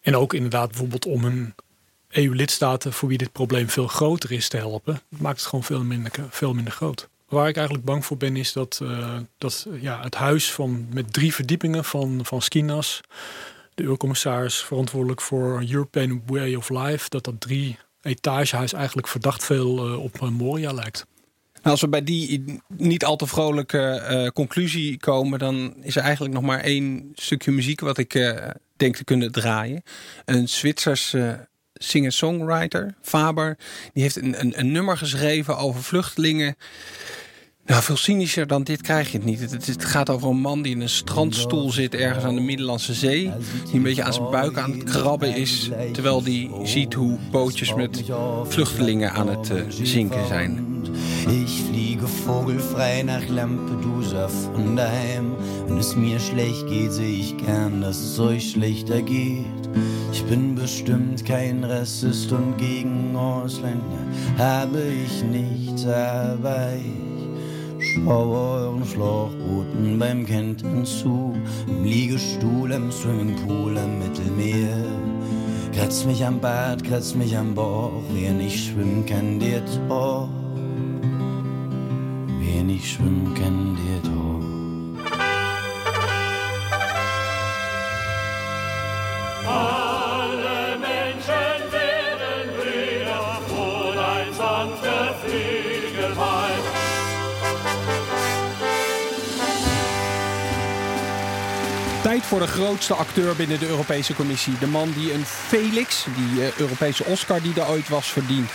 En 0.00 0.16
ook 0.16 0.34
inderdaad 0.34 0.68
bijvoorbeeld 0.68 1.06
om 1.06 1.24
een 1.24 1.54
EU-lidstaten 2.10 2.92
voor 2.92 3.08
wie 3.08 3.18
dit 3.18 3.32
probleem 3.32 3.68
veel 3.68 3.86
groter 3.86 4.32
is 4.32 4.48
te 4.48 4.56
helpen. 4.56 5.00
maakt 5.08 5.38
het 5.38 5.48
gewoon 5.48 5.64
veel 5.64 5.84
minder, 5.84 6.12
veel 6.30 6.54
minder 6.54 6.72
groot. 6.72 7.08
Waar 7.28 7.48
ik 7.48 7.56
eigenlijk 7.56 7.86
bang 7.86 8.04
voor 8.04 8.16
ben 8.16 8.36
is 8.36 8.52
dat, 8.52 8.80
dat 9.38 9.66
ja, 9.80 10.02
het 10.02 10.14
huis 10.14 10.52
van, 10.52 10.86
met 10.92 11.12
drie 11.12 11.34
verdiepingen 11.34 11.84
van, 11.84 12.20
van 12.22 12.42
Skinas 12.42 13.00
de 13.74 13.82
eurocommissaris 13.82 14.56
verantwoordelijk 14.56 15.20
voor 15.20 15.64
European 15.70 16.22
Way 16.26 16.54
of 16.54 16.68
Life, 16.68 17.08
dat 17.08 17.24
dat 17.24 17.40
drie 17.40 17.78
etagehuis 18.02 18.72
eigenlijk 18.72 19.08
verdacht 19.08 19.44
veel 19.44 19.88
uh, 19.88 20.02
op 20.02 20.30
Moria 20.30 20.72
lijkt. 20.72 21.06
Nou, 21.52 21.76
als 21.76 21.80
we 21.80 21.88
bij 21.88 22.04
die 22.04 22.60
niet 22.76 23.04
al 23.04 23.16
te 23.16 23.26
vrolijke 23.26 24.06
uh, 24.10 24.26
conclusie 24.28 24.98
komen, 24.98 25.38
dan 25.38 25.74
is 25.80 25.96
er 25.96 26.02
eigenlijk 26.02 26.34
nog 26.34 26.42
maar 26.42 26.60
één 26.60 27.12
stukje 27.14 27.50
muziek 27.50 27.80
wat 27.80 27.98
ik 27.98 28.14
uh, 28.14 28.48
denk 28.76 28.96
te 28.96 29.04
kunnen 29.04 29.32
draaien. 29.32 29.82
Een 30.24 30.48
Zwitsers 30.48 31.14
singer-songwriter, 31.74 32.94
Faber. 33.02 33.58
Die 33.92 34.02
heeft 34.02 34.16
een, 34.16 34.40
een, 34.40 34.58
een 34.58 34.72
nummer 34.72 34.96
geschreven 34.96 35.56
over 35.56 35.82
vluchtelingen. 35.82 36.56
Nou, 37.66 37.82
veel 37.82 37.96
cynischer 37.96 38.46
dan 38.46 38.62
dit 38.62 38.82
krijg 38.82 39.12
je 39.12 39.16
het 39.18 39.26
niet. 39.26 39.40
Het, 39.40 39.66
het, 39.66 39.84
gaat 39.84 40.10
over 40.10 40.28
een 40.28 40.40
man 40.40 40.62
die 40.62 40.74
in 40.74 40.80
een 40.80 40.88
strandstoel 40.88 41.70
zit 41.70 41.94
ergens 41.94 42.24
aan 42.24 42.34
de 42.34 42.40
Middellandse 42.40 42.94
Zee. 42.94 43.30
Die 43.64 43.74
een 43.74 43.82
beetje 43.82 44.02
aan 44.02 44.12
zijn 44.12 44.30
buik 44.30 44.58
aan 44.58 44.70
het 44.72 44.84
krabben 44.84 45.36
is. 45.36 45.70
Terwijl 45.92 46.22
die 46.22 46.50
ziet 46.62 46.94
hoe 46.94 47.18
bootjes 47.30 47.74
met 47.74 48.02
vluchtelingen 48.48 49.12
aan 49.12 49.28
het 49.28 49.50
uh, 49.50 49.60
zinken 49.68 50.26
zijn. 50.26 50.72
Ich 51.26 51.62
fliege 51.70 52.06
vogelfrei 52.06 53.02
nach 53.02 53.28
Lampedusa 53.28 54.28
von 54.28 54.76
daheim. 54.76 55.36
Wenn 55.66 55.78
es 55.78 55.94
mir 55.94 56.20
schlecht 56.20 56.66
geht, 56.66 56.92
sehe 56.92 57.18
ich 57.18 57.34
gern, 57.36 57.80
dass 57.80 57.98
es 57.98 58.18
euch 58.18 58.50
schlechter 58.50 59.00
geht. 59.02 59.68
Ich 60.12 60.22
bin 60.24 60.54
bestimmt 60.54 61.24
kein 61.24 61.64
Rassist 61.64 62.30
und 62.32 62.58
gegen 62.58 63.16
Ausländer 63.16 64.04
habe 64.36 64.82
ich 65.04 65.22
nichts, 65.22 65.86
aber 65.86 66.72
schaue 67.84 68.36
euren 68.36 68.84
Schlauchbooten 68.84 69.98
beim 69.98 70.26
Kentern 70.26 70.84
zu. 70.84 71.34
Im 71.66 71.84
Liegestuhl, 71.84 72.72
im 72.72 72.90
Swimmingpool, 72.90 73.76
am 73.78 73.98
Mittelmeer. 73.98 74.84
Kratzt 75.74 76.06
mich 76.06 76.24
am 76.24 76.40
Bart, 76.40 76.84
kratzt 76.84 77.16
mich 77.16 77.36
am 77.36 77.54
Bauch, 77.54 78.02
wer 78.12 78.32
nicht 78.32 78.66
schwimmen 78.66 79.04
kann, 79.06 79.40
der 79.40 79.60
doch. 79.88 80.28
Wer 82.40 82.62
nicht 82.64 82.86
schwimmen 82.86 83.34
kann, 83.34 83.76
der 83.76 84.00
doch. 84.10 84.14
Alle 89.46 89.93
voor 102.34 102.46
de 102.46 102.52
grootste 102.52 102.94
acteur 102.94 103.36
binnen 103.36 103.58
de 103.58 103.66
Europese 103.66 104.14
Commissie. 104.14 104.58
De 104.58 104.66
man 104.66 104.92
die 104.96 105.12
een 105.12 105.24
Felix, 105.26 106.04
die 106.16 106.42
uh, 106.42 106.56
Europese 106.56 107.04
Oscar 107.04 107.42
die 107.42 107.60
er 107.60 107.68
ooit 107.68 107.88
was, 107.88 108.06
verdient. 108.06 108.50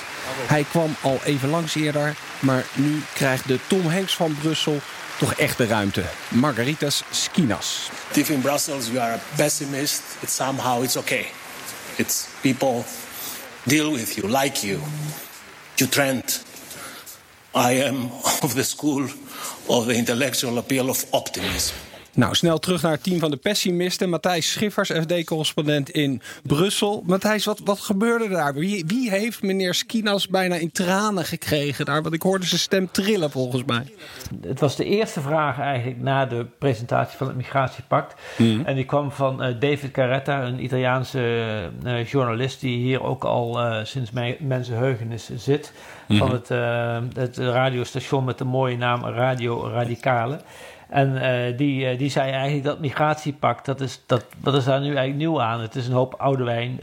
Hij 0.47 0.63
kwam 0.63 0.95
al 1.01 1.19
even 1.23 1.49
langs 1.49 1.75
eerder, 1.75 2.15
maar 2.39 2.65
nu 2.73 3.03
krijgt 3.13 3.47
de 3.47 3.59
Tom 3.67 3.87
Hanks 3.87 4.15
van 4.15 4.37
Brussel 4.41 4.79
toch 5.19 5.33
echt 5.33 5.57
de 5.57 5.65
ruimte. 5.65 6.03
Margaritas 6.27 7.03
Skinas. 7.11 7.89
If 8.13 8.29
in 8.29 8.41
Brussels 8.41 8.87
you 8.87 8.99
are 8.99 9.13
a 9.13 9.19
pessimist, 9.35 10.01
it's 10.19 10.35
somehow 10.35 10.83
it's 10.83 10.95
okay. 10.95 11.25
It's 11.95 12.27
people 12.41 12.83
deal 13.63 13.91
with 13.91 14.15
you, 14.15 14.41
like 14.41 14.67
you. 14.67 14.79
You 15.75 15.89
trend. 15.89 16.43
I 17.55 17.83
am 17.83 18.11
of 18.45 18.53
the 18.53 18.63
school 18.63 19.07
of 19.65 19.85
the 19.85 19.93
intellectual 19.93 20.57
appeal 20.57 20.89
of 20.89 21.05
optimism. 21.09 21.75
Nou, 22.13 22.35
snel 22.35 22.59
terug 22.59 22.81
naar 22.81 22.91
het 22.91 23.03
team 23.03 23.19
van 23.19 23.31
de 23.31 23.37
pessimisten. 23.37 24.09
Matthijs 24.09 24.51
Schiffers, 24.51 24.91
FD-correspondent 24.91 25.89
in 25.89 26.21
Brussel. 26.43 27.03
Matthijs, 27.05 27.45
wat, 27.45 27.61
wat 27.63 27.79
gebeurde 27.79 28.27
daar? 28.29 28.53
Wie, 28.53 28.83
wie 28.87 29.09
heeft 29.09 29.41
meneer 29.41 29.73
Skinas 29.73 30.27
bijna 30.27 30.55
in 30.55 30.71
tranen 30.71 31.25
gekregen 31.25 31.85
daar? 31.85 32.01
Want 32.01 32.13
ik 32.13 32.21
hoorde 32.21 32.45
zijn 32.45 32.59
stem 32.59 32.91
trillen 32.91 33.31
volgens 33.31 33.63
mij. 33.65 33.83
Het 34.41 34.59
was 34.59 34.75
de 34.75 34.85
eerste 34.85 35.21
vraag 35.21 35.59
eigenlijk 35.59 36.01
na 36.01 36.25
de 36.25 36.45
presentatie 36.57 37.17
van 37.17 37.27
het 37.27 37.35
migratiepact. 37.35 38.15
Mhm. 38.37 38.61
En 38.65 38.75
die 38.75 38.85
kwam 38.85 39.11
van 39.11 39.43
eh, 39.43 39.55
David 39.59 39.91
Carretta, 39.91 40.43
een 40.43 40.63
Italiaanse 40.63 41.19
eh, 41.83 42.05
journalist... 42.05 42.61
die 42.61 42.77
hier 42.77 43.03
ook 43.03 43.23
al 43.23 43.59
eh, 43.59 43.85
sinds 43.85 44.11
mensenheugenis 44.39 45.29
zit. 45.35 45.73
Van 46.07 46.17
Mhm. 46.17 46.31
het, 46.31 46.49
het 47.15 47.37
radiostation 47.37 48.23
met 48.23 48.37
de 48.37 48.43
mooie 48.43 48.77
naam 48.77 49.05
Radio 49.05 49.67
Radicale. 49.67 50.39
En 50.89 51.21
eh, 51.21 51.58
die, 51.58 51.86
eh, 51.86 51.97
die 51.97 52.10
zei 52.10 52.32
eigenlijk 52.32 52.63
dat 52.63 52.80
migratiepact, 52.80 53.65
dat 53.65 53.82
is, 53.82 54.02
dat, 54.06 54.25
wat 54.39 54.54
is 54.54 54.63
daar 54.63 54.80
nu 54.80 54.86
eigenlijk 54.86 55.17
nieuw 55.17 55.41
aan? 55.41 55.62
Het 55.62 55.75
is 55.75 55.88
een 55.88 55.93
hoop 55.93 56.13
oude 56.13 56.43
wijn, 56.43 56.80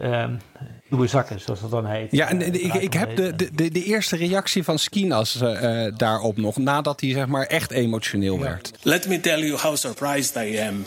nieuwe 0.89 1.07
zakken, 1.07 1.41
zoals 1.41 1.61
dat 1.61 1.71
dan 1.71 1.87
heet. 1.87 2.13
Ja, 2.13 2.29
en 2.29 2.39
de- 2.39 2.61
ik, 2.61 2.75
ik 2.75 2.93
heb 2.93 3.17
de, 3.17 3.51
de, 3.53 3.71
de, 3.71 3.85
eerste 3.85 4.17
reactie 4.17 4.63
van 4.63 4.79
Skinas 4.79 5.41
eh, 5.41 5.87
daarop 5.97 6.37
nog, 6.37 6.57
nadat 6.57 7.01
hij 7.01 7.11
zeg 7.11 7.27
maar 7.27 7.47
echt 7.47 7.71
emotioneel 7.71 8.41
werd. 8.41 8.73
Let 8.83 9.09
me 9.09 9.21
tell 9.21 9.41
you 9.41 9.59
how 9.59 9.77
surprised 9.77 10.37
I 10.37 10.59
am 10.59 10.85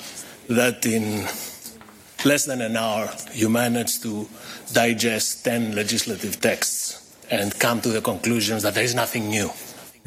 that 0.55 0.85
in 0.85 1.25
less 2.23 2.45
than 2.45 2.61
an 2.61 2.75
hour 2.75 3.13
you 3.31 3.49
managed 3.49 4.01
to 4.01 4.27
digest 4.71 5.43
10 5.43 5.73
legislative 5.73 6.37
texts 6.37 7.01
and 7.29 7.57
come 7.57 7.79
to 7.79 7.91
the 7.91 8.01
conclusions 8.01 8.61
that 8.61 8.73
there 8.73 8.85
is 8.85 8.93
nothing 8.93 9.29
new. 9.29 9.49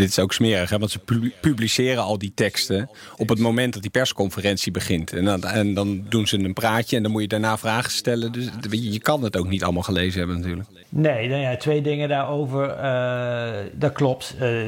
Dit 0.02 0.10
is 0.10 0.18
ook 0.18 0.32
smerig, 0.32 0.70
hè? 0.70 0.78
want 0.78 0.90
ze 0.90 0.98
pu- 0.98 1.32
publiceren 1.40 2.02
al 2.02 2.18
die 2.18 2.32
teksten 2.34 2.90
op 3.16 3.28
het 3.28 3.38
moment 3.38 3.72
dat 3.72 3.82
die 3.82 3.90
persconferentie 3.90 4.72
begint. 4.72 5.12
En 5.12 5.24
dan, 5.24 5.44
en 5.44 5.74
dan 5.74 6.04
doen 6.08 6.26
ze 6.26 6.38
een 6.38 6.52
praatje 6.52 6.96
en 6.96 7.02
dan 7.02 7.12
moet 7.12 7.22
je 7.22 7.28
daarna 7.28 7.58
vragen 7.58 7.90
stellen. 7.90 8.32
Dus 8.32 8.48
je, 8.70 8.92
je 8.92 8.98
kan 9.00 9.22
het 9.22 9.36
ook 9.36 9.48
niet 9.48 9.62
allemaal 9.64 9.82
gelezen 9.82 10.18
hebben 10.18 10.36
natuurlijk. 10.40 10.68
Nee, 10.88 11.28
nou 11.28 11.40
ja, 11.40 11.56
twee 11.56 11.82
dingen 11.82 12.08
daarover. 12.08 12.68
eh, 12.70 13.50
dat 13.72 13.92
klopt. 13.92 14.34
Eh, 14.38 14.64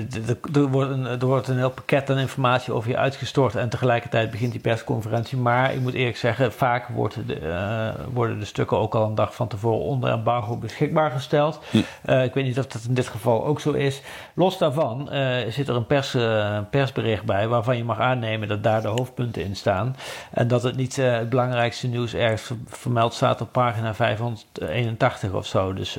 er, 0.55 0.69
wordt 0.71 0.91
een, 0.91 1.05
er 1.07 1.27
wordt 1.27 1.49
een 1.49 1.57
heel 1.57 1.71
pakket 1.71 2.11
aan 2.11 2.19
informatie 2.19 2.73
over 2.73 2.91
je 2.91 2.97
uitgestort. 2.97 3.55
En 3.55 3.69
tegelijkertijd 3.69 4.31
begint 4.31 4.53
die 4.53 4.61
persconferentie. 4.61 5.39
Maar 5.39 5.75
ik 5.75 5.81
moet 5.81 5.95
eerlijk 5.95 6.17
zeggen, 6.17 6.53
vaak 6.53 6.89
worden 6.89 7.27
de, 7.27 7.35
eh, 7.39 7.89
worden 8.13 8.39
de 8.39 8.45
stukken 8.45 8.79
ook 8.79 8.95
al 8.95 9.07
een 9.07 9.15
dag 9.15 9.35
van 9.35 9.49
tevoren 9.49 9.85
onder 9.85 10.11
embargo 10.11 10.57
beschikbaar 10.57 11.11
gesteld. 11.11 11.61
Eh, 12.03 12.25
ik 12.25 12.35
weet 12.35 12.45
niet 12.45 12.59
of 12.59 12.67
dat 12.67 12.83
in 12.89 12.95
dit 12.95 13.09
geval 13.09 13.45
ook 13.47 13.61
zo 13.61 13.73
is. 13.73 14.01
Los 14.35 14.59
daarvan 14.59 15.11
eh, 15.25 15.53
zit 15.53 15.69
er 15.69 15.77
een 15.77 15.87
pers, 15.87 16.15
eh, 16.15 16.59
persbericht 16.71 17.25
bij 17.25 17.49
waarvan 17.49 17.77
je 17.77 17.85
mag 17.85 17.99
aannemen 17.99 18.49
dat 18.49 18.63
daar 18.63 18.83
de 18.83 18.89
hoofdpunten 18.89 19.45
in 19.45 19.57
staan. 19.57 19.97
En 20.31 20.49
dat 20.49 20.63
het 20.63 20.77
niet 20.77 20.99
eh, 20.99 21.13
het 21.13 21.29
belangrijkste 21.29 21.87
nieuws 21.87 22.15
ergens 22.15 22.43
ver- 22.43 22.57
vermeld 22.67 23.15
staat 23.15 23.41
op 23.41 23.53
pagina 23.53 23.95
581 23.95 25.33
of 25.33 25.47
zo. 25.47 25.73
Dus 25.73 25.99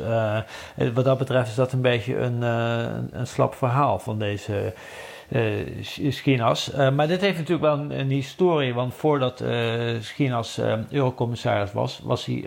wat 0.94 1.06
dat 1.06 1.18
betreft 1.18 1.50
is 1.50 1.56
dat 1.56 1.72
een 1.72 1.82
beetje 1.82 2.18
een, 2.18 2.42
een 2.42 3.28
slap 3.28 3.56
verhaal 3.56 4.00
van 4.00 4.20
deze 4.20 4.74
eh, 5.30 5.42
Sch- 5.82 6.00
Schinas. 6.10 6.72
Eh, 6.72 6.92
maar 6.92 7.08
dit 7.08 7.22
heeft 7.22 7.38
natuurlijk 7.38 7.66
wel 7.66 7.98
een, 7.98 8.10
historie, 8.10 8.74
want 8.74 8.94
voordat 8.94 9.42
eh 9.42 9.74
Schinas 10.00 10.60
eurocommissaris 10.90 11.72
was, 11.74 12.00
was 12.04 12.26
hij 12.26 12.44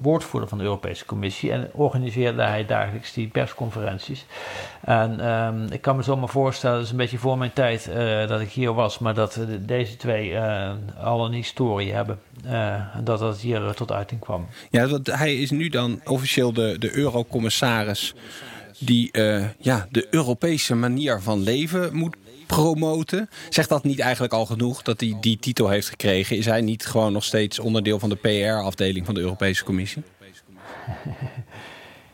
woordvoerder 0.00 0.48
van 0.48 0.58
de 0.58 0.64
Europese 0.64 1.04
Commissie 1.04 1.52
en 1.52 1.70
organiseerde 1.72 2.42
hij 2.42 2.66
dagelijks 2.66 3.12
die 3.12 3.28
persconferenties. 3.28 4.26
En 4.80 5.20
ehm, 5.20 5.72
ik 5.72 5.80
kan 5.80 5.96
me 5.96 6.02
zomaar 6.02 6.28
voorstellen, 6.28 6.76
dat 6.76 6.84
is 6.84 6.90
een 6.90 6.96
beetje 6.96 7.18
voor 7.18 7.38
mijn 7.38 7.52
tijd 7.52 7.90
dat 8.28 8.40
ik 8.40 8.50
hier 8.50 8.74
was, 8.74 8.98
maar 8.98 9.14
dat 9.14 9.40
deze 9.60 9.96
twee 9.96 10.38
al 11.02 11.24
een 11.24 11.32
historie 11.32 11.92
hebben. 11.92 12.18
en 12.44 13.04
dat 13.04 13.18
dat 13.18 13.40
hier 13.40 13.74
tot 13.74 13.92
uiting 13.92 14.20
kwam. 14.20 14.46
Ja, 14.70 14.86
want 14.86 15.06
hij 15.06 15.34
is 15.36 15.50
nu 15.50 15.68
dan 15.68 16.00
officieel 16.04 16.52
de, 16.52 16.76
de 16.78 16.96
eurocommissaris 16.96 18.14
die 18.80 19.12
eh, 19.12 19.44
ja, 19.58 19.88
de 19.90 20.06
Europese 20.10 20.74
manier 20.74 21.20
van 21.20 21.42
leven 21.42 21.96
moet 21.96 22.16
promoten. 22.46 23.28
Zegt 23.48 23.68
dat 23.68 23.84
niet 23.84 23.98
eigenlijk 23.98 24.32
al 24.32 24.46
genoeg 24.46 24.82
dat 24.82 25.00
hij 25.00 25.16
die 25.20 25.38
titel 25.38 25.68
heeft 25.68 25.88
gekregen? 25.88 26.36
Is 26.36 26.46
hij 26.46 26.60
niet 26.60 26.86
gewoon 26.86 27.12
nog 27.12 27.24
steeds 27.24 27.58
onderdeel 27.58 27.98
van 27.98 28.08
de 28.08 28.16
PR-afdeling 28.16 29.06
van 29.06 29.14
de 29.14 29.20
Europese 29.20 29.64
Commissie? 29.64 30.02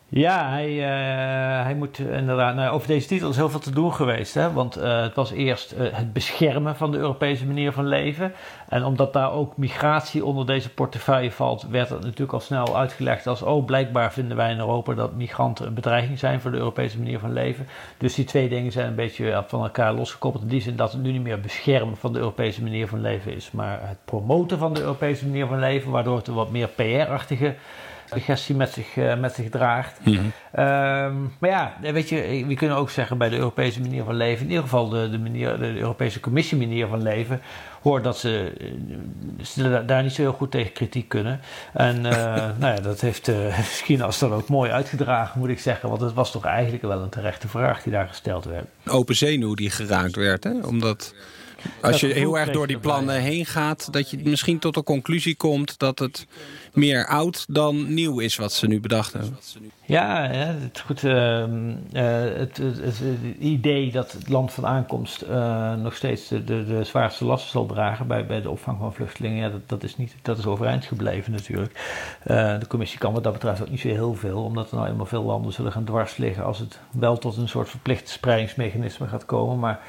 Ja, 0.09 0.51
hij, 0.51 0.69
eh, 0.69 1.65
hij 1.65 1.75
moet 1.75 1.99
inderdaad. 1.99 2.55
Nou, 2.55 2.75
over 2.75 2.89
deze 2.89 3.07
titel 3.07 3.31
is 3.31 3.37
heel 3.37 3.49
veel 3.51 3.61
te 3.61 3.71
doen 3.71 3.93
geweest. 3.93 4.35
Hè? 4.35 4.53
Want 4.53 4.77
eh, 4.77 5.01
het 5.01 5.15
was 5.15 5.31
eerst 5.31 5.73
eh, 5.73 5.87
het 5.93 6.13
beschermen 6.13 6.77
van 6.77 6.91
de 6.91 6.99
Europese 6.99 7.47
manier 7.47 7.73
van 7.73 7.87
leven. 7.87 8.33
En 8.69 8.85
omdat 8.85 9.13
daar 9.13 9.33
ook 9.33 9.57
migratie 9.57 10.25
onder 10.25 10.47
deze 10.47 10.71
portefeuille 10.71 11.31
valt, 11.31 11.67
werd 11.71 11.89
het 11.89 12.03
natuurlijk 12.03 12.33
al 12.33 12.41
snel 12.41 12.77
uitgelegd 12.77 13.27
als: 13.27 13.43
oh, 13.43 13.65
blijkbaar 13.65 14.13
vinden 14.13 14.37
wij 14.37 14.51
in 14.51 14.59
Europa 14.59 14.95
dat 14.95 15.15
migranten 15.15 15.67
een 15.67 15.75
bedreiging 15.75 16.19
zijn 16.19 16.41
voor 16.41 16.51
de 16.51 16.57
Europese 16.57 16.99
manier 16.99 17.19
van 17.19 17.33
leven. 17.33 17.67
Dus 17.99 18.15
die 18.15 18.25
twee 18.25 18.49
dingen 18.49 18.73
zijn 18.73 18.87
een 18.87 18.95
beetje 18.95 19.45
van 19.47 19.63
elkaar 19.63 19.93
losgekoppeld. 19.93 20.43
In 20.43 20.49
die 20.49 20.61
zin 20.61 20.77
dat 20.77 20.93
het 20.93 21.03
nu 21.03 21.13
niet 21.13 21.23
meer 21.23 21.41
beschermen 21.41 21.97
van 21.97 22.13
de 22.13 22.19
Europese 22.19 22.63
manier 22.63 22.89
van 22.89 23.01
leven 23.01 23.35
is, 23.35 23.51
maar 23.51 23.79
het 23.83 23.99
promoten 24.05 24.59
van 24.59 24.75
de 24.75 24.81
Europese 24.81 25.27
manier 25.27 25.47
van 25.47 25.59
leven, 25.59 25.91
waardoor 25.91 26.17
het 26.17 26.29
een 26.29 26.35
wat 26.35 26.51
meer 26.51 26.69
PR-achtige 26.69 27.55
suggestie 28.11 28.55
met 28.55 28.71
zich, 28.71 28.97
eh, 28.97 29.19
met 29.19 29.35
zich 29.35 29.49
draagt. 29.49 29.99
Ehm, 30.05 31.15
maar 31.39 31.51
ja, 31.51 31.77
weet 31.81 32.09
je, 32.09 32.45
we 32.47 32.55
kunnen 32.55 32.77
ook 32.77 32.91
zeggen 32.91 33.19
bij 33.19 33.29
de 33.29 33.37
Europese 33.37 33.81
manier 33.81 34.05
van 34.05 34.15
leven, 34.15 34.43
in 34.43 34.49
ieder 34.49 34.63
geval 34.63 34.89
de, 34.89 35.11
de, 35.11 35.19
manier, 35.19 35.59
de 35.59 35.79
Europese 35.79 36.21
Commissie 36.21 36.59
manier 36.59 36.87
van 36.87 37.03
leven, 37.03 37.41
hoort 37.83 38.05
dat 38.05 38.19
ze, 38.19 38.53
eh, 38.61 38.67
ze 39.45 39.71
da- 39.71 39.83
daar 39.83 40.03
niet 40.03 40.13
zo 40.13 40.23
heel 40.23 40.33
goed 40.33 40.51
tegen 40.51 40.73
kritiek 40.73 41.09
kunnen. 41.09 41.41
En 41.73 42.07
eh, 42.07 42.35
nou 42.61 42.75
ja, 42.75 42.81
dat 42.81 43.01
heeft 43.01 43.29
eh 43.29 43.59
Skinas 43.79 44.19
dan 44.19 44.33
ook 44.33 44.49
mooi 44.49 44.71
uitgedragen, 44.71 45.41
moet 45.41 45.49
ik 45.49 45.61
zeggen. 45.61 45.89
Want 45.89 46.01
het 46.01 46.15
was 46.15 46.31
toch 46.31 46.45
eigenlijk 46.45 46.83
wel 46.83 47.01
een 47.01 47.09
terechte 47.09 47.49
vraag 47.49 47.83
die 47.83 47.93
daar 47.93 48.09
gesteld 48.09 48.45
werd. 48.45 48.67
Open 48.87 49.17
zenuw 49.17 49.55
die 49.55 49.71
geraakt 49.71 50.17
werd, 50.17 50.45
hè? 50.45 50.53
omdat 50.67 51.15
Als 51.81 52.01
je 52.01 52.07
heel 52.07 52.39
erg 52.39 52.51
door 52.51 52.67
die 52.67 52.79
plannen 52.79 53.21
heen 53.21 53.47
gaat, 53.47 53.93
dat 53.93 54.11
je 54.11 54.19
misschien 54.23 54.59
tot 54.59 54.75
de 54.75 54.83
conclusie 54.83 55.37
komt 55.37 55.79
dat 55.79 55.99
het 55.99 56.27
meer 56.77 57.07
oud 57.07 57.45
dan 57.49 57.95
nieuw 57.95 58.19
is 58.19 58.37
wat 58.37 58.53
ze 58.53 58.67
nu 58.67 58.81
bedacht 58.81 59.13
hebben. 59.13 59.39
Ja, 59.85 60.29
het, 60.29 60.81
goed, 60.81 61.05
ehm, 61.05 61.75
eh, 61.93 62.05
het, 62.21 62.57
het, 62.57 63.03
idee 63.39 63.93
dat 63.93 64.13
het 64.13 64.29
land 64.29 64.53
van 64.53 64.67
aankomst 64.67 65.23
eh, 65.23 65.75
nog 65.75 65.95
steeds 65.95 66.29
de, 66.29 66.45
de, 66.45 66.85
zwaarste 66.85 67.25
lasten 67.25 67.51
zal 67.51 67.67
dragen 67.67 68.07
bij, 68.07 68.27
bij 68.27 68.43
de 68.43 68.51
opvang 68.51 68.79
van 68.79 68.95
vluchtelingen, 68.95 69.39
ja, 69.39 69.49
dat, 69.49 69.69
dat, 69.69 69.83
is 69.83 69.97
niet, 69.97 70.15
dat 70.23 70.39
is 70.39 70.47
overeind 70.47 70.85
gebleven 70.85 71.33
natuurlijk. 71.33 71.81
Eh, 72.23 72.59
de 72.59 72.67
commissie 72.67 72.99
kan 72.99 73.13
wat 73.13 73.25
dat 73.25 73.33
betreft 73.33 73.63
ook 73.63 73.71
niet 73.71 73.81
zo 73.81 73.89
heel 73.89 74.15
veel, 74.15 74.43
omdat 74.43 74.71
er 74.71 74.77
nou 74.77 74.89
eenmaal 74.89 75.07
veel 75.07 75.25
landen 75.25 75.53
zullen 75.53 75.73
gaan 75.73 75.85
dwars 75.85 76.17
liggen 76.17 76.45
als 76.45 76.59
het 76.59 76.79
wel 76.91 77.19
tot 77.19 77.37
een 77.37 77.49
soort 77.49 77.69
verplicht 77.69 78.09
spreidingsmechanisme 78.09 79.07
gaat 79.07 79.25
komen. 79.25 79.59
Maar 79.59 79.81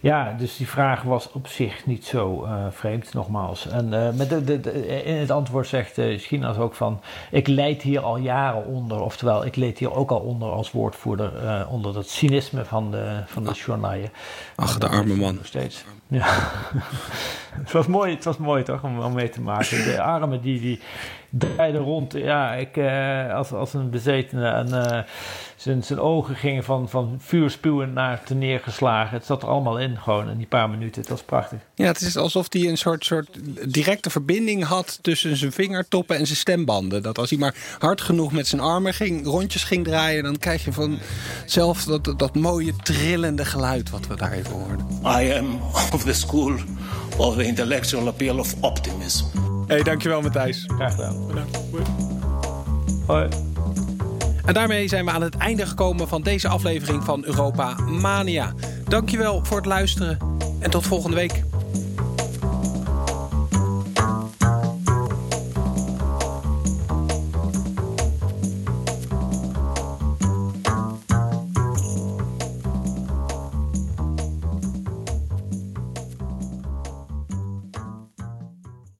ja, 0.00 0.34
dus 0.38 0.56
die 0.56 0.68
vraag 0.68 1.02
was 1.02 1.32
op 1.32 1.46
zich 1.46 1.86
niet 1.86 2.06
zo 2.06 2.44
eh, 2.44 2.52
vreemd, 2.70 3.14
nogmaals. 3.14 3.68
En 3.68 4.06
eh, 4.06 4.12
met 4.14 4.28
de, 4.28 4.44
de, 4.44 4.60
de- 4.60 5.04
in 5.04 5.14
het 5.14 5.30
antwoord 5.30 5.66
zegt 5.66 6.00
Schinas 6.16 6.56
ook 6.56 6.74
van... 6.74 7.00
ik 7.30 7.46
leid 7.46 7.82
hier 7.82 8.00
al 8.00 8.16
jaren 8.16 8.66
onder, 8.66 9.00
oftewel 9.00 9.46
ik 9.46 9.56
leed 9.56 9.78
hier 9.78 9.92
ook 9.94 10.10
al 10.10 10.20
onder 10.20 10.48
als 10.50 10.72
woordvoerder... 10.72 11.66
onder 11.68 11.92
dat 11.92 12.08
cynisme 12.08 12.64
van 12.64 12.90
de, 12.90 13.22
van 13.26 13.44
de 13.44 13.52
journaaien. 13.52 14.10
Ach, 14.54 14.78
de 14.78 14.88
arme 14.88 15.14
man. 15.14 15.34
Nog 15.34 15.46
steeds. 15.46 15.84
Ja. 16.08 16.26
het, 17.62 17.72
was 17.72 17.86
mooi, 17.86 18.14
het 18.14 18.24
was 18.24 18.36
mooi 18.36 18.62
toch, 18.62 18.82
om, 18.82 19.00
om 19.00 19.12
mee 19.12 19.28
te 19.28 19.40
maken. 19.40 19.84
De 19.84 20.02
armen 20.02 20.40
die, 20.40 20.60
die 20.60 20.80
draaiden 21.30 21.80
rond. 21.80 22.12
Ja, 22.12 22.54
ik, 22.54 22.76
eh, 22.76 23.34
als, 23.34 23.52
als 23.52 23.74
een 23.74 23.90
bezetene. 23.90 24.48
En 24.48 24.84
eh, 24.84 25.02
zijn, 25.56 25.82
zijn 25.82 26.00
ogen 26.00 26.36
gingen 26.36 26.64
van, 26.64 26.88
van 26.88 27.16
vuur 27.18 27.50
spuwend 27.50 27.94
naar 27.94 28.22
te 28.24 28.34
neergeslagen. 28.34 29.16
Het 29.16 29.26
zat 29.26 29.42
er 29.42 29.48
allemaal 29.48 29.78
in, 29.78 29.98
gewoon 29.98 30.30
in 30.30 30.36
die 30.36 30.46
paar 30.46 30.70
minuten. 30.70 31.00
Het 31.00 31.10
was 31.10 31.22
prachtig. 31.22 31.58
Ja, 31.74 31.86
het 31.86 32.00
is 32.00 32.16
alsof 32.16 32.46
hij 32.48 32.68
een 32.68 32.78
soort, 32.78 33.04
soort 33.04 33.28
directe 33.72 34.10
verbinding 34.10 34.64
had 34.64 34.98
tussen 35.02 35.36
zijn 35.36 35.52
vingertoppen 35.52 36.16
en 36.16 36.26
zijn 36.26 36.38
stembanden. 36.38 37.02
Dat 37.02 37.18
als 37.18 37.30
hij 37.30 37.38
maar 37.38 37.54
hard 37.78 38.00
genoeg 38.00 38.32
met 38.32 38.46
zijn 38.46 38.60
armen 38.60 38.94
ging, 38.94 39.26
rondjes 39.26 39.64
ging 39.64 39.84
draaien, 39.84 40.22
dan 40.22 40.38
krijg 40.38 40.64
je 40.64 40.72
vanzelf 40.72 41.84
dat, 41.84 42.18
dat 42.18 42.34
mooie 42.34 42.76
trillende 42.82 43.44
geluid 43.44 43.90
wat 43.90 44.06
we 44.06 44.16
daar 44.16 44.32
even 44.32 44.52
hoorden. 44.52 44.86
I 45.04 45.32
am 45.32 45.60
of 45.92 46.02
the 46.04 46.12
school 46.12 46.54
of 47.16 47.36
the 47.36 47.44
intellectual 47.44 48.06
appeal 48.06 48.38
of 48.38 48.54
optimism. 48.60 49.47
Hey, 49.68 49.82
dankjewel 49.82 50.20
Matthijs. 50.20 50.64
Graag 50.66 50.94
gedaan. 50.94 51.16
Hoi. 53.06 53.28
En 54.44 54.54
daarmee 54.54 54.88
zijn 54.88 55.04
we 55.04 55.10
aan 55.10 55.22
het 55.22 55.36
einde 55.36 55.66
gekomen 55.66 56.08
van 56.08 56.22
deze 56.22 56.48
aflevering 56.48 57.04
van 57.04 57.24
Europa 57.24 57.74
Mania. 57.80 58.52
Dankjewel 58.84 59.44
voor 59.44 59.56
het 59.56 59.66
luisteren 59.66 60.18
en 60.58 60.70
tot 60.70 60.86
volgende 60.86 61.16
week. 61.16 61.42